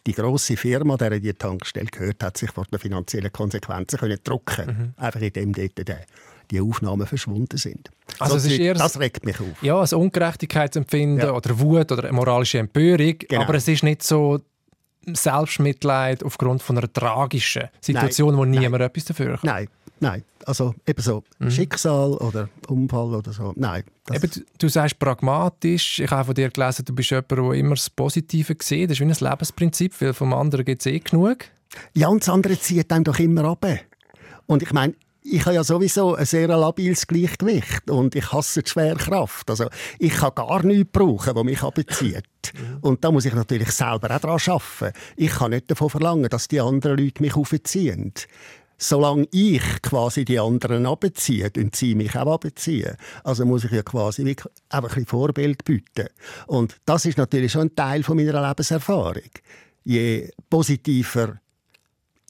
die 0.05 0.13
grosse 0.13 0.57
Firma, 0.57 0.97
der 0.97 1.19
die 1.19 1.33
Tankstelle 1.33 1.87
gehört, 1.87 2.23
hat 2.23 2.37
sich 2.37 2.51
vor 2.51 2.65
den 2.65 2.79
finanziellen 2.79 3.31
Konsequenzen 3.31 3.99
können 3.99 4.19
drucken, 4.23 4.65
mhm. 4.67 5.03
einfach 5.03 5.21
indem 5.21 5.53
dort 5.53 5.87
der 5.87 6.05
die 6.49 6.59
Aufnahmen 6.59 7.07
verschwunden 7.07 7.57
sind. 7.57 7.89
Also 8.19 8.37
so, 8.37 8.49
das, 8.49 8.77
das 8.77 8.99
regt 8.99 9.25
mich 9.25 9.39
auf. 9.39 9.63
Ja, 9.63 9.81
ein 9.81 9.93
Ungerechtigkeitsempfinden 9.93 11.27
ja. 11.27 11.31
oder 11.31 11.57
Wut 11.57 11.91
oder 11.93 12.11
moralische 12.11 12.59
Empörung, 12.59 13.15
genau. 13.19 13.43
aber 13.43 13.55
es 13.55 13.69
ist 13.69 13.83
nicht 13.83 14.03
so 14.03 14.41
Selbstmitleid 15.05 16.23
aufgrund 16.23 16.61
von 16.61 16.77
einer 16.77 16.91
tragischen 16.91 17.69
Situation, 17.79 18.29
nein, 18.29 18.37
wo 18.37 18.45
niemand 18.45 18.71
nein. 18.73 18.81
etwas 18.81 19.05
dafür 19.05 19.37
kann. 19.37 19.39
Nein, 19.43 19.67
nein. 19.99 20.23
Also 20.45 20.73
eben 20.87 21.01
so 21.01 21.23
mhm. 21.39 21.51
Schicksal 21.51 22.13
oder 22.13 22.49
Unfall 22.67 23.15
oder 23.15 23.31
so. 23.33 23.53
Nein. 23.55 23.83
Eben, 24.11 24.29
du, 24.29 24.41
du 24.57 24.67
sagst 24.69 24.99
pragmatisch. 24.99 25.99
Ich 25.99 26.09
habe 26.11 26.25
von 26.25 26.35
dir 26.35 26.49
gelesen, 26.49 26.85
du 26.85 26.93
bist 26.93 27.09
jemand, 27.11 27.31
der 27.31 27.51
immer 27.53 27.75
das 27.75 27.89
Positive 27.89 28.55
sieht. 28.61 28.89
Das 28.89 28.99
ist 28.99 29.01
wie 29.01 29.11
ein 29.25 29.31
Lebensprinzip, 29.31 29.99
weil 30.01 30.13
vom 30.13 30.33
anderen 30.33 30.65
gibt 30.65 30.81
es 30.81 30.85
eh 30.85 30.99
genug. 30.99 31.45
Ja, 31.93 32.07
und 32.07 32.21
das 32.21 32.29
andere 32.29 32.59
zieht 32.59 32.91
einem 32.91 33.03
doch 33.03 33.19
immer 33.19 33.45
ab. 33.45 33.65
Und 34.45 34.61
ich 34.61 34.73
meine, 34.73 34.93
ich 35.31 35.45
habe 35.45 35.55
ja 35.55 35.63
sowieso 35.63 36.15
ein 36.15 36.25
sehr 36.25 36.49
labiles 36.49 37.07
Gleichgewicht 37.07 37.89
und 37.89 38.15
ich 38.15 38.31
hasse 38.33 38.63
die 38.63 38.69
Schwerkraft. 38.69 39.49
Also 39.49 39.67
ich 39.97 40.13
kann 40.13 40.35
gar 40.35 40.63
nichts 40.63 40.91
brauchen, 40.91 41.35
was 41.35 41.43
mich 41.43 41.63
abzieht. 41.63 42.23
Und 42.81 43.03
da 43.03 43.11
muss 43.11 43.25
ich 43.25 43.33
natürlich 43.33 43.71
selber 43.71 44.13
auch 44.13 44.19
daran 44.19 44.39
arbeiten. 44.45 44.97
Ich 45.15 45.31
kann 45.31 45.51
nicht 45.51 45.71
davon 45.71 45.89
verlangen, 45.89 46.29
dass 46.29 46.49
die 46.49 46.59
anderen 46.59 46.97
Leute 46.97 47.21
mich 47.21 47.35
aufziehen. 47.35 48.13
solange 48.77 49.27
ich 49.31 49.61
quasi 49.81 50.25
die 50.25 50.39
anderen 50.39 50.85
abziehe, 50.85 51.51
und 51.55 51.75
sie 51.75 51.95
mich 51.95 52.15
auch 52.15 52.33
abziehen. 52.33 52.97
Also 53.23 53.45
muss 53.45 53.63
ich 53.63 53.71
ja 53.71 53.83
quasi 53.83 54.25
wie 54.25 54.35
ein 54.69 54.83
bisschen 54.83 55.05
Vorbild 55.05 55.63
bieten. 55.63 56.07
Und 56.47 56.77
das 56.85 57.05
ist 57.05 57.17
natürlich 57.17 57.51
schon 57.51 57.67
ein 57.67 57.75
Teil 57.75 58.03
von 58.03 58.17
meiner 58.17 58.47
Lebenserfahrung. 58.47 59.29
Je 59.83 60.31
positiver 60.49 61.39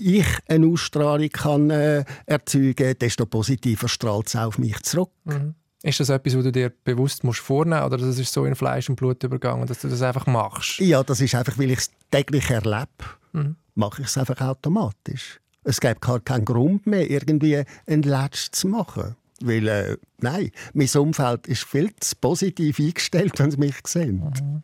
ich 0.02 0.26
eine 0.48 0.68
Ausstrahlung 0.68 1.30
kann, 1.30 1.70
äh, 1.70 2.04
erzeugen 2.26 2.96
desto 3.00 3.26
positiver 3.26 3.88
strahlt 3.88 4.28
es 4.28 4.36
auf 4.36 4.58
mich 4.58 4.82
zurück. 4.84 5.12
Mhm. 5.26 5.56
Ist 5.84 6.00
das 6.00 6.10
etwas, 6.10 6.38
was 6.38 6.44
du 6.44 6.52
dir 6.52 6.72
bewusst 6.84 7.24
musst 7.24 7.40
vornehmen 7.40 7.82
musst? 7.82 7.94
Oder 7.94 8.08
das 8.08 8.20
ist 8.20 8.32
so 8.32 8.46
in 8.46 8.56
Fleisch 8.56 8.88
und 8.90 8.98
Blut 8.98 9.24
übergegangen, 9.24 9.66
dass 9.66 9.80
du 9.80 9.88
das 9.88 10.02
einfach 10.02 10.28
machst? 10.28 10.80
Ja, 10.80 11.04
das 11.04 11.22
ist 11.22 11.34
einfach, 11.34 11.58
weil 11.58 11.72
ich 11.72 11.80
es 11.80 11.92
täglich 12.12 12.50
erlebe, 12.50 12.88
mhm. 13.34 13.56
mache 13.74 14.02
ich 14.02 14.08
es 14.08 14.18
einfach 14.18 14.40
automatisch. 14.42 15.40
Es 15.64 15.80
gibt 15.80 16.02
gar 16.02 16.20
keinen 16.20 16.46
Grund 16.46 16.86
mehr, 16.86 17.10
irgendwie 17.10 17.64
ein 17.88 18.02
Letzt 18.04 18.56
zu 18.56 18.68
machen. 18.68 19.16
Weil, 19.44 19.68
äh, 19.68 19.98
nein, 20.20 20.52
mein 20.74 20.90
Umfeld 20.90 21.48
ist 21.48 21.64
viel 21.64 21.92
zu 22.00 22.16
positiv 22.16 22.80
eingestellt, 22.80 23.34
wenn 23.40 23.50
sie 23.50 23.58
mich 23.58 23.76
sehen. 23.86 24.34
Mhm. 24.40 24.64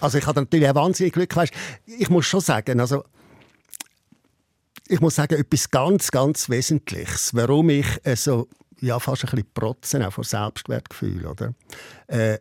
Also 0.00 0.18
ich 0.18 0.26
habe 0.26 0.40
natürlich 0.40 0.68
auch 0.68 0.74
wahnsinnig 0.74 1.12
Glück. 1.12 1.34
Weißt, 1.34 1.52
ich 1.86 2.10
muss 2.10 2.26
schon 2.26 2.40
sagen, 2.40 2.80
also 2.80 3.04
ich 4.88 5.00
muss 5.00 5.16
sagen, 5.16 5.38
etwas 5.38 5.70
ganz, 5.70 6.10
ganz 6.10 6.48
Wesentliches, 6.48 7.34
warum 7.34 7.70
ich 7.70 7.86
äh, 8.04 8.16
ja, 8.80 8.98
fast 8.98 9.24
ein 9.24 9.30
bisschen 9.30 9.52
protzen, 9.52 10.02
auch 10.02 10.12
vor 10.12 10.24
Selbstwertgefühl, 10.24 11.26
oder? 11.26 11.54
Äh, 12.06 12.38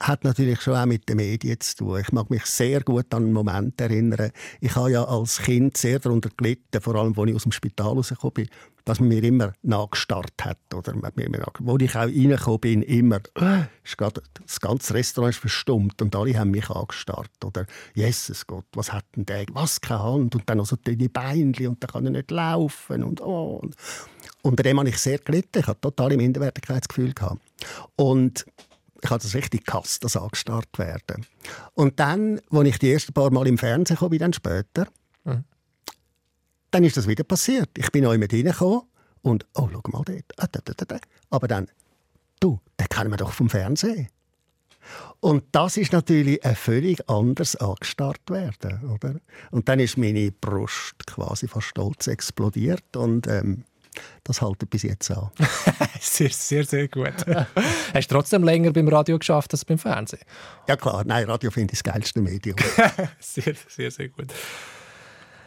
hat 0.00 0.24
natürlich 0.24 0.60
schon 0.60 0.74
auch 0.74 0.86
mit 0.86 1.08
den 1.08 1.18
Medien 1.18 1.60
zu 1.60 1.76
tun. 1.76 2.00
Ich 2.00 2.10
mag 2.10 2.28
mich 2.28 2.44
sehr 2.46 2.80
gut 2.80 3.14
an 3.14 3.24
einen 3.24 3.32
Moment 3.32 3.80
erinnern. 3.80 4.32
Ich 4.60 4.74
habe 4.74 4.90
ja 4.90 5.04
als 5.04 5.38
Kind 5.38 5.76
sehr 5.76 6.00
darunter 6.00 6.30
gelitten, 6.36 6.80
vor 6.80 6.96
allem, 6.96 7.16
als 7.16 7.30
ich 7.30 7.36
aus 7.36 7.42
dem 7.44 7.52
Spital 7.52 7.92
rausgekommen 7.92 8.34
bin, 8.34 8.48
dass 8.84 9.00
man 9.00 9.08
mir 9.08 9.22
immer 9.22 9.52
nachgestarrt 9.62 10.34
hat. 10.42 10.58
Oder 10.74 10.94
wo 10.94 11.76
ich 11.76 11.94
auch 11.94 12.00
reingekommen 12.00 12.60
bin, 12.60 12.82
immer, 12.82 13.20
äh, 13.34 13.64
das 13.84 14.60
ganze 14.60 14.94
Restaurant 14.94 15.34
ist 15.34 15.40
verstummt 15.40 16.00
und 16.02 16.14
alle 16.16 16.38
haben 16.38 16.50
mich 16.50 16.68
angestarrt. 16.70 17.30
Oder, 17.44 17.66
Jesus 17.94 18.46
Gott, 18.46 18.66
was 18.74 18.92
hat 18.92 19.04
denn 19.16 19.26
der? 19.26 19.46
Was, 19.52 19.80
keine 19.80 20.02
Hand? 20.02 20.34
Und 20.34 20.48
dann 20.48 20.58
noch 20.58 20.66
so 20.66 20.76
dünne 20.76 21.08
Beinchen 21.08 21.68
und 21.68 21.82
dann 21.82 21.90
kann 21.90 22.04
er 22.06 22.12
nicht 22.12 22.30
laufen. 22.30 23.02
Und, 23.04 23.20
oh. 23.20 23.60
und 23.62 23.76
unter 24.42 24.62
dem 24.62 24.78
habe 24.78 24.88
ich 24.88 24.98
sehr 24.98 25.18
gelitten. 25.18 25.60
Ich 25.60 25.66
hatte 25.66 25.80
total 25.80 26.12
im 26.12 26.18
Minderwertigkeitsgefühl. 26.18 27.14
Und 27.96 28.44
ich 29.02 29.10
habe 29.10 29.22
das 29.22 29.34
richtig 29.34 29.66
gehasst, 29.66 30.04
das 30.04 30.16
angestarrt 30.16 30.78
werden. 30.78 31.26
Und 31.74 31.98
dann, 31.98 32.40
als 32.50 32.68
ich 32.68 32.78
die 32.78 32.92
ersten 32.92 33.12
paar 33.12 33.32
Mal 33.32 33.46
im 33.48 33.58
Fernsehen 33.58 33.96
kam, 33.96 34.16
dann 34.16 34.32
später. 34.32 34.86
Dann 36.72 36.84
ist 36.84 36.96
das 36.96 37.06
wieder 37.06 37.24
passiert. 37.24 37.70
Ich 37.76 37.92
bin 37.92 38.04
auch 38.06 38.16
mit 38.16 38.32
reingekommen 38.32 38.82
und, 39.22 39.46
oh, 39.54 39.68
schau 39.70 39.82
mal 39.90 40.02
dort. 40.04 40.24
Ah. 40.38 40.98
Aber 41.30 41.46
dann, 41.46 41.68
du, 42.40 42.60
den 42.80 42.88
kennen 42.88 43.10
wir 43.10 43.18
doch 43.18 43.32
vom 43.32 43.48
Fernsehen. 43.48 44.08
Und 45.20 45.44
das 45.52 45.76
ist 45.76 45.92
natürlich 45.92 46.44
ein 46.44 46.56
völlig 46.56 47.08
anders 47.08 47.54
angestarrt 47.54 48.28
werden, 48.28 48.90
oder? 48.90 49.20
Und 49.52 49.68
dann 49.68 49.78
ist 49.78 49.96
meine 49.96 50.32
Brust 50.32 51.06
quasi 51.06 51.46
fast 51.46 51.68
stolz 51.68 52.08
explodiert 52.08 52.96
und 52.96 53.28
ähm, 53.28 53.62
das 54.24 54.42
haltet 54.42 54.70
bis 54.70 54.82
jetzt 54.82 55.10
an. 55.12 55.30
sehr, 56.00 56.30
sehr, 56.30 56.64
sehr 56.64 56.88
gut. 56.88 57.14
Hast 57.94 58.10
du 58.10 58.14
trotzdem 58.14 58.42
länger 58.42 58.72
beim 58.72 58.88
Radio 58.88 59.18
geschafft 59.18 59.52
als 59.52 59.64
beim 59.64 59.78
Fernsehen? 59.78 60.22
Ja 60.66 60.76
klar, 60.76 61.04
nein, 61.04 61.24
Radio 61.24 61.52
finde 61.52 61.74
ich 61.74 61.82
das 61.82 61.92
geilste 61.92 62.20
Medium. 62.20 62.56
sehr, 63.20 63.54
sehr, 63.68 63.90
sehr 63.90 64.08
gut. 64.08 64.32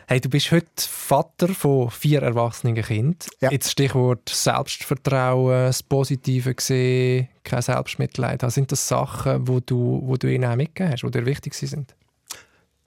Hey, 0.07 0.21
du 0.21 0.29
bist 0.29 0.51
heute 0.51 0.67
Vater 0.77 1.47
von 1.47 1.89
vier 1.89 2.21
erwachsenen 2.21 2.75
Kindern. 2.75 3.17
Ja. 3.41 3.51
Jetzt 3.51 3.71
Stichwort 3.71 4.29
Selbstvertrauen, 4.29 5.65
das 5.65 5.81
Positive 5.81 6.53
gesehen, 6.53 7.27
kein 7.43 7.63
Selbstmitleid. 7.63 8.43
Also 8.43 8.53
sind 8.53 8.71
das 8.71 8.87
Sachen, 8.87 9.47
wo 9.47 9.59
du, 9.59 10.01
wo 10.03 10.15
du 10.15 10.31
ihnen 10.31 10.45
auch 10.45 10.55
mitgegeben 10.55 10.93
hast, 10.93 11.01
die 11.01 11.09
dir 11.09 11.25
wichtig 11.25 11.55
sind? 11.55 11.95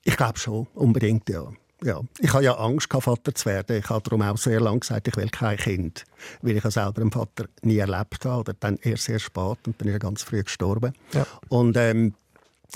Ich 0.04 0.16
glaube 0.16 0.38
schon, 0.38 0.68
unbedingt, 0.74 1.28
ja 1.28 1.50
ja, 1.84 2.00
ich 2.18 2.32
hatte 2.32 2.44
ja 2.44 2.54
Angst, 2.54 2.88
Vater 2.92 3.34
zu 3.34 3.46
werden. 3.46 3.78
Ich 3.78 3.88
habe 3.88 4.02
darum 4.02 4.22
auch 4.22 4.36
sehr 4.36 4.60
lange 4.60 4.80
gesagt, 4.80 5.06
ich 5.06 5.16
will 5.16 5.28
kein 5.28 5.56
Kind. 5.56 6.04
Weil 6.42 6.56
ich 6.56 6.64
selber 6.64 7.00
einen 7.00 7.12
Vater 7.12 7.46
nie 7.62 7.78
erlebt 7.78 8.24
habe. 8.24 8.40
Oder 8.40 8.54
dann 8.58 8.78
erst 8.82 9.04
sehr 9.04 9.20
spät 9.20 9.58
und 9.64 9.80
dann 9.80 9.86
ist 9.88 9.94
er 9.94 9.98
ganz 10.00 10.22
früh 10.22 10.42
gestorben. 10.42 10.92
Ja. 11.12 11.24
Und 11.48 11.76
ähm, 11.76 12.14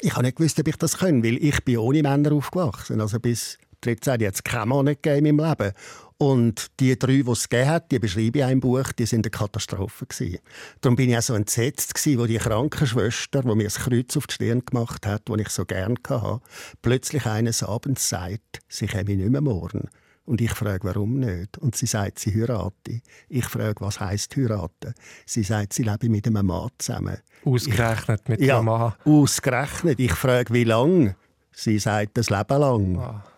ich 0.00 0.12
habe 0.12 0.22
nicht 0.22 0.36
gewusst, 0.36 0.60
ob 0.60 0.68
ich 0.68 0.76
das 0.76 0.98
kann, 0.98 1.24
weil 1.24 1.36
ich 1.42 1.64
bin 1.64 1.78
ohne 1.78 2.02
Männer 2.02 2.32
aufgewachsen. 2.32 3.00
Also 3.00 3.18
bis 3.18 3.58
13 3.82 4.12
hat 4.12 4.34
es 4.34 4.42
keinen 4.42 4.68
Mann 4.68 4.86
gegeben 4.86 5.26
in 5.26 5.36
meinem 5.36 5.50
Leben. 5.50 5.72
Und 6.18 6.78
die 6.78 6.96
drei, 6.96 7.22
die 7.22 7.30
es 7.30 7.48
gegeben 7.48 7.68
hat, 7.68 7.90
die 7.90 7.98
beschreibe 7.98 8.38
ich 8.38 8.44
in 8.44 8.50
einem 8.50 8.60
Buch, 8.60 8.92
die 8.92 9.06
sind 9.06 9.26
eine 9.26 9.30
Katastrophe. 9.32 10.06
Gewesen. 10.06 10.38
Darum 10.80 10.94
bin 10.94 11.10
ich 11.10 11.18
auch 11.18 11.22
so 11.22 11.34
entsetzt, 11.34 11.94
gewesen, 11.94 12.20
wo 12.20 12.26
die 12.26 12.38
Krankenschwester, 12.38 13.42
die 13.42 13.54
mir 13.56 13.64
das 13.64 13.80
Kreuz 13.80 14.16
auf 14.16 14.28
die 14.28 14.34
Stirn 14.34 14.64
gemacht 14.64 15.04
hat, 15.04 15.22
das 15.28 15.40
ich 15.40 15.48
so 15.48 15.64
gerne 15.64 15.96
hatte, 16.08 16.40
plötzlich 16.80 17.26
eines 17.26 17.64
Abends 17.64 18.08
sagt, 18.08 18.60
sie 18.68 18.86
käme 18.86 19.16
nicht 19.16 19.30
mehr 19.30 19.40
morgen. 19.40 19.88
Und 20.24 20.40
ich 20.40 20.52
frage, 20.52 20.84
warum 20.84 21.18
nicht? 21.18 21.58
Und 21.58 21.74
sie 21.74 21.86
sagt, 21.86 22.20
sie 22.20 22.32
heirate. 22.32 23.00
Ich 23.28 23.46
frage, 23.46 23.80
was 23.80 23.98
heisst 23.98 24.36
heiraten? 24.36 24.94
Sie 25.26 25.42
sagt, 25.42 25.72
sie 25.72 25.82
lebe 25.82 26.08
mit 26.08 26.28
einem 26.28 26.46
Mann 26.46 26.68
zusammen. 26.78 27.18
Ausgerechnet 27.44 28.20
ich, 28.22 28.28
mit 28.28 28.40
ja, 28.40 28.58
einem 28.58 28.66
Mann? 28.66 28.92
ausgerechnet. 29.04 29.98
Ich 29.98 30.12
frage, 30.12 30.54
wie 30.54 30.64
lange? 30.64 31.16
Sie 31.50 31.80
sagt, 31.80 32.16
das 32.16 32.30
Leben 32.30 32.60
lang. 32.60 32.96
Oh. 32.96 33.31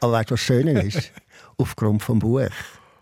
Aber 0.00 0.12
weißt 0.12 0.30
du, 0.30 0.34
was 0.34 0.40
schön 0.40 0.68
ist? 0.68 1.12
aufgrund 1.58 2.02
vom 2.02 2.18
Buch 2.18 2.48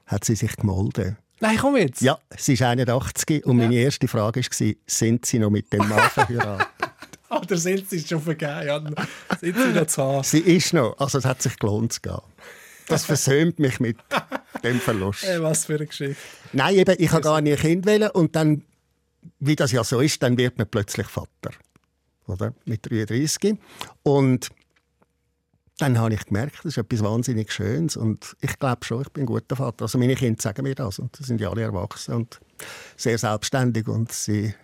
hat 0.07 0.25
sie 0.25 0.35
sich 0.35 0.57
gemolden. 0.57 1.17
Nein, 1.41 1.59
komm 1.59 1.77
jetzt! 1.77 2.01
Ja, 2.01 2.19
sie 2.37 2.55
ist 2.55 2.63
81 2.63 3.45
und 3.45 3.57
meine 3.57 3.75
erste 3.75 4.09
Frage 4.09 4.41
war, 4.41 4.75
sind 4.87 5.27
Sie 5.27 5.39
noch 5.39 5.51
mit 5.51 5.73
dem 5.73 5.87
Mann 5.89 6.09
verheiratet? 6.11 6.69
Oder 7.31 7.57
sind 7.57 7.91
Sie 7.91 8.01
schon 8.01 8.21
vergeben? 8.21 8.95
Sind 9.41 9.57
Sie 9.57 9.73
noch 9.73 9.87
zu 9.87 10.03
haben? 10.03 10.23
Sie 10.23 10.39
ist 10.39 10.73
noch. 10.73 10.97
Also 10.99 11.19
es 11.19 11.25
hat 11.25 11.43
sich 11.43 11.59
gelohnt 11.59 11.93
zu 11.93 12.01
gehen. 12.01 12.21
Das 12.87 13.05
versöhnt 13.05 13.59
mich 13.59 13.81
mit 13.81 13.97
dem 14.63 14.79
Verlust. 14.81 15.25
Hey, 15.27 15.43
was 15.43 15.65
für 15.65 15.75
eine 15.75 15.87
Geschichte. 15.87 16.17
Nein, 16.53 16.77
eben, 16.77 16.95
ich 16.99 17.11
habe 17.11 17.23
gar 17.23 17.41
nicht 17.41 17.59
ein 17.59 17.61
Kind 17.61 17.87
wählen 17.87 18.11
und 18.11 18.37
dann, 18.37 18.63
wie 19.41 19.57
das 19.57 19.73
ja 19.73 19.83
so 19.83 20.01
ist, 20.01 20.23
dann 20.23 20.39
wird 20.39 20.59
man 20.59 20.69
plötzlich 20.69 21.09
Vater. 21.09 21.51
Oder? 22.27 22.55
Mit 22.65 22.89
33. 22.89 23.57
Und 24.03 24.51
dann 25.79 25.99
habe 25.99 26.15
ich 26.15 26.25
gemerkt, 26.27 26.59
das 26.59 26.67
ist 26.67 26.79
etwas 26.79 27.03
wahnsinnig 27.03 27.53
Schönes 27.53 27.97
und 27.97 28.37
ich 28.41 28.59
glaube 28.59 28.85
schon, 28.85 29.03
ich 29.03 29.09
bin 29.11 29.25
ein 29.25 29.27
guter 29.27 29.57
Vater. 29.57 29.83
Also 29.83 29.99
meine 29.99 30.15
Kinder 30.15 30.41
sagen 30.41 30.63
mir 30.63 30.75
das 30.75 30.99
und 30.99 31.17
sie 31.17 31.25
sind 31.25 31.41
ja 31.41 31.51
alle 31.51 31.63
erwachsen 31.63 32.15
und 32.15 32.41
sehr 32.97 33.19
selbstständig 33.19 33.89
und 33.89 34.13
sie, 34.13 34.55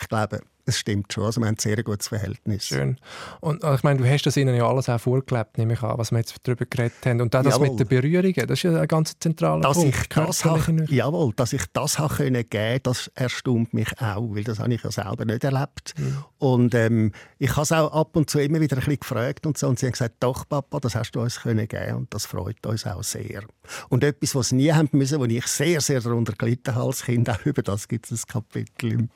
ich 0.00 0.08
glaube, 0.08 0.40
es 0.66 0.78
stimmt 0.78 1.12
schon. 1.12 1.24
Also 1.24 1.40
wir 1.40 1.46
haben 1.46 1.54
ein 1.54 1.58
sehr 1.58 1.82
gutes 1.82 2.08
Verhältnis. 2.08 2.66
Schön. 2.66 2.98
Und 3.40 3.62
ich 3.62 3.82
meine, 3.84 4.00
du 4.00 4.10
hast 4.10 4.26
das 4.26 4.36
ihnen 4.36 4.54
ja 4.54 4.68
alles 4.68 4.88
auch 4.88 5.00
vorgelebt, 5.00 5.58
nehme 5.58 5.74
ich 5.74 5.82
an, 5.82 5.96
was 5.96 6.10
wir 6.10 6.18
jetzt 6.18 6.36
darüber 6.42 6.66
geredet 6.66 6.98
haben. 7.04 7.20
Und 7.20 7.34
auch 7.34 7.42
das 7.42 7.54
jawohl. 7.54 7.70
mit 7.70 7.80
den 7.80 7.86
Berührungen, 7.86 8.34
das 8.34 8.50
ist 8.50 8.62
ja 8.64 8.80
ein 8.80 8.88
ganz 8.88 9.16
zentraler 9.18 9.62
dass 9.62 9.76
Punkt. 9.78 9.96
Ich 9.96 10.08
das 10.08 10.44
hab, 10.44 10.90
jawohl, 10.90 11.32
dass 11.36 11.52
ich 11.52 11.62
das 11.72 11.98
habe 11.98 12.14
können 12.16 12.48
geben, 12.48 12.80
das 12.82 13.10
erstaunt 13.14 13.74
mich 13.74 13.88
auch, 14.00 14.34
weil 14.34 14.44
das 14.44 14.58
habe 14.58 14.74
ich 14.74 14.82
ja 14.82 14.90
selber 14.90 15.24
nicht 15.24 15.44
erlebt. 15.44 15.94
Mhm. 15.96 16.24
Und 16.38 16.74
ähm, 16.74 17.12
ich 17.38 17.50
habe 17.52 17.62
es 17.62 17.72
auch 17.72 17.92
ab 17.92 18.16
und 18.16 18.28
zu 18.28 18.40
immer 18.40 18.60
wieder 18.60 18.76
ein 18.76 18.80
bisschen 18.80 19.00
gefragt 19.00 19.46
und 19.46 19.56
so, 19.56 19.68
und 19.68 19.78
sie 19.78 19.86
haben 19.86 19.92
gesagt, 19.92 20.16
doch 20.20 20.48
Papa, 20.48 20.80
das 20.80 20.96
hast 20.96 21.12
du 21.12 21.20
uns 21.20 21.40
können 21.40 21.68
geben 21.68 21.94
und 21.94 22.14
das 22.14 22.26
freut 22.26 22.64
uns 22.66 22.86
auch 22.86 23.04
sehr. 23.04 23.42
Und 23.88 24.02
etwas, 24.02 24.34
was 24.34 24.48
sie 24.48 24.56
nie 24.56 24.72
haben 24.72 24.88
müssen, 24.92 25.20
wo 25.20 25.24
ich 25.24 25.46
sehr, 25.46 25.80
sehr 25.80 26.00
darunter 26.00 26.32
gelitten 26.32 26.74
habe 26.74 26.86
als 26.86 27.04
Kind, 27.04 27.30
auch 27.30 27.44
über 27.44 27.62
das 27.62 27.86
gibt 27.86 28.10
es 28.10 28.24
ein 28.24 28.26
Kapitel 28.26 28.92
im 28.92 29.10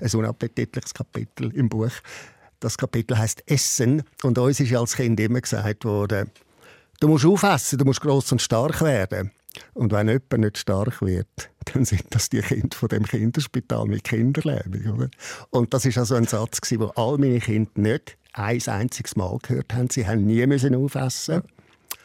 ein 0.00 0.10
unappetitliches 0.10 0.94
Kapitel 0.94 1.54
im 1.54 1.68
Buch. 1.68 1.92
Das 2.60 2.76
Kapitel 2.76 3.16
heißt 3.16 3.42
Essen 3.46 4.02
und 4.22 4.38
uns 4.38 4.60
ist 4.60 4.74
als 4.74 4.96
Kind 4.96 5.18
immer 5.20 5.40
gesagt 5.40 5.84
worden, 5.84 6.30
du 7.00 7.08
musst 7.08 7.24
aufessen, 7.24 7.78
du 7.78 7.84
musst 7.84 8.00
groß 8.00 8.32
und 8.32 8.42
stark 8.42 8.82
werden. 8.82 9.30
Und 9.74 9.92
wenn 9.92 10.08
jemand 10.08 10.38
nicht 10.38 10.58
stark 10.58 11.00
wird, 11.02 11.50
dann 11.72 11.84
sind 11.84 12.04
das 12.10 12.28
die 12.28 12.40
Kinder 12.40 12.76
von 12.76 12.88
dem 12.88 13.04
Kinderspital 13.04 13.86
mit 13.86 14.04
Kinderlähmung. 14.04 14.94
Oder? 14.94 15.10
Und 15.50 15.74
das 15.74 15.84
ist 15.84 15.98
also 15.98 16.14
ein 16.14 16.26
Satz, 16.26 16.60
den 16.60 16.82
all 16.94 17.18
meine 17.18 17.40
Kinder 17.40 17.70
nicht 17.74 18.16
ein 18.32 18.62
einziges 18.66 19.16
Mal 19.16 19.38
gehört 19.42 19.74
haben. 19.74 19.90
Sie 19.90 20.06
haben 20.06 20.24
nie 20.24 20.46
müssen 20.46 20.74
aufessen. 20.74 21.42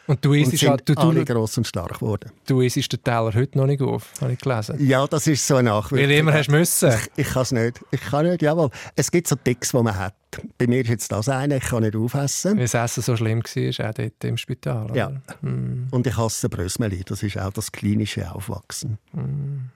Und 0.06 0.24
du 0.24 0.32
isst 0.34 0.60
ja, 0.62 0.76
du, 0.76 0.94
alle 0.94 1.24
gross 1.24 1.58
und 1.58 1.66
stark 1.66 1.98
geworden. 1.98 2.30
Du 2.46 2.60
isst 2.60 2.92
den 2.92 3.02
Teller 3.02 3.34
heute 3.34 3.58
noch 3.58 3.66
nicht 3.66 3.82
auf, 3.82 4.12
habe 4.20 4.32
ich 4.32 4.38
gelesen. 4.38 4.76
Ja, 4.86 5.06
das 5.06 5.26
ist 5.26 5.46
so 5.46 5.56
eine 5.56 5.70
Nachwirkung. 5.70 6.08
Weil 6.08 6.16
immer 6.16 6.32
hast 6.32 6.48
müssen. 6.48 6.90
Ich, 6.90 7.24
ich 7.26 7.28
kann 7.28 7.42
es 7.42 7.52
nicht. 7.52 7.80
Ich 7.90 8.00
kann 8.00 8.26
nicht, 8.26 8.42
jawohl. 8.42 8.70
Es 8.94 9.10
gibt 9.10 9.26
so 9.26 9.36
Ticks, 9.36 9.72
die 9.72 9.82
man 9.82 9.96
hat. 9.96 10.14
Bei 10.58 10.66
mir 10.66 10.82
ist 10.82 10.88
jetzt 10.88 11.12
das 11.12 11.28
eine, 11.28 11.56
ich 11.56 11.64
kann 11.64 11.82
nicht 11.82 11.96
aufessen. 11.96 12.56
Weil 12.56 12.64
das 12.64 12.74
Essen 12.74 13.02
so 13.02 13.16
schlimm 13.16 13.42
war, 13.42 13.88
auch 13.88 13.94
dort 13.94 14.24
im 14.24 14.36
Spital. 14.36 14.84
Oder? 14.90 14.94
Ja. 14.94 15.10
Mm. 15.40 15.88
Und 15.90 16.06
ich 16.06 16.16
hasse 16.16 16.48
Brösmeli. 16.48 17.02
Das 17.04 17.22
ist 17.22 17.38
auch 17.38 17.52
das 17.52 17.72
klinische 17.72 18.32
Aufwachsen. 18.32 18.98
Mm. 19.12 19.70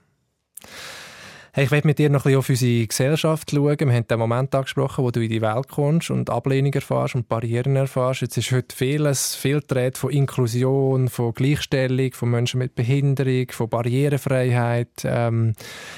Hey, 1.52 1.64
ich 1.64 1.72
werde 1.72 1.88
mit 1.88 1.98
dir 1.98 2.10
noch 2.10 2.20
ein 2.20 2.22
bisschen 2.22 2.38
auf 2.38 2.48
unsere 2.48 2.86
Gesellschaft 2.86 3.50
schauen. 3.50 3.76
Wir 3.76 3.92
haben 3.92 4.06
den 4.06 4.18
Moment 4.20 4.54
angesprochen, 4.54 5.02
wo 5.02 5.10
du 5.10 5.20
in 5.20 5.30
die 5.30 5.40
Welt 5.40 5.66
kommst 5.66 6.08
und 6.12 6.30
Ablehnung 6.30 6.72
erfährst 6.72 7.16
und 7.16 7.28
Barrieren 7.28 7.74
erfährst. 7.74 8.20
Jetzt 8.20 8.36
ist 8.36 8.52
heute 8.52 8.72
vieles, 8.72 9.34
viel 9.34 9.60
Dreht 9.66 9.98
von 9.98 10.12
Inklusion, 10.12 11.08
von 11.08 11.34
Gleichstellung, 11.34 12.12
von 12.12 12.30
Menschen 12.30 12.58
mit 12.58 12.76
Behinderung, 12.76 13.46
von 13.50 13.68
Barrierefreiheit. 13.68 14.90
Ähm, 15.02 15.54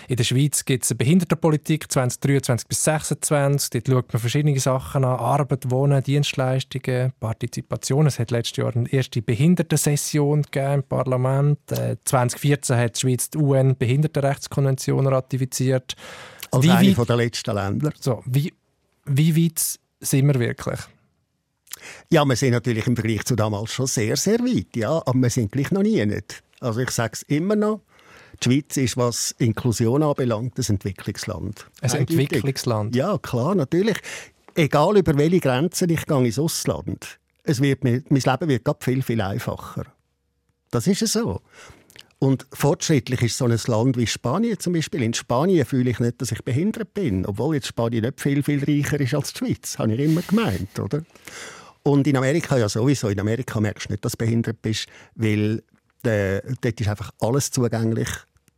in 0.09 0.17
der 0.17 0.25
Schweiz 0.25 0.65
gibt 0.65 0.85
es 0.85 0.91
eine 0.91 0.97
Behindertenpolitik 0.97 1.93
2023 1.93 2.67
bis 2.67 2.83
2026. 2.85 3.71
Dort 3.73 3.89
schaut 3.89 4.13
man 4.15 4.21
verschiedene 4.21 4.59
Sachen 4.59 5.05
an. 5.05 5.19
Arbeit, 5.19 5.71
Wohnen, 5.71 6.03
Dienstleistungen, 6.03 7.13
Partizipation. 7.21 8.07
Es 8.07 8.19
hat 8.19 8.31
letztes 8.31 8.57
Jahr 8.57 8.75
eine 8.75 8.91
erste 8.91 9.21
Behindertensession 9.21 10.45
im 10.51 10.83
Parlament. 10.85 11.59
Äh, 11.73 11.97
2014 12.07 12.75
hat 12.79 12.97
die 12.97 13.01
Schweiz 13.01 13.29
die 13.29 13.37
UN-Behindertenrechtskonvention 13.37 15.07
ratifiziert 15.07 15.42
ratifiziert. 15.43 15.95
Als 16.51 16.65
wie 16.65 16.71
eine 16.71 16.97
weit, 16.97 17.09
der 17.09 17.17
letzten 17.17 17.55
Länder. 17.55 17.93
So, 17.99 18.23
wie, 18.27 18.53
wie 19.07 19.37
weit 19.37 19.79
sind 20.01 20.27
wir 20.27 20.39
wirklich? 20.39 20.81
Ja, 22.11 22.25
wir 22.25 22.37
sind 22.37 22.53
natürlich 22.53 22.87
im 22.87 22.95
Vergleich 22.95 23.25
zu 23.25 23.35
damals 23.35 23.73
schon 23.73 23.87
sehr, 23.87 24.17
sehr 24.17 24.39
weit, 24.41 24.77
ja, 24.77 24.91
aber 24.91 25.15
wir 25.15 25.31
sind 25.31 25.53
gleich 25.53 25.71
noch 25.71 25.83
nie 25.83 26.05
nicht. 26.05 26.43
Also 26.61 26.81
ich 26.81 26.91
sage 26.91 27.13
es 27.15 27.23
immer 27.23 27.57
noch, 27.57 27.81
die 28.43 28.51
Schweiz 28.51 28.77
ist, 28.77 28.97
was 28.97 29.35
Inklusion 29.39 30.03
anbelangt, 30.03 30.59
ein 30.59 30.65
Entwicklungsland. 30.69 31.67
Ein 31.81 31.91
Entwicklungsland? 31.91 32.95
Ja, 32.95 33.19
klar, 33.19 33.55
natürlich. 33.55 33.97
Egal 34.55 34.99
über 34.99 35.17
welche 35.17 35.41
Grenzen 35.41 35.91
ich 35.91 36.05
gehe 36.07 36.25
ins 36.25 36.39
Ausland, 36.39 37.19
es 37.43 37.61
wird, 37.61 37.83
mein 37.83 38.05
Leben 38.09 38.49
wird 38.49 38.85
viel, 38.85 39.03
viel 39.03 39.21
einfacher. 39.21 39.87
Das 40.71 40.87
ist 40.87 41.03
es 41.03 41.15
so. 41.15 41.41
Und 42.23 42.47
fortschrittlich 42.53 43.21
ist 43.21 43.37
so 43.37 43.47
ein 43.47 43.59
Land 43.67 43.97
wie 43.97 44.07
Spanien 44.07 44.57
zum 44.57 44.75
Beispiel. 44.75 45.03
In 45.03 45.13
Spanien 45.13 45.67
fühle 45.67 45.91
ich 45.91 45.99
nicht, 45.99 46.23
dass 46.23 46.31
ich 46.31 46.45
behindert 46.45 46.95
bin, 46.95 47.27
obwohl 47.27 47.57
jetzt 47.57 47.67
Spanien 47.67 48.05
nicht 48.05 48.21
viel, 48.21 48.45
viel 48.45 48.63
reicher 48.63 49.01
ist 49.01 49.13
als 49.13 49.33
die 49.33 49.39
Schweiz, 49.39 49.77
habe 49.77 49.95
ich 49.95 49.99
immer 49.99 50.23
gemeint, 50.23 50.79
oder? 50.79 51.03
Und 51.83 52.07
in 52.07 52.17
Amerika 52.17 52.57
ja 52.57 52.69
sowieso. 52.69 53.09
In 53.09 53.19
Amerika 53.19 53.59
merkst 53.59 53.89
du 53.89 53.95
nicht, 53.95 54.05
dass 54.05 54.13
du 54.13 54.19
behindert 54.19 54.63
bist, 54.63 54.87
weil 55.17 55.65
äh, 56.05 56.41
dort 56.61 56.81
ist 56.81 56.89
einfach 56.89 57.11
alles 57.19 57.51
zugänglich 57.51 58.09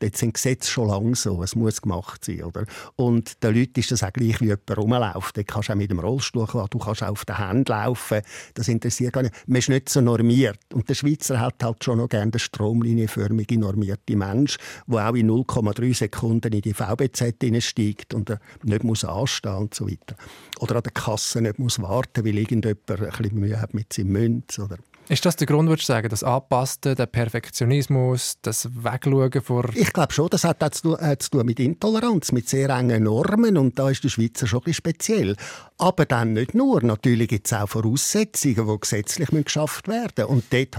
Dort 0.00 0.16
sind 0.16 0.34
Gesetze 0.34 0.70
schon 0.70 0.88
lange 0.88 1.14
so, 1.14 1.42
es 1.42 1.54
muss 1.54 1.80
gemacht 1.80 2.24
sein. 2.24 2.42
Oder? 2.42 2.66
Und 2.96 3.42
den 3.42 3.54
Leuten 3.54 3.80
ist 3.80 3.90
das 3.90 4.02
auch 4.02 4.12
gleich, 4.12 4.40
wie 4.40 4.46
jemand 4.46 4.76
rumläuft. 4.76 5.36
Dort 5.36 5.46
kannst 5.46 5.68
du 5.68 5.72
auch 5.72 5.76
mit 5.76 5.90
dem 5.90 6.00
Rollstuhl 6.00 6.42
laufen, 6.42 6.66
du 6.70 6.78
kannst 6.78 7.02
auch 7.02 7.10
auf 7.10 7.24
den 7.24 7.38
Händen 7.38 7.70
laufen. 7.70 8.20
Das 8.54 8.68
interessiert 8.68 9.12
gar 9.12 9.22
nicht. 9.22 9.34
Man 9.46 9.58
ist 9.58 9.68
nicht 9.68 9.88
so 9.88 10.00
normiert. 10.00 10.58
Und 10.72 10.88
der 10.88 10.94
Schweizer 10.94 11.40
hat 11.40 11.62
halt 11.62 11.82
schon 11.84 11.98
noch 11.98 12.08
gerne 12.08 12.30
den 12.30 12.38
stromlinienförmige 12.38 13.58
normierte 13.58 14.16
Mensch, 14.16 14.58
der 14.86 15.08
auch 15.08 15.14
in 15.14 15.30
0,3 15.30 15.94
Sekunden 15.94 16.52
in 16.52 16.60
die 16.60 16.74
VBZ 16.74 17.34
steigt 17.62 18.14
und 18.14 18.36
nicht 18.62 18.84
muss 18.84 19.04
anstehen 19.04 19.54
und 19.54 19.74
so 19.74 19.88
weiter. 19.88 20.16
Oder 20.60 20.76
an 20.76 20.82
der 20.82 20.92
Kasse 20.92 21.40
nicht 21.40 21.58
muss 21.58 21.80
warten, 21.80 22.24
weil 22.24 22.38
irgendjemand 22.38 22.90
ein 22.90 22.98
bisschen 22.98 23.38
Mühe 23.38 23.60
hat 23.60 23.74
mit 23.74 23.92
seinem 23.92 24.12
Münz. 24.12 24.58
Oder 24.58 24.78
ist 25.08 25.26
das 25.26 25.36
der 25.36 25.46
Grund, 25.46 25.68
würdest 25.68 25.88
du 25.88 25.92
sagen, 25.92 26.08
das 26.08 26.22
Anpassen, 26.22 26.94
der 26.94 27.06
Perfektionismus, 27.06 28.38
das 28.40 28.68
Wegschauen 28.72 29.42
vor... 29.42 29.68
Ich 29.74 29.92
glaube 29.92 30.14
schon, 30.14 30.28
das 30.30 30.44
hat 30.44 30.62
zu, 30.74 30.96
äh, 30.98 31.18
zu 31.18 31.30
tun 31.30 31.46
mit 31.46 31.60
Intoleranz, 31.60 32.32
mit 32.32 32.48
sehr 32.48 32.70
engen 32.70 33.02
Normen 33.02 33.58
und 33.58 33.78
da 33.78 33.90
ist 33.90 34.02
der 34.02 34.08
Schweizer 34.08 34.46
schon 34.46 34.62
ein 34.64 34.72
speziell. 34.72 35.36
Aber 35.76 36.06
dann 36.06 36.32
nicht 36.32 36.54
nur, 36.54 36.82
natürlich 36.82 37.28
gibt 37.28 37.46
es 37.46 37.52
auch 37.52 37.68
Voraussetzungen, 37.68 38.66
die 38.66 38.80
gesetzlich 38.80 39.28
geschafft 39.28 39.88
werden 39.88 40.24
und 40.24 40.44
dort, 40.50 40.76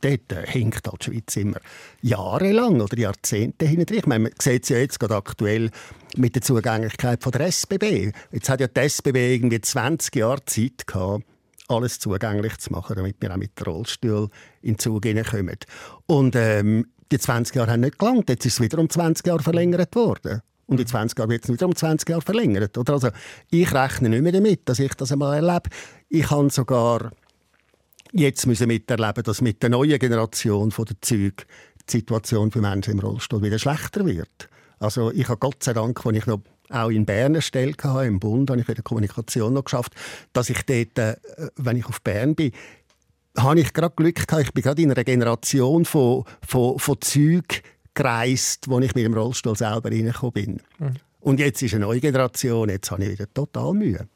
dort 0.00 0.32
äh, 0.32 0.46
hinkt 0.46 0.86
halt 0.86 1.06
die 1.06 1.10
Schweiz 1.10 1.36
immer 1.36 1.58
jahrelang 2.00 2.80
oder 2.80 2.96
Jahrzehnte 2.96 3.66
hinterher. 3.66 3.98
Ich 3.98 4.06
meine, 4.06 4.24
man 4.24 4.32
sieht 4.40 4.62
es 4.62 4.68
ja 4.68 4.78
jetzt 4.78 5.00
gerade 5.00 5.16
aktuell 5.16 5.70
mit 6.16 6.36
der 6.36 6.42
Zugänglichkeit 6.42 7.24
von 7.24 7.32
der 7.32 7.46
SBB. 7.50 8.12
Jetzt 8.30 8.48
hat 8.48 8.60
ja 8.60 8.68
die 8.68 8.80
SBB 8.80 9.34
irgendwie 9.34 9.60
20 9.60 10.14
Jahre 10.14 10.44
Zeit 10.44 10.86
gehabt, 10.86 11.24
alles 11.68 11.98
zugänglich 11.98 12.58
zu 12.58 12.72
machen, 12.72 12.96
damit 12.96 13.16
wir 13.20 13.32
auch 13.32 13.36
mit 13.36 13.58
dem 13.58 13.64
Rollstuhl 13.64 14.28
in 14.62 14.74
den 14.74 14.78
Zug 14.78 15.02
kommen. 15.02 15.56
Und 16.06 16.36
ähm, 16.36 16.86
die 17.10 17.18
20 17.18 17.56
Jahre 17.56 17.72
haben 17.72 17.80
nicht 17.80 17.98
gelangt. 17.98 18.28
Jetzt 18.28 18.46
ist 18.46 18.54
es 18.54 18.60
wieder 18.60 18.78
um 18.78 18.88
20 18.88 19.26
Jahre 19.26 19.42
verlängert 19.42 19.94
worden. 19.94 20.42
Und 20.66 20.80
in 20.80 20.86
20 20.86 21.18
Jahren 21.18 21.30
wird 21.30 21.44
es 21.44 21.52
wieder 21.52 21.66
um 21.66 21.74
20 21.74 22.08
Jahre 22.08 22.22
verlängert. 22.22 22.76
Oder? 22.78 22.94
Also, 22.94 23.08
ich 23.50 23.72
rechne 23.72 24.08
nicht 24.08 24.22
mehr 24.22 24.32
damit, 24.32 24.68
dass 24.68 24.78
ich 24.78 24.94
das 24.94 25.12
einmal 25.12 25.36
erlebe. 25.36 25.70
Ich 26.08 26.26
kann 26.26 26.50
sogar 26.50 27.10
jetzt 28.12 28.46
müssen 28.46 28.68
miterleben, 28.68 29.24
dass 29.24 29.40
mit 29.40 29.62
der 29.62 29.70
neuen 29.70 29.98
Generation 29.98 30.70
von 30.70 30.84
der 30.86 30.96
Züge 31.00 31.44
die 31.88 31.92
Situation 31.92 32.50
für 32.50 32.60
Menschen 32.60 32.94
im 32.94 33.00
Rollstuhl 33.00 33.42
wieder 33.42 33.58
schlechter 33.58 34.06
wird. 34.06 34.48
Also 34.78 35.10
ich 35.12 35.28
habe 35.28 35.38
Gott 35.38 35.62
sei 35.62 35.72
Dank, 35.72 36.04
als 36.06 36.16
ich 36.16 36.26
noch 36.26 36.40
auch 36.70 36.90
in 36.90 37.06
Bern 37.06 37.32
eine 37.32 37.42
Stelle 37.42 37.74
hatte, 37.82 38.06
im 38.06 38.20
Bund, 38.20 38.50
habe 38.50 38.60
ich 38.60 38.68
in 38.68 38.74
der 38.74 38.84
Kommunikation 38.84 39.52
noch 39.52 39.64
geschafft, 39.64 39.92
dass 40.32 40.50
ich 40.50 40.62
dort, 40.62 40.98
äh, 40.98 41.16
wenn 41.56 41.76
ich 41.76 41.86
auf 41.86 42.00
Bern 42.00 42.34
bin, 42.34 42.52
habe 43.36 43.60
ich 43.60 43.72
gerade 43.72 43.94
Glück 43.96 44.26
gehabt. 44.26 44.42
Ich 44.42 44.52
bin 44.52 44.62
gerade 44.62 44.82
in 44.82 44.90
einer 44.90 45.04
Generation 45.04 45.84
von, 45.84 46.24
von, 46.46 46.78
von 46.78 47.00
Zügen 47.00 47.60
gereist, 47.94 48.68
wo 48.68 48.78
ich 48.80 48.94
mit 48.94 49.04
dem 49.04 49.14
Rollstuhl 49.14 49.56
selber 49.56 49.90
reingekommen 49.90 50.32
bin. 50.32 50.60
Mhm. 50.78 50.94
Und 51.20 51.40
jetzt 51.40 51.62
ist 51.62 51.74
eine 51.74 51.86
neue 51.86 52.00
Generation, 52.00 52.68
jetzt 52.68 52.90
habe 52.90 53.04
ich 53.04 53.12
wieder 53.12 53.32
total 53.32 53.72
Mühe. 53.72 54.06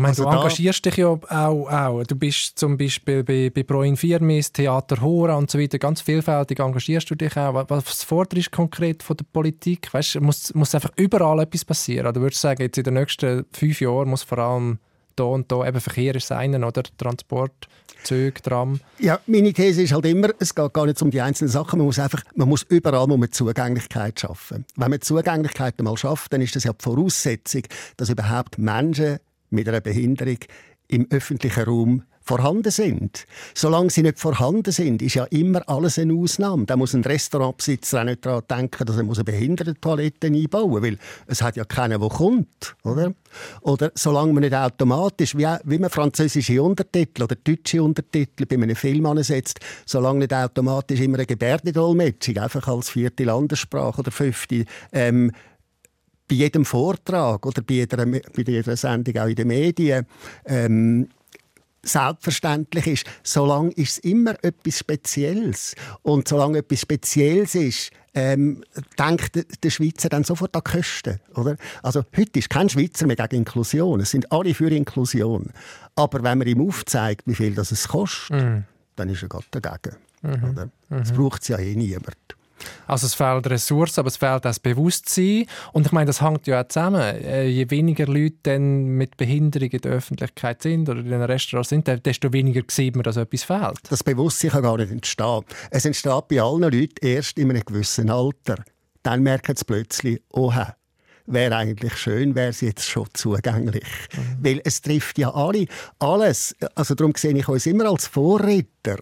Meine, 0.00 0.08
also 0.08 0.24
du 0.24 0.30
engagierst 0.30 0.84
dich 0.84 0.96
ja 0.96 1.08
auch, 1.08 1.20
auch. 1.28 2.02
Du 2.04 2.14
bist 2.14 2.58
zum 2.58 2.78
Beispiel 2.78 3.24
bei, 3.24 3.50
bei 3.50 3.62
Pro 3.64 3.82
Infirmis, 3.82 4.52
Theater 4.52 5.00
Hora 5.00 5.34
und 5.34 5.50
so 5.50 5.58
weiter, 5.58 5.78
ganz 5.78 6.00
vielfältig 6.00 6.60
engagierst 6.60 7.10
du 7.10 7.14
dich 7.14 7.36
auch. 7.36 7.64
Was 7.68 8.04
forderst 8.04 8.46
du 8.46 8.50
konkret 8.50 9.02
von 9.02 9.16
der 9.16 9.26
Politik? 9.32 9.92
Weißt, 9.92 10.20
muss, 10.20 10.54
muss 10.54 10.74
einfach 10.74 10.92
überall 10.96 11.40
etwas 11.40 11.64
passieren? 11.64 12.06
Oder 12.06 12.20
würdest 12.20 12.42
du 12.44 12.48
sagen, 12.48 12.62
jetzt 12.62 12.78
in 12.78 12.84
den 12.84 12.94
nächsten 12.94 13.44
fünf 13.52 13.80
Jahren 13.80 14.08
muss 14.08 14.22
vor 14.22 14.38
allem 14.38 14.78
da 15.16 15.24
und 15.24 15.50
da 15.50 15.66
eben 15.66 15.80
Verkehr 15.80 16.18
sein 16.20 16.62
oder 16.62 16.82
Transport? 16.96 17.68
Züge, 18.04 18.40
Tram? 18.40 18.80
Ja, 19.00 19.18
meine 19.26 19.52
These 19.52 19.82
ist 19.82 19.92
halt 19.92 20.06
immer, 20.06 20.28
es 20.38 20.54
geht 20.54 20.72
gar 20.72 20.86
nicht 20.86 21.02
um 21.02 21.10
die 21.10 21.20
einzelnen 21.20 21.50
Sachen, 21.50 21.78
man 21.78 21.86
muss 21.86 21.98
einfach, 21.98 22.22
man 22.36 22.48
muss 22.48 22.62
überall 22.68 23.06
muss 23.08 23.18
man 23.18 23.32
Zugänglichkeit 23.32 24.20
schaffen. 24.20 24.64
Wenn 24.76 24.90
man 24.90 25.00
Zugänglichkeit 25.00 25.74
einmal 25.78 25.96
schafft, 25.96 26.32
dann 26.32 26.40
ist 26.40 26.54
das 26.54 26.64
ja 26.64 26.72
die 26.72 26.82
Voraussetzung, 26.82 27.62
dass 27.96 28.08
überhaupt 28.08 28.58
Menschen 28.58 29.18
mit 29.50 29.68
einer 29.68 29.80
Behinderung 29.80 30.38
im 30.88 31.06
öffentlichen 31.10 31.64
Raum 31.64 32.02
vorhanden 32.28 32.70
sind. 32.70 33.24
Solange 33.54 33.88
sie 33.88 34.02
nicht 34.02 34.18
vorhanden 34.18 34.70
sind, 34.70 35.00
ist 35.00 35.14
ja 35.14 35.24
immer 35.24 35.66
alles 35.66 35.98
eine 35.98 36.12
Ausnahme. 36.12 36.66
Da 36.66 36.76
muss 36.76 36.94
ein 36.94 37.02
Restaurantbesitzer 37.02 38.00
auch 38.00 38.04
nicht 38.04 38.24
daran 38.26 38.42
denken, 38.50 38.84
dass 38.84 38.96
er 38.96 39.02
eine 39.02 39.24
Behindertentoilette 39.24 40.26
einbauen 40.26 40.70
muss, 40.70 40.82
weil 40.82 40.98
es 41.26 41.40
hat 41.40 41.56
ja 41.56 41.64
keiner, 41.64 41.98
der 41.98 42.08
kommt. 42.08 42.76
Oder? 42.84 43.14
oder 43.62 43.92
solange 43.94 44.34
man 44.34 44.42
nicht 44.42 44.54
automatisch, 44.54 45.36
wie, 45.36 45.46
wie 45.64 45.78
man 45.78 45.88
französische 45.88 46.62
Untertitel 46.62 47.22
oder 47.22 47.34
deutsche 47.34 47.82
Untertitel 47.82 48.44
bei 48.44 48.56
einem 48.56 48.76
Film 48.76 49.06
ansetzt, 49.06 49.60
solange 49.86 50.20
nicht 50.20 50.34
automatisch 50.34 51.00
immer 51.00 51.16
eine 51.16 51.26
Gebärdendolmetschung, 51.26 52.36
einfach 52.38 52.68
als 52.68 52.90
vierte 52.90 53.24
Landessprache 53.24 54.00
oder 54.00 54.10
fünfte, 54.10 54.66
ähm, 54.92 55.32
bei 56.28 56.36
jedem 56.36 56.64
Vortrag 56.64 57.44
oder 57.44 57.62
bei 57.62 57.74
jeder, 57.74 58.04
bei 58.06 58.22
jeder 58.46 58.76
Sendung 58.76 59.16
auch 59.16 59.26
in 59.26 59.34
den 59.34 59.48
Medien 59.48 60.06
ähm, 60.44 61.08
selbstverständlich 61.82 62.86
ist, 62.86 63.06
solange 63.22 63.72
ist 63.72 63.92
es 63.92 63.98
immer 63.98 64.32
etwas 64.42 64.78
Spezielles. 64.78 65.74
Und 66.02 66.28
solange 66.28 66.58
etwas 66.58 66.82
Spezielles 66.82 67.54
ist, 67.54 67.90
ähm, 68.14 68.62
denkt 68.98 69.46
der 69.62 69.70
Schweizer 69.70 70.08
dann 70.08 70.24
sofort 70.24 70.54
an 70.56 70.64
Kosten. 70.64 71.20
Oder? 71.34 71.56
Also 71.82 72.04
heute 72.16 72.38
ist 72.38 72.50
kein 72.50 72.68
Schweizer 72.68 73.06
mehr 73.06 73.16
gegen 73.16 73.36
Inklusion. 73.36 74.00
Es 74.00 74.10
sind 74.10 74.30
alle 74.32 74.54
für 74.54 74.70
Inklusion. 74.70 75.50
Aber 75.94 76.22
wenn 76.22 76.38
man 76.38 76.46
ihm 76.46 76.66
aufzeigt, 76.66 77.22
wie 77.26 77.34
viel 77.34 77.54
das 77.54 77.70
es 77.70 77.88
kostet, 77.88 78.42
mm. 78.42 78.64
dann 78.96 79.08
ist 79.08 79.22
er 79.22 79.28
gerade 79.28 79.46
dagegen. 79.50 79.96
Mhm. 80.22 80.50
Oder? 80.50 80.66
Mhm. 80.88 80.98
Das 80.98 81.12
braucht 81.12 81.42
es 81.42 81.48
ja 81.48 81.58
eh 81.58 81.74
niemand. 81.74 82.16
Also 82.86 83.06
es 83.06 83.14
fehlt 83.14 83.48
Ressourcen, 83.48 84.00
aber 84.00 84.08
es 84.08 84.16
fehlt 84.16 84.32
auch 84.32 84.40
das 84.40 84.60
Bewusstsein. 84.60 85.46
Und 85.72 85.86
ich 85.86 85.92
meine, 85.92 86.06
das 86.06 86.20
hängt 86.22 86.46
ja 86.46 86.62
auch 86.62 86.68
zusammen. 86.68 87.00
Äh, 87.00 87.46
je 87.46 87.70
weniger 87.70 88.06
Leute 88.06 88.36
dann 88.42 88.84
mit 88.96 89.16
Behinderung 89.16 89.70
in 89.70 89.80
der 89.80 89.92
Öffentlichkeit 89.92 90.62
sind 90.62 90.88
oder 90.88 91.00
in 91.00 91.10
den 91.10 91.22
Restaurants 91.22 91.70
sind, 91.70 91.88
desto 92.06 92.32
weniger 92.32 92.62
sieht 92.68 92.96
man, 92.96 93.02
dass 93.02 93.16
etwas 93.16 93.44
fehlt. 93.44 93.80
Das 93.90 94.04
Bewusstsein 94.04 94.50
kann 94.50 94.62
gar 94.62 94.76
nicht 94.76 94.90
entstehen. 94.90 95.44
Es 95.70 95.84
entsteht 95.84 96.28
bei 96.28 96.40
allen 96.40 96.62
Leuten 96.62 96.94
erst 97.00 97.38
in 97.38 97.50
einem 97.50 97.64
gewissen 97.64 98.10
Alter. 98.10 98.56
Dann 99.02 99.22
merken 99.22 99.56
sie 99.56 99.64
plötzlich, 99.64 100.22
oha, 100.32 100.74
wäre 101.28 101.56
eigentlich 101.56 101.96
schön, 101.96 102.34
wäre 102.34 102.52
sie 102.52 102.66
jetzt 102.66 102.88
schon 102.88 103.06
zugänglich. 103.12 103.84
Mhm. 104.16 104.36
Weil 104.40 104.60
es 104.64 104.80
trifft 104.80 105.18
ja 105.18 105.32
alle, 105.32 105.66
alles. 105.98 106.54
Also 106.74 106.94
darum 106.94 107.12
sehe 107.16 107.36
ich 107.36 107.48
uns 107.48 107.66
immer 107.66 107.90
als 107.90 108.06
Vorreiter 108.06 108.98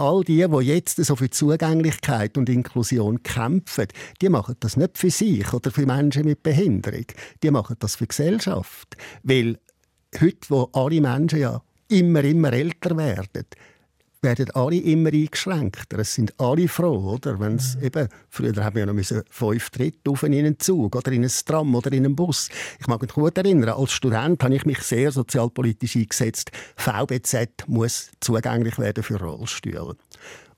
all 0.00 0.24
die, 0.24 0.46
die 0.46 0.66
jetzt 0.66 0.96
so 0.96 1.14
für 1.14 1.30
Zugänglichkeit 1.30 2.36
und 2.38 2.48
Inklusion 2.48 3.22
kämpfen, 3.22 3.86
die 4.20 4.28
machen 4.28 4.56
das 4.60 4.76
nicht 4.76 4.98
für 4.98 5.10
sich 5.10 5.52
oder 5.52 5.70
für 5.70 5.86
Menschen 5.86 6.24
mit 6.24 6.42
Behinderung. 6.42 7.06
Die 7.42 7.50
machen 7.50 7.76
das 7.78 7.96
für 7.96 8.04
die 8.04 8.08
Gesellschaft. 8.08 8.96
Weil 9.22 9.58
heute, 10.20 10.48
wo 10.48 10.70
alle 10.72 11.00
Menschen 11.00 11.40
ja 11.40 11.62
immer, 11.88 12.24
immer 12.24 12.52
älter 12.52 12.96
werden, 12.96 13.46
werden 14.22 14.50
alle 14.52 14.76
immer 14.76 15.12
eingeschränkter. 15.12 15.98
Es 15.98 16.14
sind 16.14 16.38
alle 16.38 16.68
froh, 16.68 17.14
oder? 17.14 17.40
Wenn's 17.40 17.76
mhm. 17.76 17.84
eben, 17.84 18.08
früher 18.28 18.64
haben 18.64 18.76
wir 18.76 18.86
ja 18.86 18.92
noch 18.92 19.24
fünf 19.30 19.70
Tritte 19.70 20.10
auf 20.10 20.22
in 20.22 20.34
einen 20.34 20.58
Zug 20.58 20.96
oder 20.96 21.12
in 21.12 21.24
ein 21.24 21.30
Tram 21.44 21.74
oder 21.74 21.92
in 21.92 22.04
einen 22.04 22.16
Bus. 22.16 22.48
Ich 22.78 22.86
mag 22.86 23.00
mich 23.00 23.12
gut 23.12 23.36
erinnern, 23.38 23.70
als 23.70 23.92
Student 23.92 24.42
habe 24.42 24.54
ich 24.54 24.64
mich 24.64 24.80
sehr 24.80 25.10
sozialpolitisch 25.10 25.96
eingesetzt. 25.96 26.50
VBZ 26.76 27.66
muss 27.66 28.10
zugänglich 28.20 28.78
werden 28.78 29.02
für 29.02 29.18
Rollstühle. 29.18 29.96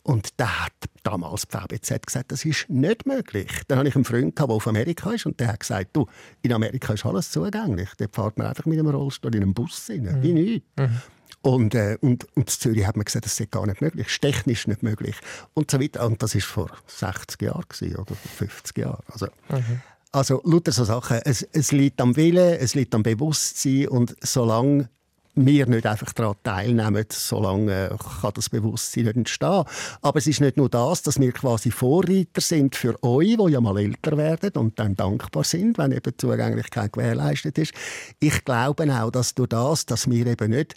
Und 0.04 0.30
da 0.36 0.64
hat 0.64 0.72
damals 1.04 1.46
die 1.46 1.56
VBZ 1.56 2.06
gesagt, 2.06 2.32
das 2.32 2.44
ist 2.44 2.68
nicht 2.68 3.06
möglich. 3.06 3.48
Dann 3.68 3.78
habe 3.78 3.88
ich 3.88 3.94
einen 3.94 4.04
Freund, 4.04 4.36
der 4.36 4.48
auf 4.48 4.66
Amerika 4.66 5.12
ist, 5.12 5.26
und 5.26 5.38
der 5.38 5.48
hat 5.48 5.60
gesagt, 5.60 5.90
du, 5.92 6.06
in 6.42 6.52
Amerika 6.52 6.94
ist 6.94 7.06
alles 7.06 7.30
zugänglich. 7.30 7.88
Dort 7.98 8.14
fährt 8.14 8.38
man 8.38 8.48
einfach 8.48 8.64
mit 8.66 8.80
einem 8.80 8.88
Rollstuhl 8.88 9.32
in 9.36 9.42
einem 9.42 9.54
Bus 9.54 9.88
rein, 9.88 10.02
mhm. 10.02 10.22
wie 10.22 10.32
nichts. 10.32 10.66
Mhm. 10.76 11.00
Und, 11.42 11.74
äh, 11.74 11.98
und, 12.00 12.24
und 12.24 12.36
in 12.36 12.46
Zürich 12.46 12.86
hat 12.86 12.96
man 12.96 13.04
gesagt, 13.04 13.24
das 13.24 13.38
ist 13.38 13.50
gar 13.50 13.66
nicht 13.66 13.80
möglich, 13.80 14.06
ist 14.06 14.22
technisch 14.22 14.66
nicht 14.68 14.82
möglich. 14.82 15.16
Und 15.54 15.70
so 15.70 15.80
weiter. 15.80 16.06
Und 16.06 16.22
das 16.22 16.34
war 16.34 16.40
vor 16.40 16.70
60 16.86 17.42
Jahren 17.42 17.64
gewesen, 17.68 17.96
oder 17.96 18.14
50 18.14 18.78
Jahren. 18.78 19.02
Also, 19.08 19.26
mhm. 19.48 19.80
also 20.12 20.40
lauter 20.44 20.72
so 20.72 20.84
Sachen. 20.84 21.20
Es, 21.24 21.42
es 21.42 21.72
liegt 21.72 22.00
am 22.00 22.16
Willen, 22.16 22.58
es 22.60 22.74
liegt 22.74 22.94
am 22.94 23.02
Bewusstsein 23.02 23.88
und 23.88 24.16
solange 24.22 24.88
wir 25.34 25.66
nicht 25.66 25.86
einfach 25.86 26.12
daran 26.12 26.36
teilnehmen, 26.42 27.06
solange 27.10 27.86
äh, 27.86 27.96
kann 28.20 28.32
das 28.34 28.50
Bewusstsein 28.50 29.04
nicht 29.04 29.16
entstehen. 29.16 29.64
Aber 30.02 30.18
es 30.18 30.26
ist 30.26 30.40
nicht 30.40 30.56
nur 30.56 30.68
das, 30.68 31.02
dass 31.02 31.18
wir 31.18 31.32
quasi 31.32 31.70
Vorreiter 31.70 32.40
sind 32.40 32.76
für 32.76 33.02
euch, 33.02 33.36
die 33.36 33.52
ja 33.52 33.60
mal 33.60 33.78
älter 33.78 34.16
werden 34.16 34.52
und 34.54 34.78
dann 34.78 34.94
dankbar 34.94 35.44
sind, 35.44 35.78
wenn 35.78 35.92
eben 35.92 36.02
die 36.02 36.16
Zugänglichkeit 36.16 36.92
gewährleistet 36.92 37.56
ist. 37.58 37.72
Ich 38.20 38.44
glaube 38.44 38.92
auch, 38.92 39.10
dass 39.10 39.34
durch 39.34 39.48
das, 39.48 39.86
dass 39.86 40.10
wir 40.10 40.26
eben 40.26 40.50
nicht 40.50 40.74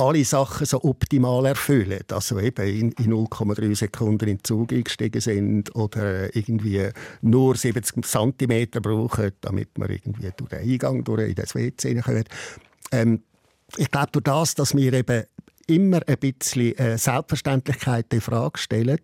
alle 0.00 0.24
Sachen 0.24 0.66
so 0.66 0.82
optimal 0.82 1.46
erfüllen. 1.46 2.00
Also 2.10 2.38
eben 2.40 2.66
in, 2.66 2.92
in 2.92 3.12
0,3 3.12 3.76
Sekunden 3.76 4.28
in 4.28 4.36
den 4.36 4.44
Zug 4.44 4.72
eingestiegen 4.72 5.20
sind 5.20 5.74
oder 5.76 6.34
irgendwie 6.34 6.88
nur 7.20 7.56
70 7.56 8.04
cm 8.04 8.70
brauchen, 8.82 9.32
damit 9.42 9.68
wir 9.76 9.90
irgendwie 9.90 10.30
durch 10.36 10.50
den 10.50 10.58
Eingang 10.58 11.04
durch 11.04 11.28
in 11.28 11.34
das 11.34 11.54
WC 11.54 12.00
kommen. 12.00 12.24
Ähm, 12.92 13.22
ich 13.76 13.90
glaube, 13.90 14.10
durch 14.12 14.24
das, 14.24 14.54
dass 14.54 14.74
wir 14.74 14.92
eben 14.92 15.24
immer 15.66 16.00
ein 16.06 16.18
bisschen 16.18 16.76
äh, 16.78 16.98
Selbstverständlichkeit 16.98 18.12
in 18.12 18.20
Frage 18.20 18.58
stellen, 18.58 18.98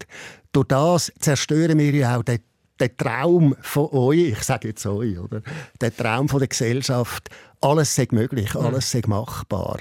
durch 0.52 0.66
das 0.66 1.12
zerstören 1.20 1.78
wir 1.78 1.92
ja 1.92 2.18
auch 2.18 2.22
den, 2.22 2.40
den 2.80 2.96
Traum 2.96 3.54
von 3.60 3.88
euch, 3.92 4.30
ich 4.30 4.42
sage 4.42 4.68
jetzt 4.68 4.84
euch, 4.86 5.18
oder? 5.18 5.42
Den 5.80 5.96
Traum 5.96 6.28
von 6.28 6.40
der 6.40 6.48
Gesellschaft, 6.48 7.28
alles 7.60 7.94
sei 7.94 8.08
möglich, 8.10 8.54
alles 8.54 8.90
sei 8.90 9.02
machbar. 9.06 9.78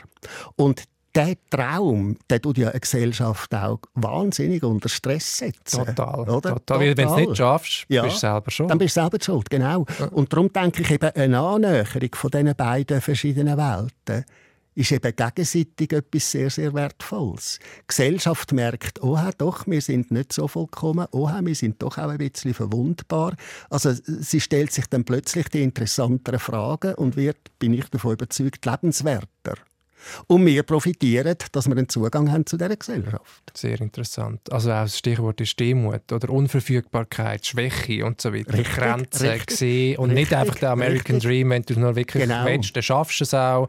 Und 0.55 0.83
der 1.15 1.35
Traum, 1.49 2.17
der 2.29 2.41
tut 2.41 2.57
ja 2.57 2.69
eine 2.69 2.79
Gesellschaft 2.79 3.53
auch 3.55 3.79
wahnsinnig 3.93 4.63
unter 4.63 4.89
Stress 4.89 5.37
setzen. 5.37 5.85
Total. 5.85 6.29
Oder? 6.29 6.53
Total. 6.55 6.79
Wenn 6.79 6.95
du 6.95 7.03
es 7.03 7.15
nicht 7.15 7.37
schaffst, 7.37 7.85
ja, 7.87 8.03
bist 8.03 8.17
du 8.17 8.19
selber 8.19 8.51
schuld. 8.51 8.69
Dann 8.69 8.77
bist 8.77 8.97
du 8.97 9.01
selber 9.01 9.17
schuld, 9.21 9.49
genau. 9.49 9.85
Ja. 9.99 10.07
Und 10.07 10.31
darum 10.31 10.51
denke 10.51 10.81
ich 10.81 10.91
eben, 10.91 11.09
eine 11.09 11.39
Annäherung 11.39 12.09
von 12.13 12.31
diesen 12.31 12.55
beiden 12.55 13.01
verschiedenen 13.01 13.57
Welten 13.57 14.25
ist 14.75 14.91
eben 14.91 15.15
gegenseitig 15.15 15.93
etwas 15.93 16.31
sehr, 16.31 16.49
sehr 16.49 16.73
Wertvolles. 16.73 17.59
Die 17.59 17.87
Gesellschaft 17.87 18.51
merkt, 18.51 19.01
oh 19.01 19.17
doch, 19.37 19.65
wir 19.67 19.81
sind 19.81 20.11
nicht 20.11 20.33
so 20.33 20.49
vollkommen, 20.49 21.07
oh 21.11 21.29
wir 21.29 21.55
sind 21.55 21.81
doch 21.81 21.97
auch 21.97 22.09
ein 22.09 22.17
bisschen 22.17 22.53
verwundbar. 22.53 23.35
Also 23.69 23.93
sie 23.93 24.41
stellt 24.41 24.73
sich 24.73 24.87
dann 24.87 25.05
plötzlich 25.05 25.47
die 25.47 25.63
interessanteren 25.63 26.39
Fragen 26.39 26.95
und 26.95 27.15
wird, 27.15 27.37
bin 27.57 27.73
ich 27.73 27.89
davon 27.89 28.13
überzeugt, 28.13 28.65
lebenswerter. 28.65 29.55
Und 30.27 30.45
wir 30.45 30.63
profitieren, 30.63 31.35
dass 31.51 31.67
wir 31.67 31.75
einen 31.75 31.89
Zugang 31.89 32.31
haben 32.31 32.45
zu 32.45 32.57
dieser 32.57 32.75
Gesellschaft. 32.75 33.51
Sehr 33.53 33.79
interessant. 33.81 34.51
Also 34.51 34.71
auch 34.71 34.83
das 34.83 34.97
Stichwort 34.97 35.41
ist 35.41 35.59
Demut 35.59 36.11
oder 36.11 36.29
Unverfügbarkeit, 36.29 37.45
Schwäche 37.45 38.05
und 38.05 38.21
so 38.21 38.33
weiter. 38.33 38.53
Richtig, 38.53 38.75
Grenzen 38.75 39.27
richtig, 39.27 39.57
sehen 39.57 39.97
und 39.97 40.11
richtig, 40.11 40.29
nicht 40.29 40.33
einfach 40.33 40.55
der 40.55 40.71
American 40.71 41.15
richtig. 41.15 41.29
Dream, 41.29 41.49
wenn 41.49 41.63
du 41.63 41.79
nur 41.79 41.95
wirklich 41.95 42.23
genau. 42.23 42.45
willst, 42.45 42.75
dann 42.75 42.83
schaffst 42.83 43.19
du 43.19 43.23
es 43.23 43.33
auch. 43.33 43.67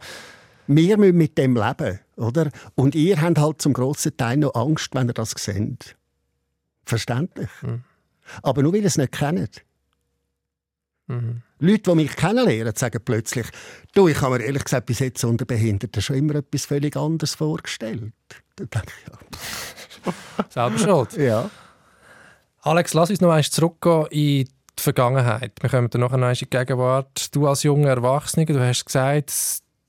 Wir 0.67 0.97
müssen 0.99 1.17
mit 1.17 1.39
dem 1.39 1.57
leben, 1.57 2.01
oder? 2.17 2.51
Und 2.75 2.95
ihr 2.95 3.21
habt 3.21 3.39
halt 3.39 3.63
zum 3.63 3.73
grossen 3.73 4.17
Teil 4.17 4.39
noch 4.39 4.55
Angst, 4.55 4.95
wenn 4.95 5.09
ihr 5.09 5.15
das 5.15 5.31
seht. 5.31 5.97
Verständlich. 6.85 7.51
Mhm. 7.63 7.85
Aber 8.43 8.63
nur 8.63 8.73
weil 8.73 8.81
ihr 8.81 8.87
es 8.87 8.99
nicht 8.99 9.13
kennt. 9.13 9.63
Mhm. 11.07 11.43
Leute, 11.59 11.91
die 11.91 11.95
mich 11.95 12.17
kennenlernen, 12.17 12.75
sagen 12.77 13.01
plötzlich, 13.05 13.47
du, 13.95 14.09
ich 14.09 14.21
habe 14.21 14.39
mir 14.39 14.45
ehrlich 14.45 14.65
gesagt 14.65 14.87
bis 14.87 14.99
jetzt 14.99 15.25
unter 15.25 15.47
Behinderten 15.47 16.03
schon 16.03 16.17
immer 16.17 16.37
etwas 16.37 16.67
völlig 16.67 16.97
anderes 16.97 17.35
vorgestellt. 17.35 18.13
Dann 18.57 18.69
denke 18.69 18.93
ich, 19.03 19.13
ja. 19.13 20.13
Selber 20.51 20.79
schuld. 20.79 21.17
Ja. 21.17 21.51
Alex, 22.61 22.95
lass 22.95 23.11
uns 23.11 23.21
noch 23.21 23.29
einmal 23.29 23.45
zurückgehen 23.45 24.07
in 24.11 24.45
die 24.45 24.49
Vergangenheit. 24.83 25.53
Wir 25.61 25.71
kommen 25.71 25.89
dann 25.89 26.01
noch 26.01 26.13
einmal 26.13 26.33
in 26.33 26.39
die 26.39 26.51
Gegenwart. 26.51 27.35
Du 27.35 27.47
als 27.47 27.63
junger 27.63 27.91
Erwachsener, 27.91 28.45
du 28.45 28.61
hast 28.61 28.85
gesagt, 28.85 29.33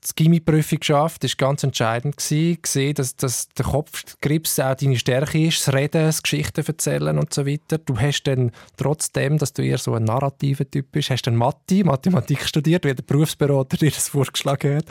das 0.07 0.15
Gimmi-Prüfung 0.15 0.79
geschafft, 0.79 1.25
das 1.25 1.33
war 1.33 1.49
ganz 1.49 1.63
entscheidend. 1.63 2.15
Gewesen. 2.15 2.61
Gesehen, 2.61 2.93
dass, 2.93 3.17
dass 3.17 3.49
der 3.49 3.65
Kopfgrips 3.65 4.57
auch 4.57 4.75
deine 4.75 4.97
Stärke 4.97 5.47
ist, 5.47 5.67
das 5.67 5.73
Reden, 5.73 6.05
das 6.05 6.23
Geschichten 6.23 6.63
erzählen 6.65 7.19
und 7.19 7.33
so 7.33 7.45
weiter. 7.45 7.77
Du 7.77 7.99
hast 7.99 8.23
dann 8.23 8.51
trotzdem, 8.77 9.37
dass 9.37 9.51
du 9.51 9.63
eher 9.63 9.77
so 9.77 9.95
ein 9.95 10.05
narrativer 10.05 10.69
Typ 10.69 10.93
bist, 10.93 11.09
hast 11.09 11.23
dann 11.23 11.35
Mathe, 11.35 11.83
Mathematik 11.83 12.47
studiert, 12.47 12.85
wie 12.85 12.95
der 12.95 13.03
Berufsberater 13.03 13.75
dir 13.75 13.91
das 13.91 14.07
vorgeschlagen 14.07 14.77
hat. 14.77 14.85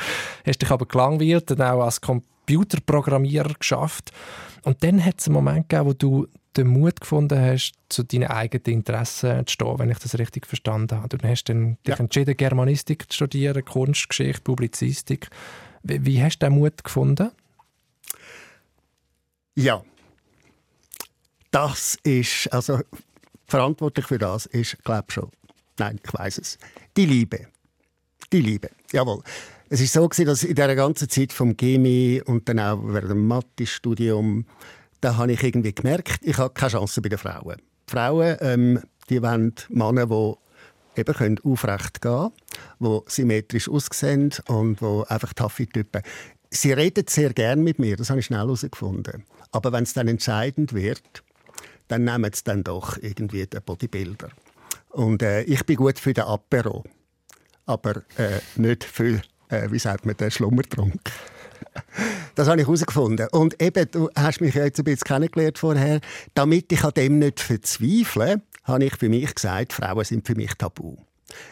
Hast 0.46 0.60
dich 0.60 0.70
aber 0.70 0.84
gelangweilt, 0.84 1.50
dann 1.50 1.62
auch 1.62 1.82
als 1.82 2.02
Computerprogrammierer 2.02 3.54
geschafft. 3.58 4.12
Und 4.64 4.84
dann 4.84 5.02
hat 5.02 5.20
es 5.20 5.28
einen 5.28 5.34
Moment 5.34 5.70
gegeben, 5.70 5.88
wo 5.88 5.92
du 5.94 6.26
den 6.56 6.68
Mut 6.68 7.00
gefunden 7.00 7.40
hast, 7.40 7.72
zu 7.88 8.02
deinen 8.02 8.28
eigenen 8.28 8.78
Interessen 8.78 9.46
zu 9.46 9.52
stehen, 9.52 9.78
wenn 9.78 9.90
ich 9.90 9.98
das 9.98 10.18
richtig 10.18 10.46
verstanden 10.46 11.00
habe. 11.02 11.16
Du 11.16 11.28
hast 11.28 11.44
dann 11.44 11.78
dich 11.86 11.98
entschieden, 11.98 12.36
Germanistik 12.36 13.10
zu 13.10 13.16
studieren, 13.16 13.64
Kunstgeschichte, 13.64 14.42
Publizistik. 14.42 15.28
Wie, 15.82 16.04
wie 16.04 16.22
hast 16.22 16.38
du 16.38 16.46
den 16.46 16.54
Mut 16.54 16.82
gefunden? 16.82 17.30
Ja, 19.54 19.82
das 21.50 21.96
ist, 22.02 22.52
also 22.52 22.80
verantwortlich 23.46 24.06
für 24.06 24.18
das 24.18 24.46
ist, 24.46 24.82
glaube 24.84 25.10
schon, 25.10 25.30
nein, 25.78 25.98
ich 26.04 26.12
weiß 26.12 26.38
es, 26.38 26.58
die 26.96 27.06
Liebe. 27.06 27.46
Die 28.32 28.40
Liebe, 28.40 28.70
jawohl. 28.92 29.22
Es 29.68 29.80
ist 29.80 29.92
so 29.94 30.06
dass 30.06 30.44
in 30.44 30.54
der 30.54 30.74
ganzen 30.76 31.08
Zeit 31.08 31.32
vom 31.32 31.56
Chemie 31.56 32.20
und 32.24 32.48
dann 32.48 32.60
auch 32.60 32.80
während 32.82 33.10
dem 33.10 33.26
Mathe-Studium 33.26 34.44
da 35.06 35.16
habe 35.16 35.30
ich 35.30 35.42
irgendwie 35.44 35.72
gemerkt, 35.72 36.18
ich 36.22 36.36
habe 36.36 36.52
keine 36.52 36.72
Chance 36.72 37.00
bei 37.00 37.08
den 37.08 37.18
Frauen. 37.18 37.58
Die 37.88 37.92
Frauen, 37.92 38.36
ähm, 38.40 38.82
die 39.08 39.22
wollen 39.22 39.54
Männer, 39.68 40.04
die 40.06 41.00
eben 41.00 41.14
können 41.14 41.38
aufrecht 41.44 42.00
gehen 42.00 42.32
können, 42.80 43.02
die 43.04 43.10
symmetrisch 43.10 43.68
aussehen 43.68 44.34
und 44.48 44.80
die 44.80 45.02
einfach 45.06 45.32
taffe 45.32 45.68
Typen. 45.68 46.02
Sie 46.50 46.72
reden 46.72 47.04
sehr 47.08 47.32
gern 47.32 47.62
mit 47.62 47.78
mir, 47.78 47.96
das 47.96 48.10
habe 48.10 48.18
ich 48.18 48.26
schnell 48.26 48.40
herausgefunden. 48.40 49.22
Aber 49.52 49.70
wenn 49.70 49.84
es 49.84 49.92
dann 49.92 50.08
entscheidend 50.08 50.72
wird, 50.72 51.22
dann 51.86 52.02
nehmen 52.02 52.32
sie 52.34 52.42
dann 52.42 52.64
doch 52.64 52.96
irgendwie 53.00 53.46
den 53.46 53.62
Bodybuilder. 53.62 54.30
Und 54.88 55.22
äh, 55.22 55.42
ich 55.42 55.64
bin 55.66 55.76
gut 55.76 56.00
für 56.00 56.14
den 56.14 56.24
Apero, 56.24 56.82
aber 57.64 58.02
äh, 58.16 58.40
nicht 58.56 58.82
für, 58.82 59.22
äh, 59.50 59.70
wie 59.70 59.78
sagt 59.78 60.04
man, 60.04 60.16
den 60.16 60.32
Schlummertrunk. 60.32 61.12
Das 62.36 62.48
habe 62.48 62.60
ich 62.60 62.66
herausgefunden. 62.66 63.28
Und 63.32 63.60
eben, 63.62 63.90
du 63.90 64.10
hast 64.14 64.42
mich 64.42 64.54
jetzt 64.54 64.78
ein 64.78 64.84
bisschen 64.84 65.04
kennengelernt 65.04 65.58
vorher. 65.58 66.00
Damit 66.34 66.70
ich 66.70 66.84
an 66.84 66.92
dem 66.94 67.18
nicht 67.18 67.40
verzweifle, 67.40 68.42
habe 68.64 68.84
ich 68.84 68.94
für 68.94 69.08
mich 69.08 69.34
gesagt, 69.34 69.72
Frauen 69.72 70.04
sind 70.04 70.26
für 70.26 70.34
mich 70.34 70.52
tabu. 70.54 70.96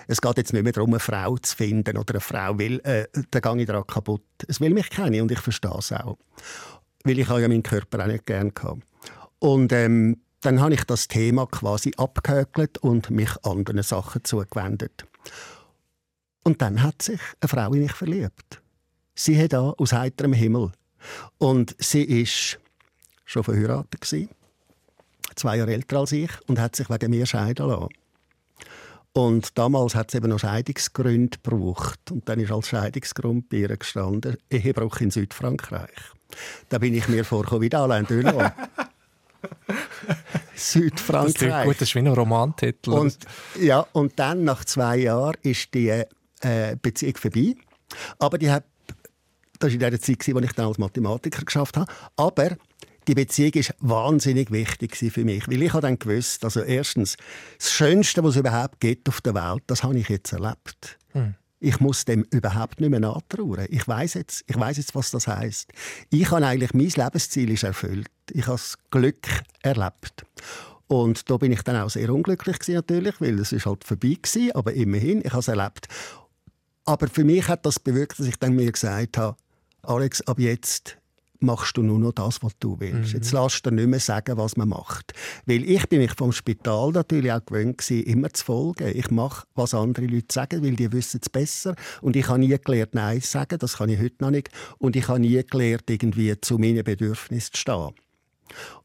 Es 0.07 0.21
geht 0.21 0.37
jetzt 0.37 0.53
nicht 0.53 0.63
mehr 0.63 0.73
darum, 0.73 0.91
eine 0.91 1.01
Frau 1.01 1.39
zu 1.39 1.57
finden 1.57 1.97
oder 1.97 2.15
eine 2.15 2.21
Frau 2.21 2.59
will, 2.59 2.81
äh, 2.85 3.07
da 3.31 3.41
gehe 3.41 3.63
ich 3.63 3.67
daran 3.67 3.87
kaputt. 3.87 4.23
Es 4.47 4.61
will 4.61 4.75
mich 4.75 4.91
kennen 4.91 5.23
und 5.23 5.33
ich 5.33 5.41
verstehe 5.41 5.75
es 5.77 5.91
auch. 5.91 6.19
Weil 7.03 7.19
ich 7.19 7.29
ja 7.29 7.49
meinen 7.49 7.63
Körper 7.63 8.05
auch 8.05 8.07
nicht 8.07 8.27
gerne 8.27 8.53
habe. 8.63 8.81
Und 9.39 9.73
ähm, 9.73 10.21
dann 10.43 10.61
habe 10.61 10.75
ich 10.75 10.85
das 10.85 11.09
Thema 11.09 11.47
quasi 11.47 11.93
abgehökelt 11.97 12.77
und 12.79 13.09
mich 13.09 13.31
anderen 13.43 13.83
Sachen 13.83 14.23
zugewendet. 14.23 15.07
Und 16.45 16.61
dann 16.61 16.83
hat 16.83 17.01
sich 17.01 17.21
eine 17.41 17.49
Frau 17.49 17.73
in 17.73 17.81
mich 17.81 17.93
verliebt. 17.93 18.61
Sie 19.15 19.41
hat 19.41 19.53
da 19.53 19.71
aus 19.71 19.93
heiterem 19.93 20.33
Himmel. 20.33 20.73
Und 21.39 21.77
sie 21.79 22.03
ist 22.03 22.59
schon 23.25 23.45
verheiratet 23.45 24.01
gewesen, 24.01 24.29
zwei 25.35 25.57
Jahre 25.57 25.73
älter 25.73 25.99
als 25.99 26.13
ich 26.13 26.31
und 26.47 26.59
hat 26.59 26.77
sich 26.77 26.89
wegen 26.91 27.11
mir 27.11 27.27
scheiden 27.27 27.69
lassen. 27.69 27.89
Und 29.13 29.57
damals 29.57 29.95
hat 29.95 30.09
es 30.09 30.17
eben 30.17 30.29
noch 30.29 30.41
Scheidungsgründe 30.41 31.39
gebraucht. 31.43 32.11
Und 32.11 32.29
dann 32.29 32.41
ist 32.41 32.51
als 32.51 32.69
Scheidungsgrund 32.69 33.49
bei 33.49 33.59
ihr 33.59 33.77
gestanden, 33.77 34.37
Ehebruch 34.51 35.01
in 35.01 35.13
Südfrankreich. 35.13 35.91
Da 36.69 36.79
bin 36.79 36.95
ich 36.95 37.09
mir 37.09 37.25
vorgekommen 37.25 37.63
wie 37.63 37.75
Alain 37.75 38.07
Delon. 38.07 38.51
Südfrankreich. 40.57 41.49
Das 41.49 41.65
gut, 41.65 41.75
das 41.77 41.89
ist 41.89 41.95
wie 41.95 42.01
ein 42.01 42.09
Romantitel. 42.09 42.91
Und, 42.91 43.19
ja, 43.61 43.87
und 43.93 44.19
dann, 44.19 44.43
nach 44.43 44.65
zwei 44.65 44.97
Jahren, 44.97 45.37
ist 45.43 45.73
die 45.75 46.03
äh, 46.41 46.77
Beziehung 46.83 47.17
vorbei. 47.17 47.55
Aber 48.19 48.39
die 48.39 48.51
hat 48.51 48.65
das 49.59 49.71
war 49.71 49.75
in 49.75 49.79
der 49.79 50.01
Zeit, 50.01 50.19
als 50.19 50.45
ich 50.45 50.53
dann 50.53 50.67
als 50.67 50.79
Mathematiker 50.79 51.45
geschafft 51.45 51.77
habe. 51.77 51.91
Aber 52.17 52.57
die 53.07 53.15
Beziehung 53.15 53.53
ist 53.53 53.75
wahnsinnig 53.81 54.51
wichtig 54.51 54.97
für 54.97 55.25
mich, 55.25 55.47
weil 55.49 55.63
ich 55.63 55.73
habe 55.73 55.83
dann 55.83 55.99
gewusst, 55.99 56.45
also 56.45 56.61
erstens, 56.61 57.17
das 57.59 57.73
Schönste, 57.73 58.23
was 58.25 58.31
es 58.31 58.41
überhaupt 58.41 58.81
gibt 58.81 59.09
auf 59.09 59.21
der 59.21 59.35
Welt, 59.35 59.63
das 59.67 59.83
habe 59.83 59.99
ich 59.99 60.09
jetzt 60.09 60.33
erlebt. 60.33 60.99
Hm. 61.13 61.35
Ich 61.61 61.81
muss 61.81 62.05
dem 62.05 62.27
überhaupt 62.31 62.81
nicht 62.81 62.91
mehr 62.91 63.01
nachtrauern. 63.01 63.67
Ich 63.71 63.87
weiß 63.87 64.15
jetzt, 64.15 64.45
ich 64.47 64.59
weiß 64.59 64.77
jetzt, 64.77 64.95
was 64.95 65.11
das 65.11 65.27
heißt. 65.27 65.73
Ich 66.11 66.31
habe 66.31 66.47
eigentlich 66.47 66.75
mein 66.75 66.89
Lebensziel 66.89 67.51
ist 67.51 67.63
erfüllt. 67.63 68.11
Ich 68.33 68.47
habe 68.47 68.57
das 68.57 68.77
Glück 68.91 69.27
erlebt. 69.63 70.27
Und 70.87 71.31
da 71.31 71.37
bin 71.39 71.53
ich 71.53 71.63
dann 71.63 71.77
auch 71.77 71.91
sehr 71.91 72.11
unglücklich 72.11 72.59
gewesen, 72.59 72.75
natürlich, 72.75 73.21
weil 73.21 73.39
es 73.39 73.53
ist 73.53 73.65
halt 73.67 73.85
vorbei 73.85 74.19
gewesen, 74.21 74.53
aber 74.53 74.75
immerhin, 74.75 75.21
ich 75.25 75.31
habe 75.31 75.41
es 75.41 75.49
erlebt. 75.49 75.89
Aber 76.85 77.09
für 77.09 77.25
mich 77.25 77.49
hat 77.49 77.65
das 77.65 77.81
bewirkt, 77.81 78.19
dass 78.19 78.27
ich 78.27 78.37
dann 78.37 78.55
mir 78.55 78.71
gesagt 78.71 79.17
habe, 79.17 79.37
Alex, 79.87 80.23
ab 80.23 80.39
jetzt 80.39 80.99
machst 81.45 81.77
du 81.77 81.83
nur 81.83 81.99
noch 81.99 82.13
das, 82.13 82.43
was 82.43 82.53
du 82.59 82.79
willst. 82.81 83.13
Mhm. 83.13 83.19
Jetzt 83.19 83.33
lass 83.33 83.63
du 83.63 83.71
nicht 83.71 83.87
mehr 83.87 84.01
sagen, 84.01 84.37
was 84.37 84.57
man 84.57 84.69
macht. 84.69 85.13
Weil 85.47 85.63
ich 85.65 85.89
bin 85.89 86.01
mich 86.01 86.13
vom 86.13 86.33
Spital 86.33 86.91
natürlich 86.91 87.33
auch 87.33 87.45
gewöhnt 87.45 87.79
gewesen, 87.79 88.05
immer 88.05 88.33
zu 88.33 88.45
folgen. 88.45 88.91
Ich 88.95 89.11
mache, 89.11 89.47
was 89.55 89.75
andere 89.75 90.07
Leute 90.07 90.33
sagen, 90.33 90.63
weil 90.65 90.75
die 90.75 90.91
wissen 90.93 91.21
es 91.23 91.29
besser. 91.29 91.77
Und 92.01 92.17
ich 92.17 92.29
habe 92.29 92.39
nie 92.39 92.57
gelernt, 92.59 92.95
Nein 92.95 93.21
zu 93.21 93.29
sagen. 93.29 93.59
Das 93.59 93.79
kann 93.79 93.91
ich 93.91 94.01
heute 94.01 94.17
noch 94.21 94.31
nicht. 94.31 94.49
Und 94.79 94.97
ich 94.97 95.07
habe 95.09 95.21
nie 95.21 95.43
gelernt, 95.45 95.89
irgendwie 95.89 96.41
zu 96.41 96.59
meinen 96.59 96.85
Bedürfnissen 96.85 97.53
zu 97.53 97.61
stehen. 97.61 97.91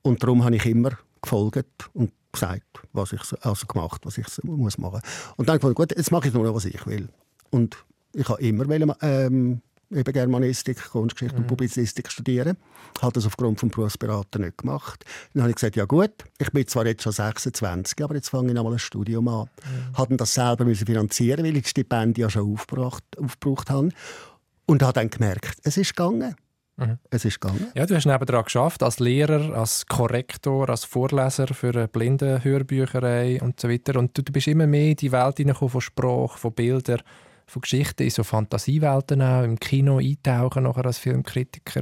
Und 0.01 0.21
darum 0.21 0.43
habe 0.43 0.55
ich 0.55 0.65
immer 0.65 0.91
gefolgt 1.21 1.89
und 1.93 2.11
gesagt, 2.31 2.63
was 2.93 3.13
ich 3.13 3.21
also 3.41 3.65
gemacht, 3.67 4.01
was 4.05 4.17
ich 4.17 4.27
muss 4.43 4.77
machen. 4.77 5.01
Und 5.37 5.49
dann 5.49 5.55
habe 5.55 5.57
ich 5.57 5.75
gesagt, 5.75 5.75
gut, 5.75 5.97
jetzt 5.97 6.11
mache 6.11 6.27
ich 6.27 6.33
nur 6.33 6.43
noch, 6.43 6.55
was 6.55 6.65
ich 6.65 6.85
will. 6.85 7.09
Und 7.49 7.77
ich 8.13 8.27
habe 8.27 8.41
immer 8.41 8.97
ähm, 9.01 9.61
eben 9.91 10.13
Germanistik, 10.13 10.91
Kunstgeschichte 10.91 11.35
mhm. 11.35 11.43
und 11.43 11.47
Publizistik 11.47 12.11
studieren. 12.11 12.57
Ich 12.95 13.01
habe 13.01 13.13
das 13.13 13.25
aufgrund 13.25 13.61
des 13.61 13.69
Berufsberater 13.69 14.39
nicht 14.39 14.57
gemacht. 14.57 15.03
Dann 15.33 15.43
habe 15.43 15.51
ich 15.51 15.55
gesagt, 15.55 15.75
ja 15.75 15.85
gut, 15.85 16.11
ich 16.37 16.51
bin 16.51 16.67
zwar 16.67 16.85
jetzt 16.85 17.03
schon 17.03 17.11
26, 17.11 18.03
aber 18.03 18.15
jetzt 18.15 18.29
fange 18.29 18.49
ich 18.49 18.53
nochmal 18.53 18.73
ein 18.73 18.79
Studium 18.79 19.27
an. 19.27 19.49
Mhm. 19.63 19.97
Habe 19.97 20.17
das 20.17 20.33
selber 20.33 20.65
müssen 20.65 20.85
finanzieren, 20.85 21.43
weil 21.43 21.55
ich 21.57 21.63
die 21.63 21.69
Stipendien 21.69 22.27
ja 22.27 22.29
schon 22.29 22.53
aufgebraucht, 22.53 23.03
aufgebraucht 23.17 23.69
habe. 23.69 23.89
Und 24.65 24.83
habe 24.83 24.93
dann 24.93 25.09
gemerkt, 25.09 25.59
es 25.63 25.77
ist 25.77 25.95
gegangen. 25.95 26.35
Mhm. 26.77 26.97
Es 27.09 27.25
ist 27.25 27.41
gegangen. 27.41 27.67
Ja, 27.73 27.85
du 27.85 27.95
hast 27.95 28.05
nebenan 28.05 28.43
geschafft 28.43 28.83
als 28.83 28.99
Lehrer, 28.99 29.55
als 29.55 29.85
Korrektor, 29.87 30.69
als 30.69 30.85
Vorleser 30.85 31.47
für 31.47 31.87
Blindenhörbücherei 31.87 33.41
und 33.41 33.59
so 33.59 33.67
weiter. 33.67 33.97
Und 33.97 34.17
du, 34.17 34.21
du 34.21 34.31
bist 34.31 34.47
immer 34.47 34.67
mehr 34.67 34.91
in 34.91 34.95
die 34.95 35.11
Welt 35.11 35.37
hineingekommen 35.37 35.71
von 35.71 35.81
Sprache, 35.81 36.37
von 36.37 36.53
Bildern 36.53 37.01
von 37.49 37.61
Geschichten 37.61 38.03
in 38.03 38.09
so 38.09 38.23
Fantasiewelten 38.23 39.21
auch, 39.21 39.43
im 39.43 39.59
Kino 39.59 39.97
eintauchen 39.97 40.63
nachher 40.63 40.85
als 40.85 40.99
Filmkritiker. 40.99 41.81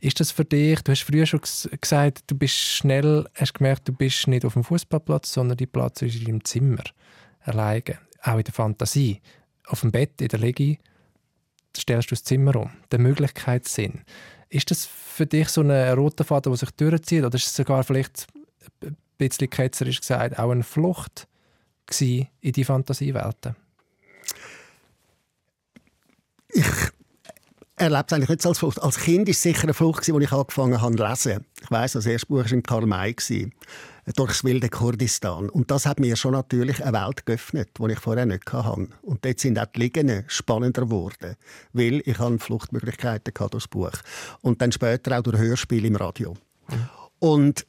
Ist 0.00 0.20
das 0.20 0.30
für 0.30 0.44
dich, 0.44 0.80
du 0.82 0.92
hast 0.92 1.02
früher 1.02 1.26
schon 1.26 1.40
gesagt, 1.40 2.24
du 2.28 2.36
bist 2.36 2.54
schnell, 2.54 3.26
hast 3.34 3.54
gemerkt, 3.54 3.88
du 3.88 3.92
bist 3.92 4.28
nicht 4.28 4.44
auf 4.44 4.54
dem 4.54 4.64
Fußballplatz, 4.64 5.32
sondern 5.32 5.56
die 5.56 5.66
Platz 5.66 6.02
ist 6.02 6.16
in 6.16 6.24
deinem 6.24 6.44
Zimmer, 6.44 6.82
alleine, 7.40 7.98
auch 8.22 8.38
in 8.38 8.44
der 8.44 8.54
Fantasie. 8.54 9.20
Auf 9.66 9.80
dem 9.80 9.90
Bett, 9.92 10.20
in 10.20 10.28
der 10.28 10.38
Liege, 10.38 10.78
stellst 11.76 12.10
du 12.10 12.14
das 12.14 12.24
Zimmer 12.24 12.56
um, 12.56 12.70
der 12.90 12.98
Möglichkeitssinn. 12.98 14.02
Ist 14.48 14.70
das 14.70 14.84
für 14.86 15.26
dich 15.26 15.48
so 15.48 15.62
ein 15.62 15.70
roter 15.70 16.24
Faden, 16.24 16.52
der 16.52 16.58
sich 16.58 16.70
durchzieht, 16.72 17.24
oder 17.24 17.36
ist 17.36 17.46
es 17.46 17.56
sogar 17.56 17.82
vielleicht 17.84 18.26
ein 18.82 18.96
bisschen 19.18 19.50
ketzerisch 19.50 20.00
gesagt 20.00 20.38
auch 20.38 20.50
eine 20.50 20.62
Flucht 20.62 21.26
in 21.98 22.28
die 22.42 22.64
Fantasiewelten? 22.64 23.56
Ich 26.52 26.66
erlebe 27.76 28.04
es 28.06 28.12
eigentlich 28.12 28.28
nicht 28.28 28.46
als 28.46 28.58
Flucht. 28.58 28.82
Als 28.82 28.98
Kind 28.98 29.26
war 29.26 29.30
es 29.30 29.42
sicher 29.42 29.64
eine 29.64 29.74
Flucht, 29.74 30.08
als 30.08 30.08
ich 30.08 30.32
angefangen 30.32 30.80
habe 30.80 30.96
zu 30.96 31.04
lesen. 31.04 31.46
Ich 31.62 31.70
weiss, 31.70 31.92
das 31.92 32.06
erste 32.06 32.26
Buch 32.26 32.44
war 32.44 32.52
im 32.52 32.62
Karl 32.62 32.86
May, 32.86 33.16
durchs 34.16 34.44
wilde 34.44 34.68
Kurdistan. 34.68 35.48
Und 35.48 35.70
das 35.70 35.86
hat 35.86 36.00
mir 36.00 36.16
schon 36.16 36.32
natürlich 36.32 36.82
eine 36.84 36.92
Welt 36.92 37.24
geöffnet, 37.24 37.70
die 37.78 37.92
ich 37.92 37.98
vorher 37.98 38.26
nicht 38.26 38.52
hatte. 38.52 38.88
Und 39.02 39.24
dort 39.24 39.40
sind 39.40 39.58
auch 39.58 39.66
die 39.66 39.80
Liegen 39.80 40.24
spannender 40.26 40.82
geworden, 40.82 41.36
weil 41.72 42.02
ich 42.04 42.16
Fluchtmöglichkeiten 42.16 43.32
hatte 43.34 43.50
durchs 43.50 43.68
Buch. 43.68 43.92
Und 44.40 44.60
dann 44.60 44.72
später 44.72 45.18
auch 45.18 45.22
durch 45.22 45.38
Hörspiele 45.38 45.88
im 45.88 45.96
Radio. 45.96 46.34
Mhm. 46.68 46.88
Und 47.20 47.66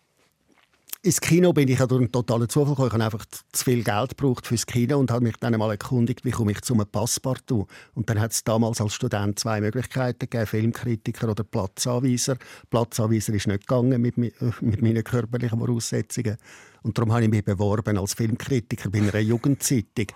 ins 1.05 1.19
Kino 1.19 1.51
bin 1.51 1.67
ich 1.67 1.79
ja 1.79 1.85
durch 1.85 1.99
einen 1.99 2.11
totalen 2.11 2.47
Zufall 2.47 2.75
gekommen. 2.75 2.87
Ich 2.87 2.93
habe 2.93 3.03
einfach 3.03 3.25
zu 3.51 3.63
viel 3.65 3.83
Geld 3.83 4.17
gebraucht 4.17 4.47
fürs 4.47 4.65
Kino 4.65 4.97
und 4.97 5.11
habe 5.11 5.25
mich 5.25 5.35
dann 5.35 5.53
einmal 5.53 5.71
erkundigt, 5.71 6.23
wie 6.23 6.31
komme 6.31 6.53
ich 6.53 6.61
zu 6.61 6.73
einem 6.73 6.87
Passepartout. 6.87 7.67
Und 7.93 8.09
dann 8.09 8.21
hat 8.21 8.31
es 8.31 8.43
damals 8.45 8.79
als 8.79 8.93
Student 8.93 9.37
zwei 9.37 9.59
Möglichkeiten 9.59 10.19
gegeben, 10.19 10.47
Filmkritiker 10.47 11.29
oder 11.29 11.43
Platzanweiser. 11.43 12.37
Platzanweiser 12.69 13.33
ist 13.33 13.47
nicht 13.47 13.67
gegangen 13.67 14.01
mit, 14.01 14.17
mit 14.17 14.81
meinen 14.81 15.03
körperlichen 15.03 15.59
Voraussetzungen. 15.59 16.37
Und 16.83 16.97
darum 16.97 17.11
habe 17.11 17.25
ich 17.25 17.29
mich 17.29 17.43
beworben 17.43 17.97
als 17.97 18.13
Filmkritiker 18.13 18.89
bei 18.89 18.99
einer 18.99 19.19
Jugendzeitung 19.19 20.07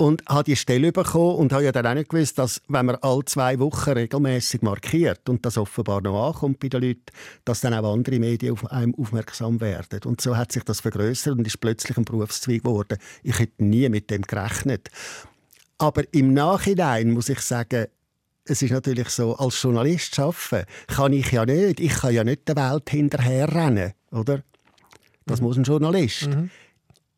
und 0.00 0.24
habe 0.26 0.44
die 0.44 0.56
Stelle 0.56 0.92
bekommen 0.92 1.36
und 1.36 1.52
habe 1.52 1.64
ja 1.64 1.72
dann 1.72 1.86
auch 1.86 1.92
nicht 1.92 2.08
gewusst, 2.08 2.38
dass 2.38 2.62
wenn 2.68 2.86
man 2.86 2.96
alle 3.02 3.22
zwei 3.26 3.58
Wochen 3.58 3.90
regelmäßig 3.90 4.62
markiert 4.62 5.28
und 5.28 5.44
das 5.44 5.58
offenbar 5.58 6.00
noch 6.00 6.28
ankommt 6.28 6.58
bei 6.58 6.70
den 6.70 6.82
Leuten, 6.82 7.04
dass 7.44 7.60
dann 7.60 7.74
auch 7.74 7.92
andere 7.92 8.18
Medien 8.18 8.54
auf 8.54 8.66
einem 8.72 8.94
aufmerksam 8.94 9.60
werden. 9.60 10.00
Und 10.06 10.22
so 10.22 10.38
hat 10.38 10.52
sich 10.52 10.64
das 10.64 10.80
vergrößert 10.80 11.36
und 11.36 11.46
ist 11.46 11.60
plötzlich 11.60 11.98
ein 11.98 12.06
Berufszweig 12.06 12.62
geworden. 12.62 12.96
Ich 13.22 13.38
hätte 13.38 13.62
nie 13.62 13.90
mit 13.90 14.10
dem 14.10 14.22
gerechnet. 14.22 14.88
Aber 15.76 16.02
im 16.12 16.32
Nachhinein 16.32 17.10
muss 17.10 17.28
ich 17.28 17.40
sagen, 17.40 17.86
es 18.46 18.62
ist 18.62 18.70
natürlich 18.70 19.10
so, 19.10 19.36
als 19.36 19.60
Journalist 19.60 20.18
arbeiten 20.18 20.66
kann 20.86 21.12
ich 21.12 21.30
ja 21.30 21.44
nicht. 21.44 21.78
Ich 21.78 21.92
kann 21.92 22.14
ja 22.14 22.24
nicht 22.24 22.48
der 22.48 22.56
Welt 22.56 22.88
hinterherrennen, 22.88 23.92
oder? 24.12 24.42
Das 25.26 25.42
mhm. 25.42 25.46
muss 25.46 25.58
ein 25.58 25.64
Journalist. 25.64 26.28
Mhm. 26.28 26.50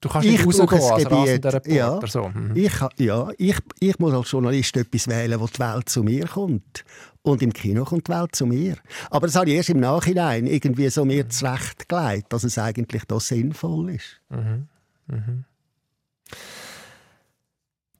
Du 0.03 0.09
kannst 0.09 0.29
nicht 0.29 0.41
ich 0.41 0.47
rausgehen 0.47 0.69
als 0.69 1.55
Reporter. 1.55 1.71
Ja, 1.71 2.01
so. 2.09 2.29
mhm. 2.29 2.57
ich, 2.57 2.73
ja 2.99 3.29
ich, 3.39 3.57
ich 3.79 3.99
muss 4.01 4.13
als 4.13 4.33
Journalist 4.33 4.77
etwas 4.77 5.07
wählen, 5.07 5.39
wo 5.39 5.47
die 5.47 5.61
Welt 5.61 5.89
zu 5.89 6.03
mir 6.03 6.27
kommt. 6.27 6.85
Und 7.23 7.41
im 7.41 7.53
Kino 7.53 7.85
kommt 7.85 8.09
die 8.09 8.13
Welt 8.13 8.35
zu 8.35 8.45
mir. 8.47 8.75
Aber 9.11 9.29
das 9.29 9.37
habe 9.37 9.49
ich 9.49 9.57
erst 9.57 9.71
im 9.71 9.79
Nachhinein 9.79 10.49
irgendwie 10.49 10.89
so 10.89 11.05
mir 11.05 11.29
zurechtgelegt, 11.29 12.33
dass 12.33 12.43
es 12.43 12.59
eigentlich 12.59 13.05
da 13.05 13.21
sinnvoll 13.21 13.91
ist. 13.91 14.21
Mhm. 14.29 14.67
Mhm. 15.07 15.45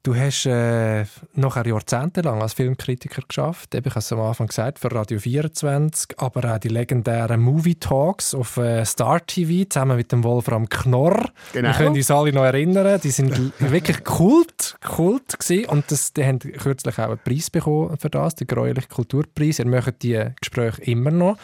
Du 0.05 0.13
hast 0.13 0.45
äh, 0.45 1.05
nachher 1.33 1.65
jahrzehntelang 1.65 2.41
als 2.41 2.51
Filmkritiker 2.51 3.21
geschafft. 3.25 3.73
ich 3.73 3.85
habe 3.85 3.99
es 3.99 4.11
am 4.11 4.19
Anfang 4.19 4.47
gesagt, 4.47 4.79
für 4.79 4.91
Radio 4.91 5.17
24, 5.17 6.19
aber 6.19 6.53
auch 6.53 6.57
die 6.57 6.67
legendären 6.67 7.39
Movie 7.39 7.75
Talks 7.75 8.35
auf 8.35 8.57
äh, 8.57 8.83
Star 8.83 9.25
TV 9.25 9.65
zusammen 9.69 9.95
mit 9.95 10.11
dem 10.11 10.25
Wolfram 10.25 10.67
Knorr. 10.67 11.29
Genau. 11.53 11.69
Wir 11.69 11.75
können 11.75 11.95
uns 11.95 12.11
alle 12.11 12.33
noch 12.33 12.43
erinnern, 12.43 12.99
die 13.01 13.11
sind 13.11 13.53
wirklich 13.59 14.03
Kult, 14.03 14.75
Kult 14.85 15.39
gewesen. 15.39 15.69
und 15.69 15.89
das, 15.89 16.11
die 16.11 16.25
haben 16.25 16.39
kürzlich 16.39 16.99
auch 16.99 17.07
einen 17.07 17.19
Preis 17.19 17.49
bekommen 17.49 17.97
für 17.97 18.09
das, 18.09 18.35
den 18.35 18.47
Gräulichen 18.47 18.89
Kulturpreis. 18.89 19.59
Ihr 19.59 19.67
macht 19.67 20.03
die 20.03 20.21
Gespräche 20.41 20.81
immer 20.81 21.11
noch 21.11 21.37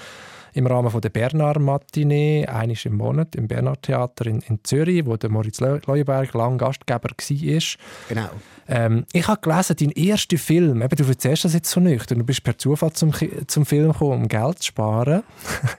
im 0.54 0.68
Rahmen 0.68 0.90
von 0.90 1.02
der 1.02 1.10
Bernard 1.10 1.60
Matinee, 1.60 2.46
einisch 2.46 2.86
im 2.86 2.96
Monat 2.96 3.36
im 3.36 3.48
Bernard 3.48 3.84
Theater 3.84 4.26
in, 4.28 4.42
in 4.42 4.60
Zürich, 4.64 5.06
wo 5.06 5.18
der 5.18 5.30
Moritz 5.30 5.60
Leuenberg 5.60 6.34
lang 6.34 6.58
Gastgeber 6.58 7.10
war. 7.10 7.62
Genau. 8.10 8.30
Ähm, 8.68 9.06
ich 9.14 9.28
habe 9.28 9.42
gelesen, 9.42 9.76
dein 9.80 9.92
erster 9.92 10.38
Film, 10.38 10.82
eben, 10.84 10.96
du 10.96 11.04
erzählst 11.04 11.44
das 11.44 11.54
jetzt 11.54 11.72
so 11.72 11.80
nicht, 11.80 12.12
du 12.12 12.24
bist 12.24 12.44
per 12.44 12.58
Zufall 12.58 12.94
zum, 12.94 13.12
zum 13.48 13.66
Film 13.66 13.92
gekommen, 13.92 14.22
um 14.22 14.28
Geld 14.28 14.60
zu 14.60 14.68
sparen. 14.68 15.24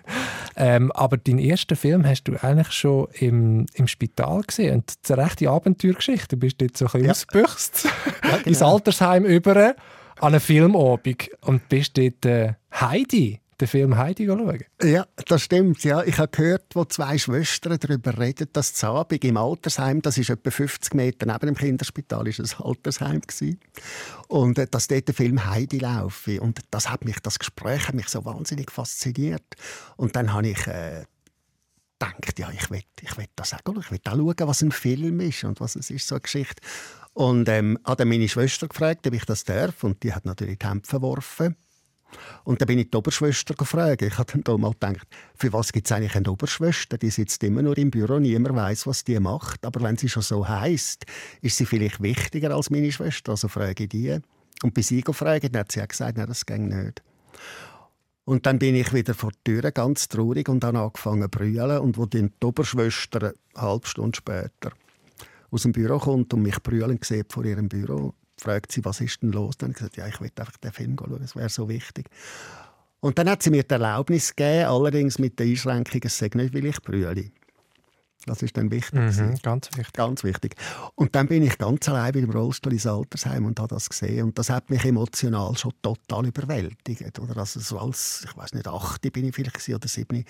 ähm, 0.57 0.91
aber 0.93 1.17
deinen 1.17 1.39
ersten 1.39 1.77
Film 1.77 2.05
hast 2.05 2.25
du 2.25 2.37
eigentlich 2.43 2.73
schon 2.73 3.07
im, 3.15 3.67
im 3.75 3.87
Spital 3.87 4.43
gesehen. 4.43 4.75
Und 4.75 4.89
das 4.89 4.97
ist 5.05 5.11
eine 5.13 5.25
rechte 5.25 5.49
Abenteuergeschichte. 5.49 6.37
Du 6.37 6.37
bist 6.37 6.61
dort 6.61 6.77
so 6.77 6.87
ein 6.87 7.03
bisschen 7.03 7.27
ja. 7.33 7.41
ja, 7.41 7.97
genau. 8.23 8.37
ins 8.47 8.63
Altersheim 8.63 9.25
über 9.25 9.57
an 9.57 9.75
einem 10.21 10.41
Filmabend 10.41 11.31
und 11.43 11.69
bist 11.69 11.97
dort 11.97 12.27
äh, 12.27 12.55
Heidi 12.73 13.41
den 13.61 13.69
Film 13.69 13.97
Heidi 13.97 14.27
schauen? 14.27 14.65
Ja, 14.83 15.07
das 15.27 15.43
stimmt. 15.43 15.85
Ja. 15.85 16.03
Ich 16.03 16.19
habe 16.19 16.29
gehört, 16.29 16.75
wo 16.75 16.85
zwei 16.85 17.19
Schwestern 17.19 17.79
darüber 17.79 18.19
reden, 18.19 18.49
dass 18.53 18.75
Zabig 18.75 19.25
im 19.25 19.37
Altersheim, 19.37 20.03
das 20.03 20.19
ist 20.19 20.31
etwa 20.31 20.51
50 20.51 20.95
Meter 20.95 21.27
neben 21.27 21.47
dem 21.47 21.57
Kinderspital, 21.57 22.27
ist 22.29 22.41
ein 22.41 22.65
Altersheim 22.65 23.21
gewesen. 23.21 23.61
und 24.29 24.59
äh, 24.59 24.67
dass 24.67 24.89
dort 24.89 25.09
der 25.09 25.15
Film 25.15 25.45
Heidi 25.47 25.79
laufe. 25.79 26.41
Und 26.41 26.61
das 26.71 26.91
hat 26.91 27.05
mich, 27.05 27.21
das 27.21 27.39
Gespräch 27.39 27.89
hat 27.89 27.95
mich 27.95 28.09
so 28.09 28.25
wahnsinnig 28.25 28.71
fasziniert. 28.71 29.55
Und 29.97 30.17
dann 30.17 30.33
habe 30.33 30.49
ich 30.49 30.67
äh, 30.67 31.05
gedacht, 31.99 32.39
ja, 32.39 32.51
ich 32.51 32.71
will, 32.71 32.83
ich 33.01 33.17
will 33.17 33.27
das 33.37 33.55
auch, 33.55 33.59
ich 33.79 33.91
will 33.91 34.01
auch 34.07 34.17
schauen, 34.17 34.49
was 34.49 34.63
ein 34.63 34.73
Film 34.73 35.21
ist 35.21 35.45
und 35.45 35.61
was 35.61 35.77
es 35.77 35.91
ist, 35.91 36.07
so 36.07 36.15
eine 36.15 36.23
Geschichte. 36.23 36.63
Und 37.13 37.49
ähm, 37.49 37.79
dann 37.85 38.09
meine 38.09 38.29
Schwester 38.29 38.69
gefragt, 38.69 39.07
ob 39.07 39.15
ich 39.15 39.25
das 39.25 39.45
darf. 39.45 39.85
Und 39.85 40.03
die 40.03 40.15
hat 40.15 40.25
natürlich 40.25 40.59
die 40.59 40.67
Hemd 40.67 40.87
verworfen. 40.87 41.57
Und 42.45 42.61
dann 42.61 42.67
bin 42.67 42.79
ich 42.79 42.91
die 42.91 42.97
Oberschwester 42.97 43.55
gefragt. 43.55 44.03
Ich 44.03 44.19
habe 44.19 44.39
dann 44.43 44.61
mal 44.61 44.73
gedacht, 44.73 45.07
für 45.37 45.53
was 45.53 45.73
gibt 45.73 45.87
es 45.87 45.93
eigentlich 45.93 46.17
eine 46.17 46.31
Oberschwester? 46.31 46.99
Die 46.99 47.11
sitzt 47.11 47.43
immer 47.45 47.63
nur 47.63 47.77
im 47.79 47.91
Büro, 47.91 48.19
niemand 48.19 48.57
weiß, 48.57 48.87
was 48.87 49.05
die 49.05 49.19
macht. 49.21 49.65
Aber 49.65 49.83
wenn 49.83 49.97
sie 49.97 50.09
schon 50.09 50.23
so 50.23 50.49
heißt, 50.49 51.07
ist 51.43 51.57
sie 51.57 51.67
vielleicht 51.67 52.03
wichtiger 52.03 52.55
als 52.55 52.71
meine 52.71 52.91
Schwester. 52.93 53.33
Also 53.33 53.49
frage 53.49 53.85
ich 53.85 53.89
die. 53.91 54.19
Und 54.63 54.75
bei 54.75 54.83
sie 54.83 55.01
gefragt, 55.01 55.57
hat 55.57 55.73
sie 55.73 55.83
auch 55.83 55.89
gesagt, 55.89 56.19
nein, 56.19 56.27
das 56.27 56.45
geht 56.45 56.61
nicht. 56.61 57.03
Und 58.25 58.47
dann 58.47 58.59
bin 58.59 58.75
ich 58.75 58.93
wieder 58.93 59.15
vor 59.15 59.31
der 59.33 59.61
Tür, 59.61 59.71
ganz 59.73 60.09
traurig, 60.09 60.49
und 60.49 60.63
habe 60.63 60.79
angefangen 60.79 61.23
zu 61.23 61.29
brüllen. 61.29 61.79
Und 61.79 61.97
wo 61.97 62.07
die 62.07 62.31
Oberschwester 62.45 63.33
eine 63.55 63.63
halbe 63.63 63.87
Stunde 63.87 64.17
später 64.17 64.73
aus 65.51 65.63
dem 65.63 65.73
Büro 65.73 65.99
kommt 65.99 66.33
und 66.33 66.43
mich 66.43 66.63
brüllen 66.63 66.99
sieht 67.03 67.33
vor 67.33 67.45
ihrem 67.45 67.69
Büro, 67.69 68.15
fragt 68.41 68.73
sie, 68.73 68.85
was 68.85 69.01
ist 69.01 69.23
denn 69.23 69.33
los? 69.33 69.57
Dann 69.57 69.69
habe 69.69 69.73
ich 69.73 69.79
gesagt, 69.79 69.97
ja, 69.97 70.07
ich 70.07 70.21
will 70.21 70.31
einfach 70.37 70.57
den 70.57 70.73
Film 70.73 70.97
schauen, 70.99 71.21
das 71.21 71.37
wäre 71.37 71.49
so 71.49 71.69
wichtig. 71.69 72.07
Und 73.01 73.19
dann 73.19 73.31
hat 73.31 73.43
sie 73.43 73.51
mir 73.51 73.63
die 73.63 73.73
Erlaubnis 73.73 74.35
gegeben, 74.35 74.67
allerdings 74.67 75.19
mit 75.19 75.39
der 75.39 75.47
Einschränkung, 75.47 76.01
es 76.05 76.19
sei 76.19 76.31
nicht, 76.35 76.55
weil 76.55 76.67
ich 76.67 76.83
brülle. 76.83 77.31
Das 78.27 78.43
ist 78.43 78.55
dann 78.57 78.71
wichtig. 78.71 79.01
Mhm, 79.01 79.37
ganz 79.43 79.69
wichtig. 79.75 79.93
Ganz 79.95 80.25
wichtig. 80.25 80.55
Und 80.95 81.15
dann 81.15 81.27
bin 81.27 81.43
ich 81.43 81.57
ganz 81.57 81.89
allein 81.89 82.13
mit 82.15 82.25
dem 82.25 82.31
Rollstuhl 82.31 82.75
ins 82.75 82.87
Altersheim 82.87 83.47
und 83.47 83.59
habe 83.59 83.75
das 83.75 83.89
gesehen. 83.89 84.25
Und 84.25 84.39
das 84.39 84.51
hat 84.51 84.69
mich 84.69 84.85
emotional 84.85 85.57
schon 85.57 85.73
total 85.81 86.27
überwältigt. 86.27 87.19
Oder 87.19 87.39
also 87.39 87.61
so 87.61 87.79
als, 87.79 88.27
ich 88.29 88.37
weiß 88.37 88.53
nicht, 88.53 88.69
acht 88.69 89.01
bin 89.13 89.25
ich 89.25 89.35
vielleicht 89.35 89.67
oder 89.71 89.89
sieben. 89.89 90.25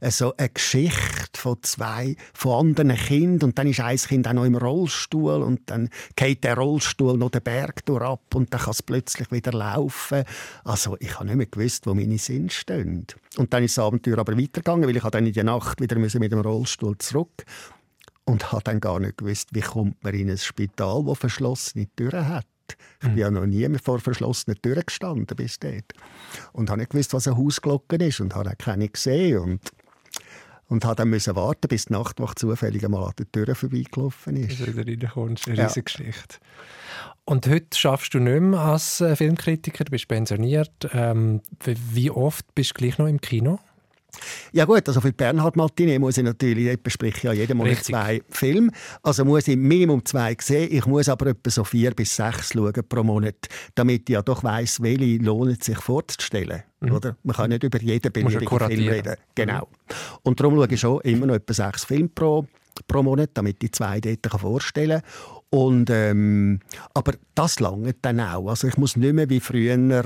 Äh, 0.00 0.10
so 0.10 0.36
eine 0.36 0.48
Geschichte 0.48 1.38
von 1.38 1.58
zwei, 1.62 2.16
von 2.34 2.66
anderen 2.66 2.96
Kindern. 2.96 3.50
Und 3.50 3.58
dann 3.58 3.68
ist 3.68 3.80
ein 3.80 3.96
Kind 3.96 4.26
auch 4.26 4.32
noch 4.32 4.44
im 4.44 4.56
Rollstuhl. 4.56 5.42
Und 5.42 5.70
dann 5.70 5.90
geht 6.16 6.42
der 6.42 6.56
Rollstuhl 6.56 7.16
noch 7.16 7.30
den 7.30 7.42
Berg 7.42 7.84
durch 7.86 8.02
ab. 8.02 8.34
Und 8.34 8.52
dann 8.52 8.60
kann 8.60 8.72
es 8.72 8.82
plötzlich 8.82 9.30
wieder 9.30 9.52
laufen. 9.52 10.24
Also 10.64 10.96
ich 10.98 11.14
habe 11.14 11.26
nicht 11.26 11.36
mehr 11.36 11.46
gewusst, 11.46 11.86
wo 11.86 11.94
meine 11.94 12.18
Sinn 12.18 12.50
stehen. 12.50 13.06
Und 13.36 13.52
dann 13.52 13.62
ist 13.62 13.78
das 13.78 13.84
Abenteuer 13.84 14.18
aber 14.18 14.36
weitergegangen, 14.36 14.88
weil 14.88 14.96
ich 14.96 15.02
dann 15.04 15.24
in 15.24 15.32
der 15.32 15.44
Nacht 15.44 15.80
wieder 15.80 15.96
mit 15.96 16.32
dem 16.32 16.40
Rollstuhl 16.40 16.98
zurück 16.98 17.27
und 18.24 18.52
habe 18.52 18.62
dann 18.64 18.80
gar 18.80 19.00
nicht 19.00 19.18
gewusst, 19.18 19.48
wie 19.52 19.60
kommt 19.60 20.02
man 20.04 20.14
in 20.14 20.30
ein 20.30 20.38
Spital, 20.38 21.04
das 21.06 21.18
verschlossene 21.18 21.88
Türen 21.96 22.28
hat. 22.28 22.46
Ich 23.00 23.08
bin 23.08 23.16
ja 23.16 23.30
noch 23.30 23.46
nie 23.46 23.66
vor 23.82 23.98
verschlossenen 24.00 24.60
Türen 24.60 24.82
gestanden 24.84 25.34
bis 25.36 25.58
dort. 25.58 25.94
Und 26.52 26.68
habe 26.68 26.80
nicht 26.80 26.90
gewusst, 26.90 27.14
was 27.14 27.26
eine 27.26 27.38
Hausglocke 27.38 27.96
ist 27.96 28.20
und 28.20 28.34
habe 28.34 28.50
auch 28.50 28.58
keine 28.58 28.88
gesehen. 28.88 29.38
Und, 29.38 29.60
und 30.68 30.84
habe 30.84 30.96
dann 30.96 31.08
müssen 31.08 31.34
warten, 31.34 31.68
bis 31.68 31.86
die 31.86 31.94
Nachtwacht 31.94 32.38
zufällig 32.38 32.84
einmal 32.84 33.04
an 33.04 33.14
der 33.18 33.30
Tür 33.32 33.54
vorbeigelaufen 33.54 34.36
ist. 34.36 34.60
Dass 34.60 34.66
du 34.66 34.76
wieder 34.76 35.06
reinkommst, 35.06 35.48
eine 35.48 35.56
ja. 35.56 35.64
riesige 35.64 35.84
Geschichte. 35.84 36.36
Und 37.24 37.46
heute 37.46 37.78
schaffst 37.78 38.12
du 38.14 38.18
nicht 38.18 38.40
mehr 38.40 38.60
als 38.60 39.00
äh, 39.00 39.14
Filmkritiker, 39.16 39.84
du 39.84 39.90
bist 39.90 40.08
pensioniert. 40.08 40.88
Ähm, 40.92 41.40
wie 41.64 42.10
oft 42.10 42.54
bist 42.54 42.70
du 42.70 42.74
gleich 42.74 42.98
noch 42.98 43.06
im 43.06 43.20
Kino? 43.20 43.60
Ja 44.52 44.64
gut, 44.64 44.88
also 44.88 45.00
für 45.00 45.12
Bernhard 45.12 45.56
Matinee 45.56 45.98
muss 45.98 46.16
ich 46.16 46.24
natürlich, 46.24 46.66
ich 46.66 46.82
bespreche 46.82 47.28
ja 47.28 47.32
jeden 47.32 47.58
Monat 47.58 47.84
zwei 47.84 48.22
Filme, 48.30 48.70
also 49.02 49.24
muss 49.24 49.46
ich 49.48 49.56
Minimum 49.56 50.04
zwei 50.04 50.36
sehen, 50.40 50.68
ich 50.72 50.86
muss 50.86 51.08
aber 51.08 51.28
etwa 51.28 51.50
so 51.50 51.64
vier 51.64 51.92
bis 51.92 52.16
sechs 52.16 52.54
schauen 52.54 52.82
pro 52.88 53.02
Monat, 53.02 53.36
damit 53.74 54.08
ich 54.08 54.14
ja 54.14 54.22
doch 54.22 54.42
weiss, 54.42 54.80
welche 54.82 55.22
lohnt 55.22 55.62
sich 55.62 55.78
vorzustellen. 55.78 56.62
Mhm. 56.80 56.92
Oder? 56.92 57.16
Man 57.22 57.36
kann 57.36 57.50
nicht 57.50 57.62
über 57.62 57.80
jeden 57.80 58.12
beliebigen 58.12 58.48
Film 58.48 58.88
reden. 58.88 59.16
Genau. 59.34 59.68
Mhm. 59.68 59.94
Und 60.22 60.40
darum 60.40 60.54
schaue 60.56 60.68
ich 60.72 60.80
schon 60.80 61.00
immer 61.02 61.26
noch 61.26 61.34
etwa 61.34 61.52
sechs 61.52 61.84
Filme 61.84 62.08
pro, 62.08 62.46
pro 62.86 63.02
Monat, 63.02 63.30
damit 63.34 63.62
ich 63.62 63.72
zwei 63.72 64.00
dort 64.00 64.40
vorstellen 64.40 65.02
kann. 65.02 65.38
Und, 65.50 65.90
ähm, 65.90 66.60
aber 66.94 67.12
das 67.34 67.60
lange 67.60 67.94
dann 68.02 68.20
auch. 68.20 68.48
Also 68.48 68.68
ich 68.68 68.76
muss 68.76 68.96
nicht 68.96 69.14
mehr 69.14 69.30
wie 69.30 69.40
früher 69.40 70.04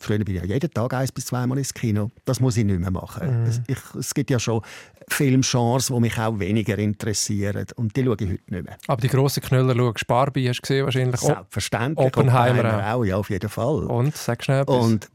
Früher 0.00 0.18
bin 0.18 0.36
ich 0.36 0.42
ja 0.42 0.46
jeden 0.46 0.70
Tag 0.70 0.94
eins 0.94 1.10
bis 1.10 1.26
zweimal 1.26 1.58
ins 1.58 1.74
Kino. 1.74 2.10
Das 2.24 2.40
muss 2.40 2.56
ich 2.56 2.64
nicht 2.64 2.78
mehr 2.78 2.90
machen. 2.90 3.42
Mhm. 3.42 3.46
Es, 3.46 3.60
ich, 3.66 3.78
es, 3.98 4.14
gibt 4.14 4.30
ja 4.30 4.38
schon 4.38 4.62
Filmgenres, 5.08 5.86
die 5.86 6.00
mich 6.00 6.18
auch 6.18 6.38
weniger 6.38 6.78
interessieren. 6.78 7.66
Und 7.76 7.96
die 7.96 8.04
schaue 8.04 8.16
ich 8.20 8.30
heute 8.30 8.54
nicht 8.54 8.64
mehr. 8.64 8.76
Aber 8.86 9.00
die 9.00 9.08
grossen 9.08 9.42
Knüller 9.42 9.74
schaust 9.74 10.06
Barbie, 10.06 10.48
hast 10.48 10.58
du 10.58 10.62
gesehen 10.62 10.84
wahrscheinlich? 10.84 11.20
Selbstverständlich. 11.20 12.06
Oppenheimer, 12.06 12.60
Oppenheimer 12.60 12.94
auch. 12.94 13.04
ja, 13.04 13.16
auf 13.16 13.30
jeden 13.30 13.50
Fall. 13.50 13.84
Und, 13.84 14.16
sag 14.16 14.44
schnell 14.44 14.62
etwas. 14.62 14.84
Und, 14.84 15.08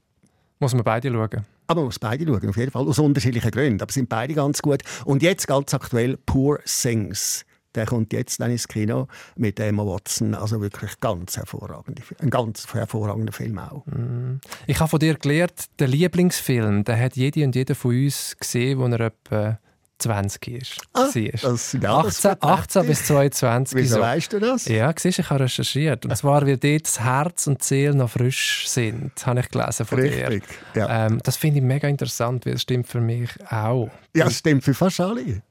muss 0.59 0.73
man 0.73 0.83
beide 0.83 1.09
schauen? 1.09 1.45
Aber 1.67 1.79
man 1.79 1.85
muss 1.85 1.99
beide 1.99 2.25
schauen, 2.25 2.49
auf 2.49 2.57
jeden 2.57 2.71
Fall. 2.71 2.87
Aus 2.87 2.99
unterschiedlichen 2.99 3.51
Gründen. 3.51 3.81
Aber 3.81 3.91
sind 3.91 4.09
beide 4.09 4.33
ganz 4.33 4.61
gut. 4.61 4.81
Und 5.05 5.23
jetzt 5.23 5.47
ganz 5.47 5.73
aktuell 5.73 6.17
Poor 6.25 6.59
Things 6.65 7.45
der 7.75 7.85
kommt 7.85 8.13
jetzt 8.13 8.39
dann 8.39 8.51
ins 8.51 8.67
Kino 8.67 9.07
mit 9.35 9.59
Emma 9.59 9.85
Watson. 9.85 10.35
Also 10.35 10.61
wirklich 10.61 10.99
ganz 10.99 11.37
hervorragend. 11.37 12.01
Ein 12.19 12.29
ganz 12.29 12.71
hervorragender 12.73 13.33
Film 13.33 13.59
auch. 13.59 13.85
Mm. 13.87 14.39
Ich 14.67 14.79
habe 14.79 14.89
von 14.89 14.99
dir 14.99 15.15
gelernt, 15.15 15.65
der 15.79 15.87
Lieblingsfilm, 15.87 16.83
der 16.83 16.99
hat 16.99 17.15
jede 17.15 17.43
und 17.43 17.55
jeder 17.55 17.75
von 17.75 17.91
uns 17.91 18.35
gesehen, 18.39 18.79
wo 18.79 18.85
er 18.85 18.99
etwa 18.99 19.59
20 19.99 20.47
ist. 20.47 20.81
Ah, 20.93 21.09
das 21.13 21.71
sind 21.71 21.85
18, 21.85 22.35
18 22.41 22.87
bis 22.87 23.05
22. 23.05 23.77
Wieso 23.77 23.95
so. 23.95 24.01
weißt 24.01 24.33
du 24.33 24.39
das? 24.39 24.65
Ja, 24.65 24.93
siehst, 24.97 25.19
ich 25.19 25.29
habe 25.29 25.43
recherchiert. 25.43 26.05
Und 26.05 26.15
zwar, 26.17 26.45
weil 26.45 26.57
dort 26.57 26.85
das 26.85 26.99
Herz 26.99 27.47
und 27.47 27.61
die 27.61 27.65
Seele 27.65 27.95
noch 27.95 28.09
frisch 28.09 28.67
sind, 28.67 29.11
habe 29.25 29.39
ich 29.39 29.49
gelesen 29.49 29.85
von 29.85 29.99
Richtig, 29.99 30.43
dir. 30.73 30.81
Ja. 30.81 31.05
Ähm, 31.05 31.19
das 31.23 31.37
finde 31.37 31.59
ich 31.59 31.63
mega 31.63 31.87
interessant, 31.87 32.45
weil 32.45 32.55
es 32.55 32.63
stimmt 32.63 32.87
für 32.87 33.01
mich 33.01 33.29
auch. 33.49 33.89
Ja, 34.15 34.27
es 34.27 34.39
stimmt 34.39 34.63
für 34.63 34.73
fast 34.73 34.99
alle. 34.99 35.41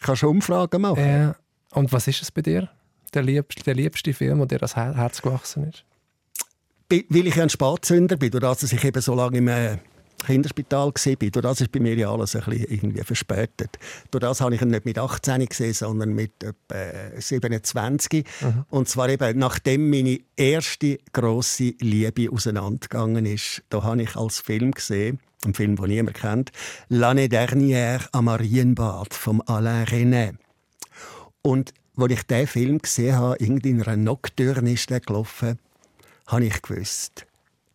Kannst 0.00 0.22
du 0.22 0.30
Umfragen 0.30 0.80
machen? 0.80 1.06
Ja. 1.06 1.34
Und 1.72 1.92
was 1.92 2.06
ist 2.06 2.22
es 2.22 2.30
bei 2.30 2.42
dir? 2.42 2.68
Der 3.14 3.22
liebste, 3.22 3.62
der 3.62 3.74
liebste 3.74 4.12
Film, 4.14 4.38
der 4.38 4.46
dir 4.46 4.62
ans 4.66 4.76
Herz 4.76 5.22
gewachsen 5.22 5.68
ist? 5.68 5.84
Weil 6.88 7.26
ich 7.26 7.40
ein 7.40 7.48
Spatzünder 7.48 8.16
bin, 8.16 8.30
durch 8.30 8.42
dass 8.42 8.72
ich 8.72 8.84
eben 8.84 9.00
so 9.00 9.14
lange 9.14 9.38
im 9.38 9.48
äh, 9.48 9.78
Kinderspital 10.26 10.88
war, 10.88 11.16
durch 11.16 11.42
das 11.42 11.60
ist 11.60 11.72
bei 11.72 11.80
mir 11.80 11.94
ja 11.94 12.12
alles 12.12 12.36
ein 12.36 12.42
bisschen 12.44 12.66
irgendwie 12.68 13.02
verspätet. 13.02 13.78
Durch 14.10 14.20
das 14.20 14.40
habe 14.40 14.54
ich 14.54 14.62
ihn 14.62 14.68
nicht 14.68 14.84
mit 14.84 14.98
18 14.98 15.46
gesehen, 15.46 15.72
sondern 15.72 16.14
mit 16.14 16.32
etwa 16.42 17.18
27. 17.18 18.24
Mhm. 18.40 18.64
Und 18.70 18.88
zwar 18.88 19.08
eben, 19.08 19.38
nachdem 19.38 19.90
meine 19.90 20.20
erste 20.36 20.98
grosse 21.12 21.74
Liebe 21.80 22.30
auseinandergegangen 22.30 23.26
ist, 23.26 23.62
da 23.68 23.82
habe 23.82 24.02
ich 24.02 24.16
als 24.16 24.40
Film 24.40 24.72
gesehen, 24.72 25.18
ein 25.44 25.54
Film, 25.54 25.76
den 25.76 25.86
niemand 25.86 26.16
kennt, 26.16 26.52
«L'année 26.88 27.28
dernière 27.28 28.02
am 28.12 28.26
Marienbad» 28.26 29.12
von 29.14 29.40
Alain 29.42 29.86
René. 29.86 30.34
Und 31.42 31.74
als 31.96 32.12
ich 32.12 32.22
diesen 32.22 32.46
Film 32.46 32.78
gesehen 32.78 33.16
habe, 33.16 33.36
irgendwie 33.38 33.70
in 33.70 33.82
einer 33.82 33.96
Nocturne 33.96 34.72
ist 34.72 34.90
der 34.90 35.00
gelaufen, 35.00 35.58
habe 36.26 36.44
ich 36.44 36.62
gewusst, 36.62 37.26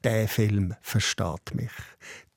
der 0.03 0.27
Film 0.27 0.73
versteht 0.81 1.53
mich. 1.53 1.71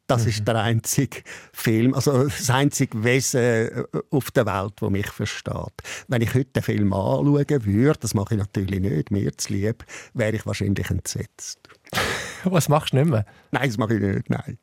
Das 0.07 0.25
mhm. 0.25 0.29
ist 0.31 0.49
der 0.49 0.57
einzige 0.57 1.23
Film, 1.53 1.95
also 1.95 2.25
das 2.25 2.51
einzige 2.51 3.05
Wesen 3.05 3.41
äh, 3.41 3.85
auf 4.11 4.33
der 4.33 4.45
Welt, 4.45 4.73
das 4.81 4.91
mich 4.91 5.07
versteht. 5.07 5.73
Wenn 6.09 6.23
ich 6.23 6.35
heute 6.35 6.51
den 6.51 6.63
Film 6.65 6.93
anschauen 6.93 7.65
würde, 7.65 8.01
das 8.01 8.15
mache 8.15 8.35
ich 8.35 8.41
natürlich 8.41 8.81
nicht, 8.81 9.13
mir 9.13 9.39
zu 9.39 9.53
lieb, 9.53 9.85
wäre 10.13 10.35
ich 10.35 10.47
wahrscheinlich 10.47 10.91
entsetzt. 10.91 11.61
Was 12.45 12.69
machst 12.69 12.93
du 12.93 12.97
nicht 12.97 13.09
mehr? 13.09 13.25
Nein, 13.53 13.69
das 13.69 13.79
mache 13.79 13.95
ich 13.95 14.01
nicht, 14.01 14.31
nein. 14.31 14.59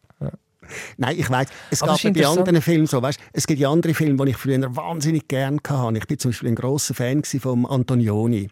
Nein, 0.98 1.18
ich 1.18 1.30
weiß, 1.30 1.48
es 1.72 1.80
gab 1.80 2.02
bei 2.02 2.28
anderen 2.28 2.62
Filmen 2.62 2.88
so, 2.88 3.02
weißt, 3.02 3.20
es 3.34 3.48
gibt 3.48 3.60
ja 3.60 3.72
andere 3.72 3.94
Filme, 3.94 4.24
die 4.26 4.32
ich 4.32 4.38
früher 4.38 4.76
wahnsinnig 4.76 5.28
gerne 5.28 5.60
hatte. 5.68 5.98
Ich 5.98 6.08
bin 6.08 6.20
zum 6.20 6.32
Beispiel 6.32 6.50
ein 6.50 6.56
großer 6.56 6.94
Fan 6.94 7.24
von 7.24 7.66
Antonioni. 7.66 8.50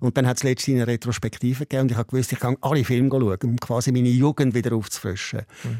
Und 0.00 0.16
dann 0.16 0.26
hat 0.26 0.36
es 0.38 0.42
letztens 0.42 0.76
eine 0.76 0.86
Retrospektive 0.86 1.60
gegeben 1.60 1.82
und 1.82 1.90
ich 1.92 1.96
habe 1.96 2.08
gewusst, 2.08 2.32
ich 2.32 2.40
kann 2.40 2.56
alle 2.60 2.84
Filme 2.84 3.10
schauen, 3.10 3.38
um 3.42 3.56
quasi 3.56 3.92
meine 3.92 4.08
Jugend 4.08 4.54
wieder 4.54 4.74
aufzufrischen. 4.74 5.42
Mhm. 5.64 5.78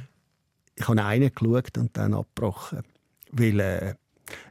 Ich 0.74 0.88
habe 0.88 1.04
einen 1.04 1.30
geschaut 1.34 1.78
und 1.78 1.96
dann 1.96 2.14
abgebrochen. 2.14 2.82
Weil, 3.32 3.60
äh, 3.60 3.94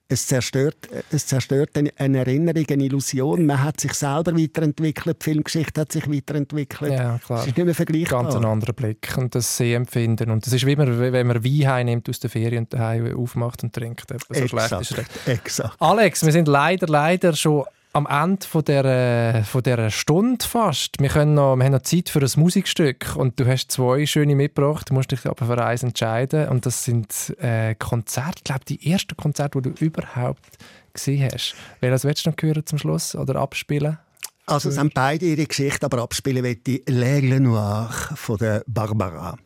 es 0.08 0.28
zerstört, 0.28 0.88
es 1.12 1.26
zerstört 1.26 1.72
eine 1.76 2.18
Erinnerung, 2.18 2.66
eine 2.70 2.84
Illusion. 2.84 3.46
Man 3.46 3.64
hat 3.64 3.80
sich 3.80 3.94
selber 3.94 4.38
weiterentwickelt, 4.38 5.18
die 5.22 5.24
Filmgeschichte 5.24 5.82
hat 5.82 5.92
sich 5.92 6.08
weiterentwickelt. 6.10 6.92
Ja, 6.92 7.18
klar. 7.18 7.40
Es 7.40 7.48
ist 7.48 7.58
nicht 7.58 7.66
mehr 7.66 7.74
vergleichbar. 7.74 8.24
Ganz 8.24 8.36
ein 8.36 8.46
anderer 8.46 8.74
Blick 8.74 9.16
und 9.18 9.34
das 9.34 9.58
Sehempfinden. 9.58 10.30
Und 10.30 10.46
das 10.46 10.54
ist 10.54 10.66
wie 10.66 10.76
man, 10.76 11.00
wenn 11.00 11.28
man 11.28 11.44
Wein 11.44 11.68
heimnimmt 11.68 12.08
aus 12.10 12.20
der 12.20 12.30
Ferien 12.30 12.66
und 12.66 12.74
daheim 12.74 13.16
aufmacht 13.18 13.64
und 13.64 13.74
trinkt. 13.74 14.06
So 14.30 14.44
exakt, 14.44 14.50
schlecht 14.50 14.82
ist 14.82 14.98
das. 15.26 15.28
Exakt. 15.34 15.76
Alex, 15.80 16.24
wir 16.24 16.32
sind 16.32 16.48
leider, 16.48 16.88
leider 16.88 17.34
schon 17.34 17.66
am 17.96 18.08
Ende 18.08 18.46
von 18.46 18.64
dieser, 18.66 19.46
von 19.46 19.64
dieser 19.64 19.90
Stunde 19.90 20.46
fast. 20.46 21.00
Wir, 21.00 21.08
können 21.08 21.34
noch, 21.34 21.56
wir 21.56 21.64
haben 21.64 21.72
noch 21.72 21.82
Zeit 21.82 22.10
für 22.10 22.20
ein 22.20 22.30
Musikstück 22.36 23.16
und 23.16 23.40
du 23.40 23.48
hast 23.48 23.72
zwei 23.72 24.06
schöne 24.06 24.36
mitgebracht. 24.36 24.90
Du 24.90 24.94
musst 24.94 25.12
dich 25.12 25.26
aber 25.26 25.46
für 25.46 25.66
eins 25.66 25.82
entscheiden 25.82 26.50
und 26.50 26.66
das 26.66 26.84
sind 26.84 27.34
äh, 27.40 27.74
Konzerte, 27.76 28.40
ich 28.40 28.44
glaube 28.44 28.66
die 28.68 28.92
ersten 28.92 29.16
Konzerte, 29.16 29.62
die 29.62 29.72
du 29.74 29.86
überhaupt 29.86 30.58
gesehen 30.94 31.30
hast. 31.34 31.56
Welches 31.80 32.04
willst 32.04 32.26
du 32.26 32.32
noch 32.32 32.38
hören 32.42 32.66
zum 32.66 32.80
Schluss 32.80 33.16
oder 33.16 33.38
abspielen? 33.38 33.98
Also 34.46 34.68
es 34.68 34.78
haben 34.78 34.92
beide 34.94 35.26
ihre 35.26 35.46
Geschichte, 35.46 35.86
aber 35.86 36.04
abspielen 36.04 36.44
wird 36.44 36.68
die 36.68 36.84
«L'Aigle 36.84 37.40
Noir» 37.40 37.90
von 38.16 38.38
der 38.38 38.62
Barbara. 38.68 39.38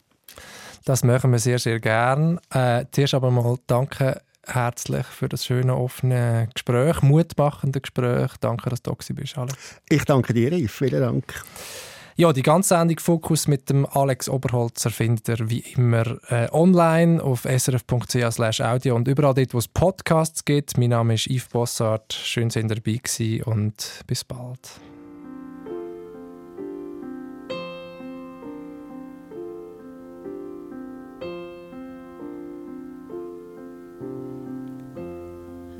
Das 0.86 1.04
machen 1.04 1.32
wir 1.32 1.40
sehr, 1.40 1.60
sehr 1.60 1.80
gern. 1.80 2.40
Äh, 2.50 2.86
zuerst 2.92 3.14
aber 3.14 3.30
mal 3.30 3.58
danke 3.68 4.22
herzlich 4.54 5.06
für 5.06 5.30
das 5.30 5.46
schöne, 5.46 5.76
offene 5.76 6.50
Gespräch, 6.54 7.02
mutmachende 7.02 7.82
Gespräch. 7.82 8.32
Danke, 8.40 8.70
dass 8.70 8.82
du 8.82 8.92
da 8.92 9.14
bist, 9.14 9.38
Alex. 9.38 9.82
Ich 9.90 10.06
danke 10.06 10.34
dir, 10.34 10.52
Yves. 10.52 10.72
Vielen 10.72 11.02
Dank. 11.02 11.44
Ja, 12.20 12.34
die 12.34 12.42
ganze 12.42 12.76
Sendung 12.76 13.00
Fokus 13.00 13.48
mit 13.48 13.70
dem 13.70 13.86
Alex 13.86 14.28
Oberholzer 14.28 14.90
findet 14.90 15.30
ihr 15.30 15.50
wie 15.50 15.60
immer 15.60 16.18
äh, 16.30 16.50
online 16.52 17.24
auf 17.24 17.44
srf.ch 17.44 18.60
audio 18.60 18.96
und 18.96 19.08
überall 19.08 19.34
dort, 19.34 19.54
wo 19.54 19.58
es 19.58 19.70
Podcasts 19.70 20.44
gibt. 20.44 20.78
Mein 20.78 20.90
Name 20.90 21.14
ist 21.14 21.28
Yves 21.28 21.48
Bossart. 21.48 22.12
Schön, 22.12 22.50
dass 22.50 22.58
ihr 22.58 22.68
dabei 22.68 23.00
gewesen 23.02 23.44
und 23.44 24.04
bis 24.06 24.26
bald. 24.26 24.82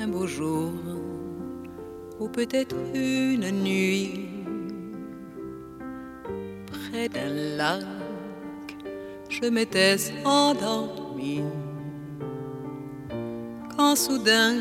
Un 0.02 0.08
beau 0.08 0.26
jour 0.26 0.72
ou 2.20 2.30
peut-être 2.30 2.76
une 2.94 3.52
nuit 3.52 4.30
près 6.68 7.10
d'un 7.10 7.58
lac, 7.58 7.84
je 9.30 9.50
m'étais 9.50 9.98
endormi 10.24 11.42
quand 13.76 13.96
soudain, 13.98 14.56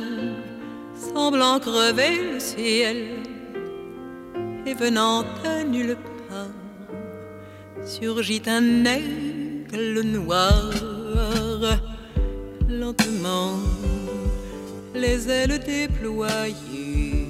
semblant 0.95 1.61
crever 1.61 2.33
le 2.33 2.41
ciel 2.41 2.97
et 4.67 4.75
venant 4.75 5.23
de 5.23 5.65
nulle 5.69 5.97
part, 6.29 7.85
surgit 7.85 8.43
un 8.47 8.85
aigle 8.85 10.03
noir 10.03 10.73
lentement 12.69 13.59
les 14.95 15.29
ailes 15.29 15.59
déployées. 15.65 17.29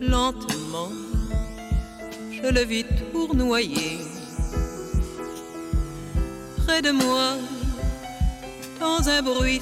Lentement, 0.00 0.92
je 2.30 2.48
le 2.48 2.64
vis 2.64 2.84
tournoyer. 3.12 3.98
Près 6.66 6.82
de 6.82 6.90
moi, 6.90 7.36
dans 8.78 9.08
un 9.08 9.22
bruit 9.22 9.60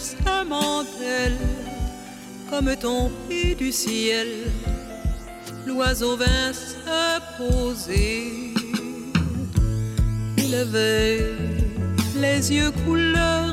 d'ailes, 0.98 1.38
comme 2.50 2.74
tombé 2.76 3.54
du 3.54 3.72
ciel, 3.72 4.28
l'oiseau 5.66 6.16
vint 6.16 6.52
se 6.52 7.20
poser. 7.36 8.54
Il 10.36 10.54
avait 10.54 11.32
les 12.16 12.52
yeux 12.52 12.70
couleur 12.86 13.52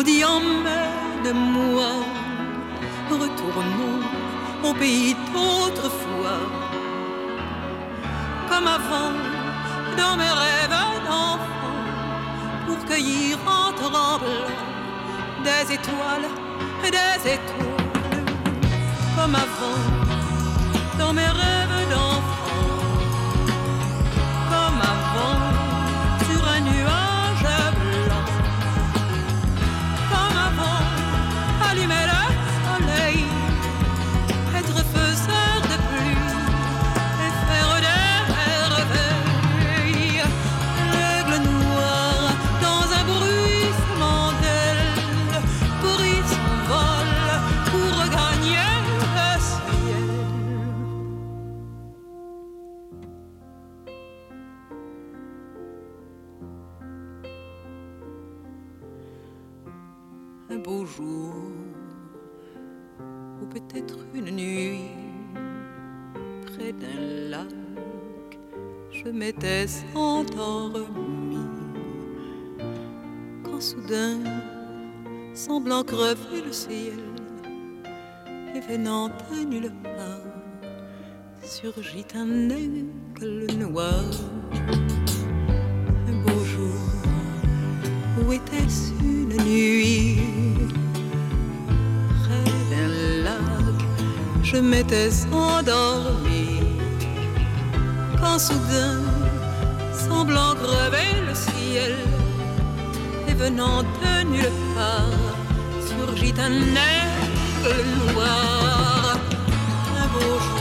on 0.00 0.02
dit 0.02 0.24
emmène-moi, 0.24 1.90
retournons 3.10 4.00
au 4.64 4.72
pays 4.72 5.14
d'autrefois, 5.32 6.40
comme 8.48 8.66
avant, 8.66 9.12
dans 9.98 10.16
mes 10.16 10.32
rêves 10.42 10.76
d'enfant, 11.06 11.38
pour 12.66 12.82
cueillir 12.86 13.36
en 13.46 13.72
tremblant 13.72 14.20
des 15.44 15.74
étoiles, 15.74 16.28
des 16.82 17.20
étoiles, 17.36 18.24
comme 19.16 19.34
avant, 19.34 19.80
dans 20.98 21.12
mes 21.12 21.30
rêves 21.40 21.59
m'étais 69.20 69.66
endormi. 69.94 71.36
Quand 73.44 73.60
soudain, 73.60 74.16
semblant 75.34 75.84
crever 75.84 76.40
le 76.46 76.52
ciel, 76.52 77.02
et 78.54 78.60
venant 78.60 79.08
de 79.08 79.44
nulle 79.44 79.72
part, 79.82 80.32
surgit 81.42 82.06
un 82.14 82.48
aigle 82.48 83.46
noir. 83.58 84.04
Un 86.08 86.16
beau 86.24 86.42
jour, 86.52 86.80
où 88.18 88.32
était-ce 88.32 88.90
une 89.04 89.36
nuit? 89.44 90.18
Près 92.22 92.52
d'un 92.70 92.90
lac, 93.24 93.80
je 94.42 94.56
m'étais 94.56 95.10
endormi. 95.30 96.46
Quand 98.18 98.38
soudain, 98.38 99.09
semblant 100.30 100.54
le 101.26 101.34
ciel, 101.34 101.96
et 103.26 103.34
venant 103.34 103.82
de 103.82 104.24
nulle 104.30 104.52
part, 104.74 105.34
surgit 105.86 106.34
un 106.38 106.52
aigle 106.52 107.84
noir. 108.14 109.18
Un 110.00 110.06
beau 110.12 110.34
jour, 110.46 110.59